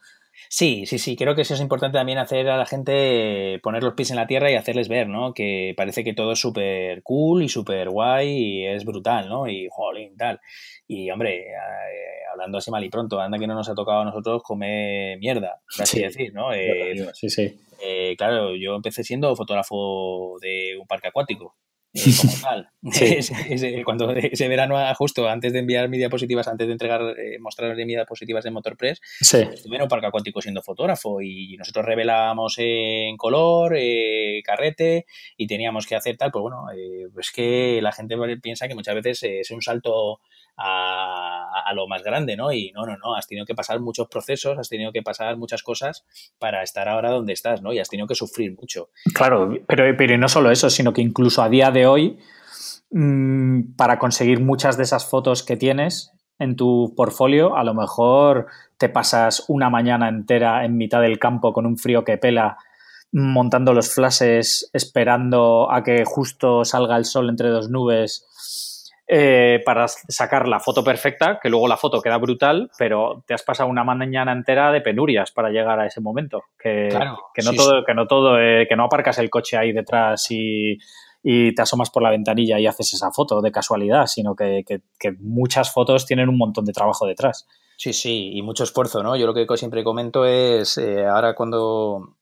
[0.56, 1.16] Sí, sí, sí.
[1.16, 4.28] Creo que eso es importante también hacer a la gente poner los pies en la
[4.28, 5.34] tierra y hacerles ver, ¿no?
[5.34, 9.48] Que parece que todo es súper cool y súper guay y es brutal, ¿no?
[9.48, 10.40] Y jolín, tal.
[10.88, 14.06] Y hombre, eh, hablando así mal y pronto, anda que no nos ha tocado a
[14.06, 16.54] nosotros comer mierda, así decir, ¿no?
[16.54, 17.60] Eh, sí, sí.
[17.84, 21.56] Eh, claro, yo empecé siendo fotógrafo de un parque acuático.
[22.06, 23.84] Eh, como tal.
[23.86, 27.86] cuando ese verano, justo antes de enviar mi diapositivas, antes de entregar, eh, mostrar mi
[27.86, 29.38] diapositivas en MotorPress, sí.
[29.54, 35.06] estuve en un parque acuático siendo fotógrafo y nosotros revelábamos en color, eh, carrete
[35.38, 38.96] y teníamos que hacer tal, pues bueno, eh, pues que la gente piensa que muchas
[38.96, 40.20] veces es un salto
[40.58, 42.52] a, lo más grande, ¿no?
[42.52, 45.64] Y no, no, no, has tenido que pasar muchos procesos, has tenido que pasar muchas
[45.64, 46.06] cosas
[46.38, 47.74] para estar ahora donde estás, ¿no?
[47.74, 48.90] Y has tenido que sufrir mucho.
[49.14, 52.20] Claro, pero, pero no solo eso, sino que incluso a día de hoy,
[52.92, 58.48] mmm, para conseguir muchas de esas fotos que tienes en tu portfolio, a lo mejor
[58.78, 62.58] te pasas una mañana entera en mitad del campo con un frío que pela
[63.12, 68.28] montando los flashes, esperando a que justo salga el sol entre dos nubes
[69.06, 73.44] eh, para sacar la foto perfecta, que luego la foto queda brutal, pero te has
[73.44, 76.44] pasado una mañana entera de penurias para llegar a ese momento.
[76.58, 79.58] Que, claro, que no sí, todo, que no todo, eh, que no aparcas el coche
[79.58, 80.78] ahí detrás y,
[81.22, 84.80] y, te asomas por la ventanilla y haces esa foto de casualidad, sino que, que,
[84.98, 87.46] que, muchas fotos tienen un montón de trabajo detrás.
[87.76, 89.18] Sí, sí, y mucho esfuerzo, ¿no?
[89.18, 92.16] Yo lo que siempre comento es, eh, ahora cuando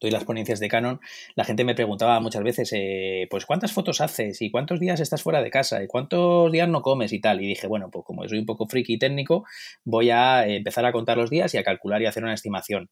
[0.00, 1.00] doy las ponencias de Canon,
[1.34, 5.22] la gente me preguntaba muchas veces, eh, pues cuántas fotos haces y cuántos días estás
[5.22, 7.42] fuera de casa y cuántos días no comes y tal.
[7.42, 9.44] Y dije, bueno, pues como soy un poco friki y técnico,
[9.84, 12.90] voy a empezar a contar los días y a calcular y hacer una estimación.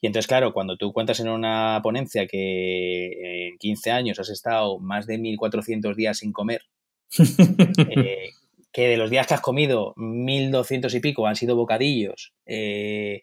[0.00, 4.78] Y entonces, claro, cuando tú cuentas en una ponencia que en 15 años has estado
[4.78, 6.62] más de 1.400 días sin comer,
[7.18, 8.30] eh,
[8.72, 13.22] que de los días que has comido 1.200 y pico han sido bocadillos, eh,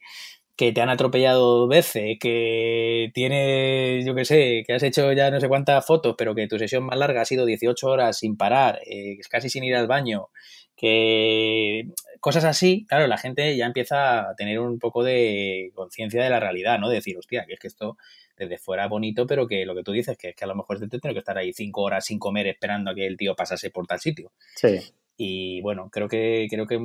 [0.56, 5.40] que te han atropellado veces, que tienes, yo qué sé, que has hecho ya no
[5.40, 8.80] sé cuántas fotos, pero que tu sesión más larga ha sido 18 horas sin parar,
[8.86, 10.30] eh, casi sin ir al baño,
[10.76, 11.88] que
[12.20, 16.40] cosas así, claro, la gente ya empieza a tener un poco de conciencia de la
[16.40, 16.90] realidad, ¿no?
[16.90, 17.98] De decir, hostia, que es que esto
[18.38, 20.80] desde fuera bonito, pero que lo que tú dices, que es que a lo mejor
[20.80, 23.70] te tengo que estar ahí cinco horas sin comer esperando a que el tío pasase
[23.70, 24.32] por tal sitio.
[24.56, 24.80] Sí.
[25.18, 26.80] Y bueno, creo que, creo que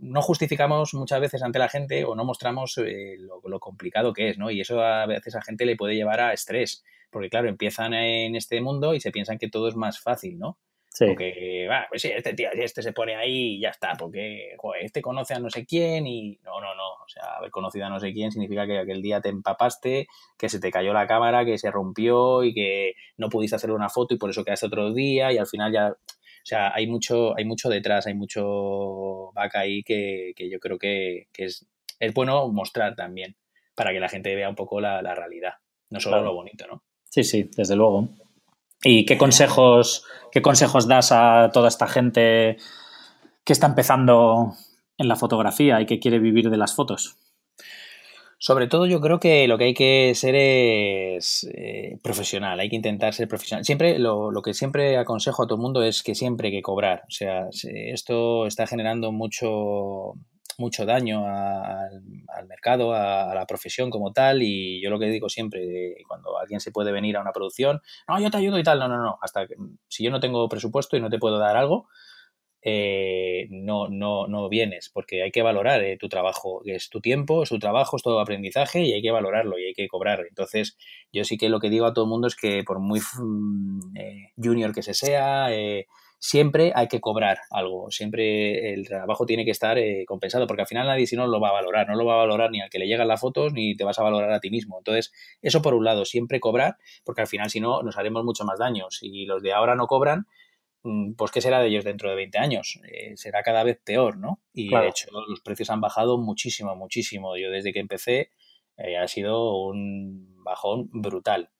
[0.00, 4.30] no justificamos muchas veces ante la gente o no mostramos eh, lo, lo, complicado que
[4.30, 4.50] es, ¿no?
[4.50, 8.36] Y eso a veces a gente le puede llevar a estrés, porque claro, empiezan en
[8.36, 10.58] este mundo y se piensan que todo es más fácil, ¿no?
[10.90, 11.04] Sí.
[11.06, 14.84] Porque, ah, pues sí, este tío, este se pone ahí y ya está, porque, joder,
[14.84, 17.88] este conoce a no sé quién y no, no, no, o sea, haber conocido a
[17.88, 21.44] no sé quién significa que aquel día te empapaste, que se te cayó la cámara,
[21.44, 24.92] que se rompió y que no pudiste hacer una foto y por eso quedaste otro
[24.92, 25.94] día y al final ya
[26.48, 31.28] sea, hay mucho, hay mucho detrás, hay mucho vaca ahí que, que yo creo que,
[31.32, 31.66] que, es,
[32.00, 33.36] es bueno mostrar también
[33.74, 35.54] para que la gente vea un poco la, la realidad,
[35.90, 36.28] no solo claro.
[36.28, 36.82] lo bonito, ¿no?
[37.04, 38.08] Sí, sí, desde luego.
[38.82, 42.56] ¿Y qué consejos, qué consejos das a toda esta gente
[43.44, 44.54] que está empezando
[44.96, 47.16] en la fotografía y que quiere vivir de las fotos?
[48.40, 52.76] Sobre todo yo creo que lo que hay que ser es eh, profesional, hay que
[52.76, 53.64] intentar ser profesional.
[53.64, 56.62] Siempre, lo, lo, que siempre aconsejo a todo el mundo es que siempre hay que
[56.62, 57.02] cobrar.
[57.08, 60.14] O sea, esto está generando mucho,
[60.56, 61.88] mucho daño a,
[62.36, 66.38] al, mercado, a, a, la profesión como tal, y yo lo que digo siempre, cuando
[66.38, 68.98] alguien se puede venir a una producción, no, yo te ayudo y tal, no, no,
[68.98, 69.54] no, hasta que
[69.88, 71.88] si yo no tengo presupuesto y no te puedo dar algo,
[72.70, 77.42] eh, no, no, no vienes, porque hay que valorar eh, tu trabajo, es tu tiempo,
[77.42, 80.26] es tu trabajo, es todo aprendizaje y hay que valorarlo y hay que cobrar.
[80.28, 80.76] Entonces,
[81.12, 83.00] yo sí que lo que digo a todo el mundo es que por muy
[83.94, 85.86] eh, junior que se sea, eh,
[86.18, 90.86] siempre hay que cobrar algo, siempre el trabajo tiene que estar compensado, porque al final
[90.86, 92.78] nadie si no lo va a valorar, no lo va a valorar ni al que
[92.78, 94.78] le llegan las fotos ni te vas a valorar a ti mismo.
[94.78, 98.44] Entonces, eso por un lado, siempre cobrar, porque al final si no nos haremos mucho
[98.44, 98.98] más daños.
[99.00, 100.26] Y los de ahora no cobran,
[101.16, 104.40] pues qué será de ellos dentro de 20 años, eh, será cada vez peor, ¿no?
[104.52, 104.84] Y claro.
[104.84, 107.36] de hecho los precios han bajado muchísimo, muchísimo.
[107.36, 108.30] Yo desde que empecé
[108.76, 111.50] eh, ha sido un bajón brutal.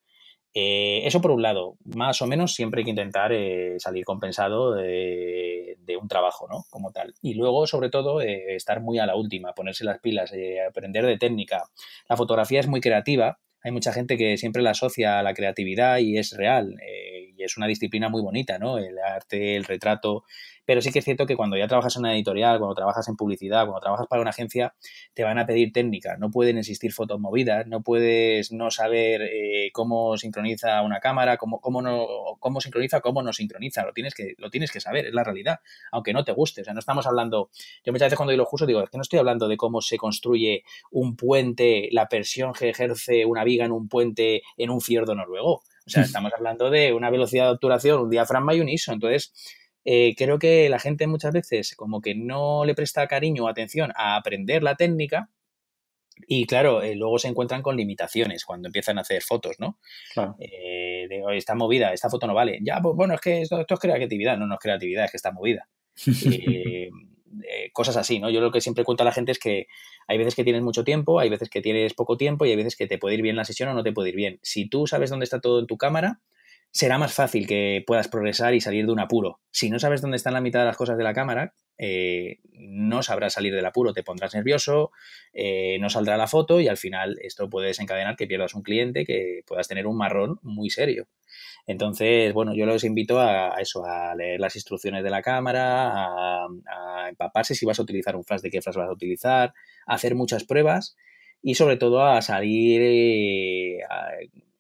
[0.54, 3.32] Eh, eso por un lado, más o menos siempre hay que intentar
[3.78, 6.64] salir compensado de, de, un trabajo, ¿no?
[6.70, 7.14] Como tal.
[7.20, 10.32] Y luego, sobre todo, estar muy a la última, ponerse las pilas,
[10.66, 11.64] aprender de técnica.
[12.08, 15.98] La fotografía es muy creativa, hay mucha gente que siempre la asocia a la creatividad
[15.98, 16.76] y es real.
[16.80, 18.78] Eh, es una disciplina muy bonita, ¿no?
[18.78, 20.24] El arte, el retrato,
[20.68, 23.16] pero sí que es cierto que cuando ya trabajas en una editorial, cuando trabajas en
[23.16, 24.74] publicidad, cuando trabajas para una agencia,
[25.14, 26.18] te van a pedir técnica.
[26.18, 31.62] No pueden existir fotos movidas, no puedes no saber eh, cómo sincroniza una cámara, cómo,
[31.62, 32.06] cómo, no,
[32.38, 33.86] cómo sincroniza, cómo no sincroniza.
[33.86, 35.60] Lo tienes, que, lo tienes que saber, es la realidad,
[35.90, 36.60] aunque no te guste.
[36.60, 37.48] O sea, no estamos hablando.
[37.82, 39.96] Yo muchas veces cuando digo cursos digo, es que no estoy hablando de cómo se
[39.96, 45.14] construye un puente, la presión que ejerce una viga en un puente en un fiordo
[45.14, 45.62] noruego.
[45.88, 48.92] O sea, estamos hablando de una velocidad de obturación, un diafragma y un ISO.
[48.92, 49.32] Entonces,
[49.86, 53.90] eh, creo que la gente muchas veces como que no le presta cariño o atención
[53.96, 55.30] a aprender la técnica
[56.26, 59.78] y claro, eh, luego se encuentran con limitaciones cuando empiezan a hacer fotos, ¿no?
[60.40, 62.58] Eh, de, esta movida, esta foto no vale.
[62.60, 64.36] Ya, pues bueno, es que esto, es creatividad.
[64.36, 65.70] No, no es creatividad, es que está movida.
[67.72, 68.28] cosas así, ¿no?
[68.28, 69.68] Yo lo que siempre cuento a la gente es que
[70.08, 72.76] hay veces que tienes mucho tiempo, hay veces que tienes poco tiempo y hay veces
[72.76, 74.40] que te puede ir bien la sesión o no te puede ir bien.
[74.42, 76.20] Si tú sabes dónde está todo en tu cámara,
[76.70, 79.40] será más fácil que puedas progresar y salir de un apuro.
[79.50, 83.02] Si no sabes dónde están la mitad de las cosas de la cámara, eh, no
[83.02, 84.90] sabrás salir del apuro, te pondrás nervioso,
[85.32, 89.04] eh, no saldrá la foto y al final esto puede desencadenar que pierdas un cliente,
[89.04, 91.06] que puedas tener un marrón muy serio.
[91.66, 96.46] Entonces, bueno, yo los invito a, eso, a leer las instrucciones de la cámara, a,
[96.46, 99.52] a, empaparse si vas a utilizar un flash, de qué flash vas a utilizar,
[99.88, 100.96] a hacer muchas pruebas
[101.42, 103.80] y sobre todo a salir eh,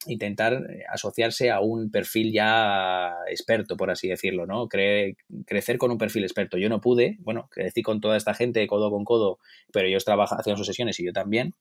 [0.06, 4.68] intentar eh, asociarse a un perfil ya experto, por así decirlo, ¿no?
[4.68, 6.58] crecer con un perfil experto.
[6.58, 9.38] Yo no pude, bueno, crecí con toda esta gente codo con codo,
[9.72, 11.54] pero ellos trabajan, hacían sus sesiones y yo también,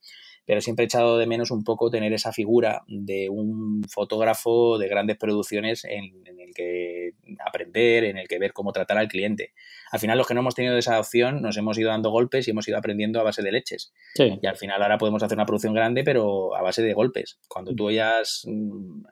[0.45, 4.87] pero siempre he echado de menos un poco tener esa figura de un fotógrafo de
[4.87, 7.11] grandes producciones en, el que
[7.45, 9.51] aprender, en el que ver cómo tratar al cliente.
[9.91, 12.51] Al final, los que no hemos tenido esa opción, nos hemos ido dando golpes y
[12.51, 13.93] hemos ido aprendiendo a base de leches.
[14.17, 17.39] Y al final ahora podemos hacer una producción grande, pero a base de golpes.
[17.47, 19.03] Cuando tú ya has, mm,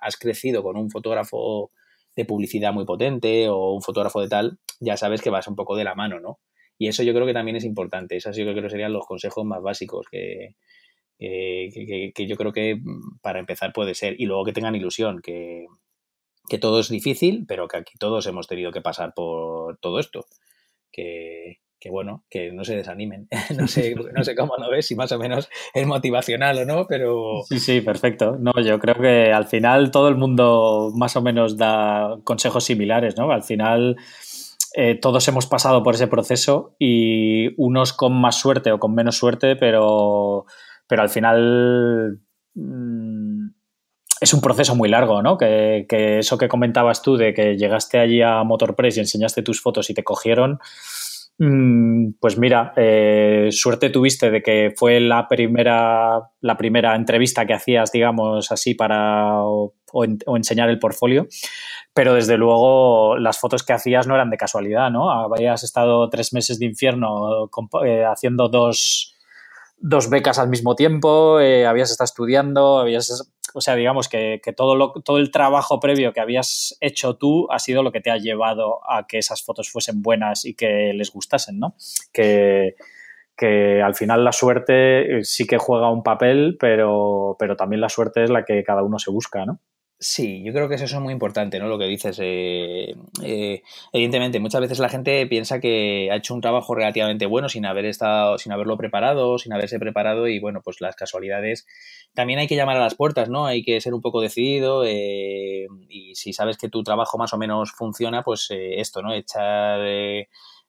[0.00, 1.70] has crecido con un fotógrafo
[2.14, 5.76] de publicidad muy potente o un fotógrafo de tal, ya sabes que vas un poco
[5.76, 6.40] de la mano, ¿no?
[6.78, 8.16] Y eso yo creo que también es importante.
[8.16, 10.56] Esos yo creo que serían los consejos más básicos que,
[11.18, 14.14] que, yo creo que mm, para empezar puede ser.
[14.18, 15.66] Y luego que tengan ilusión, que,
[16.48, 20.26] que todo es difícil, pero que aquí todos hemos tenido que pasar por todo esto.
[20.92, 23.28] Que, que bueno, que no se desanimen.
[23.56, 26.86] no, sé, no sé cómo lo ves, si más o menos es motivacional o no,
[26.86, 27.42] pero...
[27.48, 28.36] Sí, sí, perfecto.
[28.38, 33.16] No, yo creo que al final todo el mundo más o menos da consejos similares,
[33.16, 33.30] ¿no?
[33.30, 33.96] Al final
[34.74, 39.16] eh, todos hemos pasado por ese proceso y unos con más suerte o con menos
[39.16, 40.46] suerte, pero,
[40.86, 42.20] pero al final
[42.54, 43.05] mm,
[44.20, 45.36] es un proceso muy largo, ¿no?
[45.36, 45.86] Que,
[46.18, 49.94] eso que comentabas tú de que llegaste allí a Motorpress y enseñaste tus fotos y
[49.94, 50.58] te cogieron,
[51.38, 57.54] mm, pues mira, eh, suerte tuviste de que fue la primera, la primera entrevista que
[57.54, 59.74] hacías, digamos, así para o,
[60.34, 61.26] enseñar el portfolio
[61.96, 65.10] pero desde luego las fotos que hacías no eran de casualidad, ¿no?
[65.10, 67.48] Habías estado tres meses de infierno
[67.86, 69.14] eh, haciendo dos,
[70.10, 74.92] becas al mismo tiempo, eh, habías estado estudiando, habías, o sea, digamos que, todo, lo,
[75.02, 78.80] todo el trabajo previo que habías hecho tú ha sido lo que te ha llevado
[78.86, 81.74] a que esas fotos fuesen buenas y que les gustasen, ¿no?
[82.12, 82.74] Que,
[83.82, 88.30] al final la suerte sí que juega un papel, pero, pero también la suerte es
[88.30, 89.58] la que cada uno se busca, ¿no?
[89.98, 91.68] Sí, yo creo que eso es muy importante, ¿no?
[91.68, 92.18] Lo que dices.
[92.20, 93.62] Eh, eh,
[93.92, 97.86] evidentemente, muchas veces la gente piensa que ha hecho un trabajo relativamente bueno sin haber
[97.86, 101.66] estado, sin haberlo preparado, sin haberse preparado, y bueno, pues las casualidades.
[102.12, 103.46] También hay que llamar a las puertas, ¿no?
[103.46, 104.84] Hay que ser un poco decidido.
[104.84, 109.14] Eh, y si sabes que tu trabajo más o menos funciona, pues esto, ¿no?
[109.14, 109.80] Echar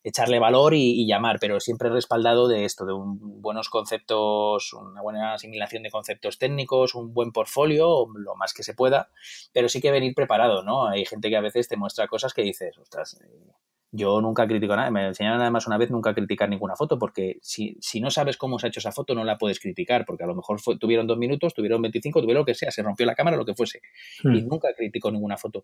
[0.08, 5.34] echarle valor y, llamar, pero siempre respaldado de esto, de un, buenos conceptos, una buena
[5.34, 9.10] asimilación de conceptos técnicos, un buen portfolio, lo más que se pueda,
[9.52, 10.88] pero sí que venir preparado, ¿no?
[10.88, 13.52] Hay gente que a veces te muestra cosas que dices, ostras, eh,
[13.92, 17.78] yo nunca critico nada, me enseñaron además una vez nunca criticar ninguna foto, porque si,
[17.80, 20.28] si, no sabes cómo se ha hecho esa foto, no la puedes criticar, porque a
[20.28, 23.38] lo mejor tuvieron dos minutos, tuvieron 25, tuvieron lo que sea, se rompió la cámara,
[23.38, 23.82] lo que fuese.
[24.24, 24.48] Y hmm.
[24.48, 25.64] nunca critico ninguna foto.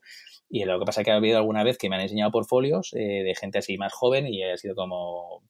[0.49, 2.93] Y lo que pasa es que ha habido alguna vez que me han enseñado portfolios
[2.93, 5.43] eh, de gente así más joven y ha sido como,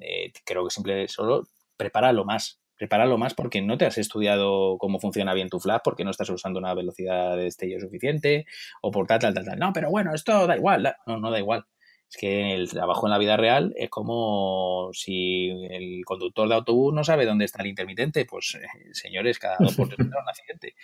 [0.00, 5.00] eh, creo que simplemente solo prepáralo más, prepáralo más porque no te has estudiado cómo
[5.00, 8.46] funciona bien tu flash, porque no estás usando una velocidad de destello suficiente,
[8.80, 9.58] o por tal, tal, tal, tal.
[9.58, 10.94] No, pero bueno, esto da igual.
[11.06, 11.64] No, no da igual.
[12.12, 16.92] Es que el trabajo en la vida real es como si el conductor de autobús
[16.92, 18.26] no sabe dónde está el intermitente.
[18.26, 20.74] Pues, eh, señores, cada dos por tres un accidente.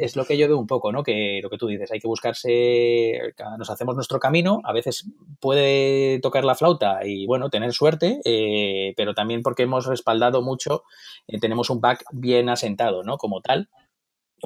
[0.00, 1.02] Es, lo que yo veo un poco, ¿no?
[1.02, 5.10] Que lo que tú dices, hay que buscarse, nos hacemos nuestro camino, a veces
[5.40, 10.84] puede tocar la flauta y, bueno, tener suerte, eh, pero también porque hemos respaldado mucho,
[11.28, 13.18] eh, tenemos un back bien asentado, ¿no?
[13.18, 13.68] Como tal,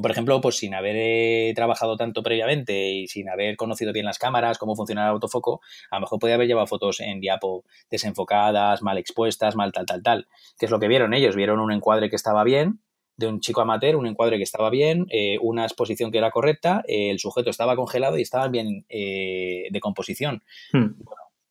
[0.02, 4.18] por ejemplo, pues sin haber eh, trabajado tanto previamente y sin haber conocido bien las
[4.18, 5.60] cámaras, cómo funciona el autofoco,
[5.90, 10.02] a lo mejor podía haber llevado fotos en diapo desenfocadas, mal expuestas, mal tal, tal,
[10.02, 10.28] tal.
[10.58, 11.36] ¿Qué es lo que vieron ellos?
[11.36, 12.80] Vieron un encuadre que estaba bien,
[13.16, 16.84] de un chico amateur, un encuadre que estaba bien, eh, una exposición que era correcta,
[16.86, 20.42] eh, el sujeto estaba congelado y estaba bien de composición.
[20.72, 21.02] Hmm.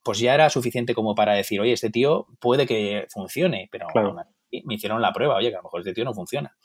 [0.03, 3.88] pues ya era suficiente como para decir, oye, este tío puede que funcione, pero
[4.64, 6.56] me hicieron la prueba, oye, que a lo mejor este tío no funciona.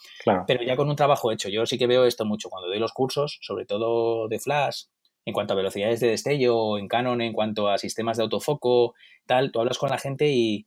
[0.47, 2.93] Pero ya con un trabajo hecho, yo sí que veo esto mucho cuando doy los
[2.93, 4.85] cursos, sobre todo de flash,
[5.25, 8.95] en cuanto a velocidades de destello, en Canon, en cuanto a sistemas de autofoco,
[9.27, 10.67] tal, tú hablas con la gente y,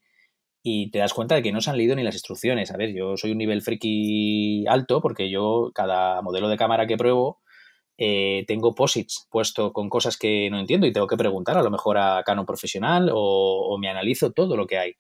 [0.92, 2.72] te das cuenta de que no se han leído ni las instrucciones.
[2.72, 6.98] A ver, yo soy un nivel friki alto porque yo cada modelo de cámara que
[6.98, 7.40] pruebo
[8.00, 11.70] eh, tengo posits puesto con cosas que no entiendo y tengo que preguntar a lo
[11.70, 14.96] mejor a Canon profesional o me analizo todo lo que hay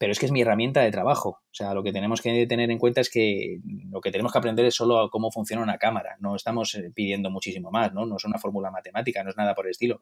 [0.00, 1.42] pero es que es mi herramienta de trabajo.
[1.42, 3.58] O sea, lo que tenemos que tener en cuenta es que
[3.90, 6.16] lo que tenemos que aprender es solo cómo funciona una cámara.
[6.20, 8.06] No estamos eh, pidiendo muchísimo más, ¿no?
[8.06, 10.00] No es una fórmula matemática, no es nada por el estilo.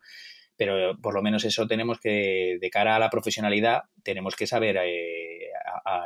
[0.57, 4.77] Pero por lo menos eso tenemos que, de cara a la profesionalidad, tenemos que saber
[4.77, 5.47] eh,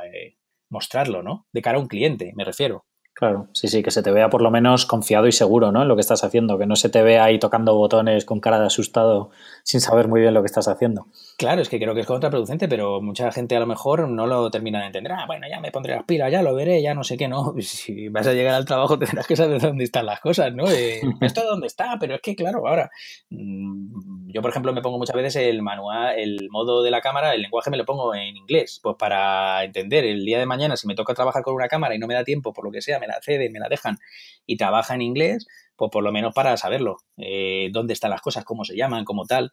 [0.06, 0.36] eh,
[0.70, 1.47] mostrarlo, ¿no?
[1.52, 2.86] De cara a un cliente, me refiero.
[3.14, 5.82] Claro, sí, sí, que se te vea por lo menos confiado y seguro, ¿no?
[5.82, 8.59] En lo que estás haciendo, que no se te vea ahí tocando botones con cara
[8.59, 9.30] de asustado
[9.64, 11.06] sin saber muy bien lo que estás haciendo.
[11.36, 14.51] Claro, es que creo que es contraproducente, pero mucha gente a lo mejor no lo
[14.51, 15.12] termina de entender.
[15.12, 17.55] Ah, bueno, ya me pondré las pilas, ya lo veré, ya no sé qué, no.
[17.60, 20.70] Si vas a llegar al trabajo tendrás que saber dónde están las cosas, ¿no?
[20.70, 22.90] Eh, esto dónde está, pero es que claro, ahora
[23.30, 27.34] mm, yo por ejemplo me pongo muchas veces el manual, el modo de la cámara,
[27.34, 30.86] el lenguaje me lo pongo en inglés, pues para entender el día de mañana si
[30.86, 33.01] me toca trabajar con una cámara y no me da tiempo por lo que sea,
[33.02, 33.98] me la ceden, me la dejan
[34.46, 35.46] y trabaja en inglés,
[35.76, 39.26] pues por lo menos para saberlo, eh, dónde están las cosas, cómo se llaman, como
[39.26, 39.50] tal.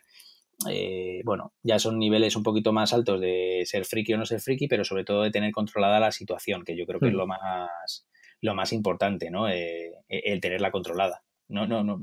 [0.70, 4.42] Eh, bueno, ya son niveles un poquito más altos de ser friki o no ser
[4.42, 7.18] friki, pero sobre todo de tener controlada la situación, que yo creo que es hmm.
[7.18, 8.08] lo más,
[8.42, 9.50] lo más importante, ¿no?
[9.50, 11.24] Eh, el tenerla controlada.
[11.50, 12.00] No, no, no.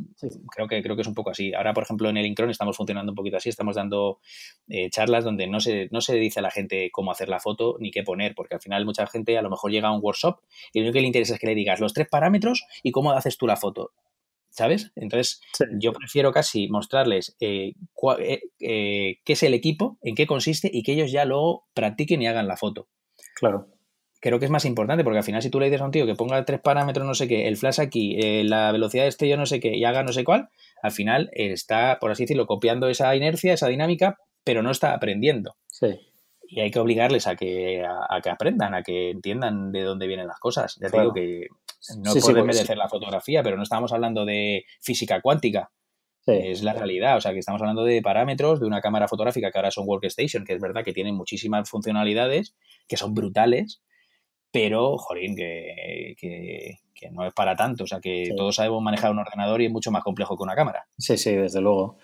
[0.51, 1.55] Creo que creo que es un poco así.
[1.55, 3.48] Ahora, por ejemplo, en el Incron estamos funcionando un poquito así.
[3.48, 4.18] Estamos dando
[4.68, 7.77] eh, charlas donde no se, no se dice a la gente cómo hacer la foto
[7.78, 10.40] ni qué poner, porque al final mucha gente a lo mejor llega a un workshop
[10.73, 13.12] y lo único que le interesa es que le digas los tres parámetros y cómo
[13.12, 13.93] haces tú la foto.
[14.51, 14.90] ¿Sabes?
[14.97, 15.40] Entonces,
[15.78, 17.74] yo prefiero casi mostrarles eh,
[18.59, 22.27] eh, qué es el equipo, en qué consiste y que ellos ya luego practiquen y
[22.27, 22.89] hagan la foto.
[23.35, 23.76] Claro
[24.27, 26.05] creo que es más importante, porque al final si tú le dices a un tío
[26.05, 29.36] que ponga tres parámetros no sé qué, el flash aquí, eh, la velocidad de yo
[29.36, 30.48] no sé qué y haga no sé cuál,
[30.82, 35.55] al final está, por así decirlo, copiando esa inercia, esa dinámica, pero no está aprendiendo.
[35.69, 36.01] Sí.
[36.48, 40.27] Y hay que obligarles a que, a, que aprendan, a que entiendan de dónde vienen
[40.27, 40.77] las cosas.
[40.81, 41.47] Ya te digo que
[41.97, 45.70] no sí, puede merecer la fotografía, pero no estamos hablando de física cuántica.
[46.27, 49.59] Es la realidad, o sea que estamos hablando de parámetros de una cámara fotográfica que
[49.59, 52.57] ahora son workstation, que es verdad que tienen muchísimas funcionalidades,
[52.89, 53.85] que son brutales,
[54.57, 56.16] pero, jorín, que,
[57.12, 57.85] no es para tanto.
[57.85, 60.55] O sea, que todos sabemos manejar un ordenador y es mucho más complejo que una
[60.55, 60.87] cámara.
[60.97, 61.99] Sí, sí, desde luego.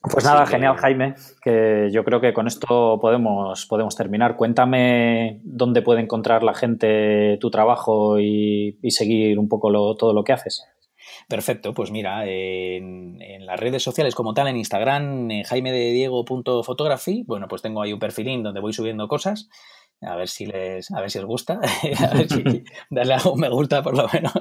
[0.00, 4.36] Pues nada, genial, Jaime, que yo creo que con esto podemos, podemos terminar.
[4.36, 10.32] Cuéntame dónde puede encontrar la gente tu trabajo y, seguir un poco todo lo que
[10.32, 10.64] haces.
[11.28, 17.24] Perfecto, pues mira, en, las redes sociales como tal, en Instagram, en jaime de diego.photography,
[17.26, 19.50] bueno, pues tengo ahí un perfilín donde voy subiendo cosas
[20.00, 21.60] a ver si les, a ver si os gusta,
[21.98, 24.32] a ver si darle a un me gusta por lo menos,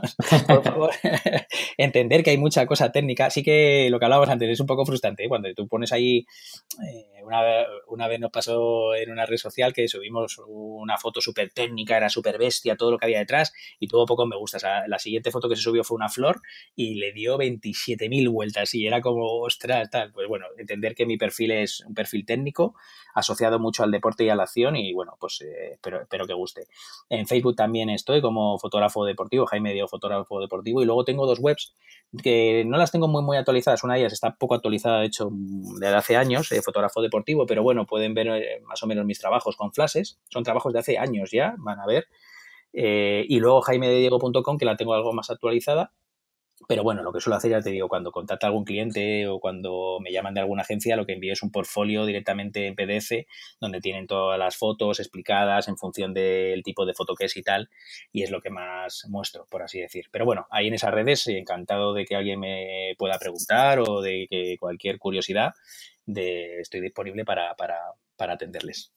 [0.47, 0.91] por favor,
[1.77, 4.85] entender que hay mucha cosa técnica, sí que lo que hablábamos antes es un poco
[4.85, 5.29] frustrante, ¿eh?
[5.29, 6.25] cuando tú pones ahí,
[6.85, 7.41] eh, una,
[7.87, 12.09] una, vez nos pasó en una red social que subimos una foto súper técnica, era
[12.09, 15.49] súper bestia, todo lo que había detrás y tuvo poco me gusta, la siguiente foto
[15.49, 16.41] que se subió fue una flor
[16.75, 21.17] y le dio 27.000 vueltas y era como, ostras, tal, pues bueno, entender que mi
[21.17, 22.75] perfil es un perfil técnico
[23.13, 26.67] asociado mucho al deporte y a la acción y bueno, pues eh, espero, que guste.
[27.09, 31.39] En Facebook también estoy como fotógrafo deportivo, Jaime Diego Fotógrafo Deportivo y luego tengo dos
[31.39, 31.75] webs
[32.21, 35.29] que no las tengo muy muy actualizadas, una de ellas está poco actualizada de hecho
[35.31, 37.12] desde hace años, eh, fotógrafo deportivo,
[37.47, 40.79] pero bueno, pueden ver eh, más o menos mis trabajos con flashes, son trabajos de
[40.79, 42.07] hace años ya, van a ver.
[42.73, 45.93] y luego jaimedediego.com, que la tengo algo más actualizada,
[46.67, 49.97] pero bueno, lo que suelo hacer, ya te digo, cuando contacta algún cliente o cuando
[50.01, 53.25] me llaman de alguna agencia, lo que envío es un portfolio directamente en PDF,
[53.59, 57.43] donde tienen todas las fotos explicadas en función del tipo de foto que es y
[57.43, 57.69] tal,
[58.11, 60.05] y es lo que más muestro, por así decir.
[60.11, 64.27] Pero bueno, ahí en esas redes, encantado de que alguien me pueda preguntar o de
[64.29, 65.53] que cualquier curiosidad,
[66.05, 67.79] de, estoy disponible para, para,
[68.15, 68.91] para atenderles.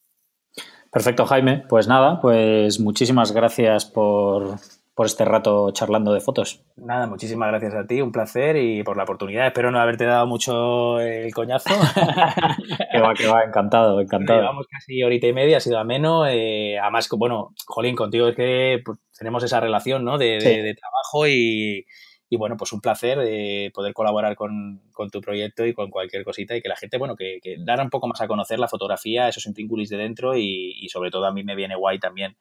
[0.91, 1.65] Perfecto, Jaime.
[1.69, 4.59] Pues nada, pues muchísimas gracias por
[4.97, 6.65] por este rato charlando de fotos.
[6.77, 9.47] Nada, muchísimas gracias a ti, un placer y por la oportunidad.
[9.47, 11.69] Espero no haberte dado mucho el coñazo.
[12.91, 14.41] que va, que va, encantado, encantado.
[14.41, 16.27] Llevamos casi horita y media, ha sido ameno.
[16.27, 20.17] Eh, además, bueno, Jolín, contigo es que pues, tenemos esa relación ¿no?
[20.17, 21.85] de, de trabajo y,
[22.29, 24.83] y bueno, pues un placer de poder colaborar con,
[25.13, 27.91] tu proyecto y con cualquier cosita y que la gente, bueno, que, que dar un
[27.91, 31.45] poco más a conocer la fotografía, esos intrínculos de dentro y, sobre todo a mí
[31.45, 32.37] me viene guay también,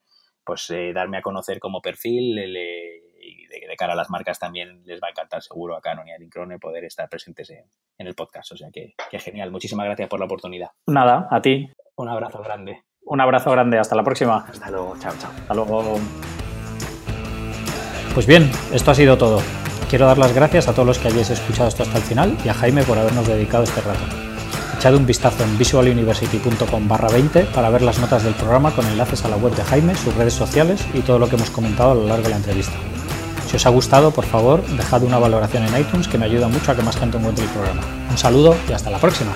[0.45, 5.01] pues eh, darme a conocer como perfil y de, cara a las marcas también les
[5.01, 7.65] va a encantar seguro a Canon y a Lincrone poder estar presentes en,
[7.97, 8.53] en, el podcast.
[8.53, 9.51] O sea que, que genial.
[9.51, 10.69] Muchísimas gracias por la oportunidad.
[10.87, 11.69] Nada, a ti.
[11.97, 12.83] Un abrazo grande.
[13.01, 13.77] Un abrazo grande.
[13.77, 14.45] Hasta la próxima.
[14.47, 14.95] Hasta luego.
[14.99, 15.31] Chao, chao.
[15.31, 15.99] Hasta luego.
[18.13, 19.41] Pues bien, esto ha sido todo.
[19.89, 22.49] Quiero dar las gracias a todos los que hayáis escuchado esto hasta el final y
[22.49, 24.24] a Jaime por habernos dedicado este rato.
[24.85, 29.25] Echad un vistazo en visualuniversity.com barra 20 para ver las notas del programa con enlaces
[29.25, 31.95] a la web de Jaime, sus redes sociales y todo lo que hemos comentado a
[31.95, 32.75] lo largo de la entrevista.
[33.47, 36.71] Si os ha gustado, por favor, dejad una valoración en iTunes que me ayuda mucho
[36.71, 37.81] a que más gente encuentre el programa.
[38.11, 39.31] Un saludo y hasta la próxima.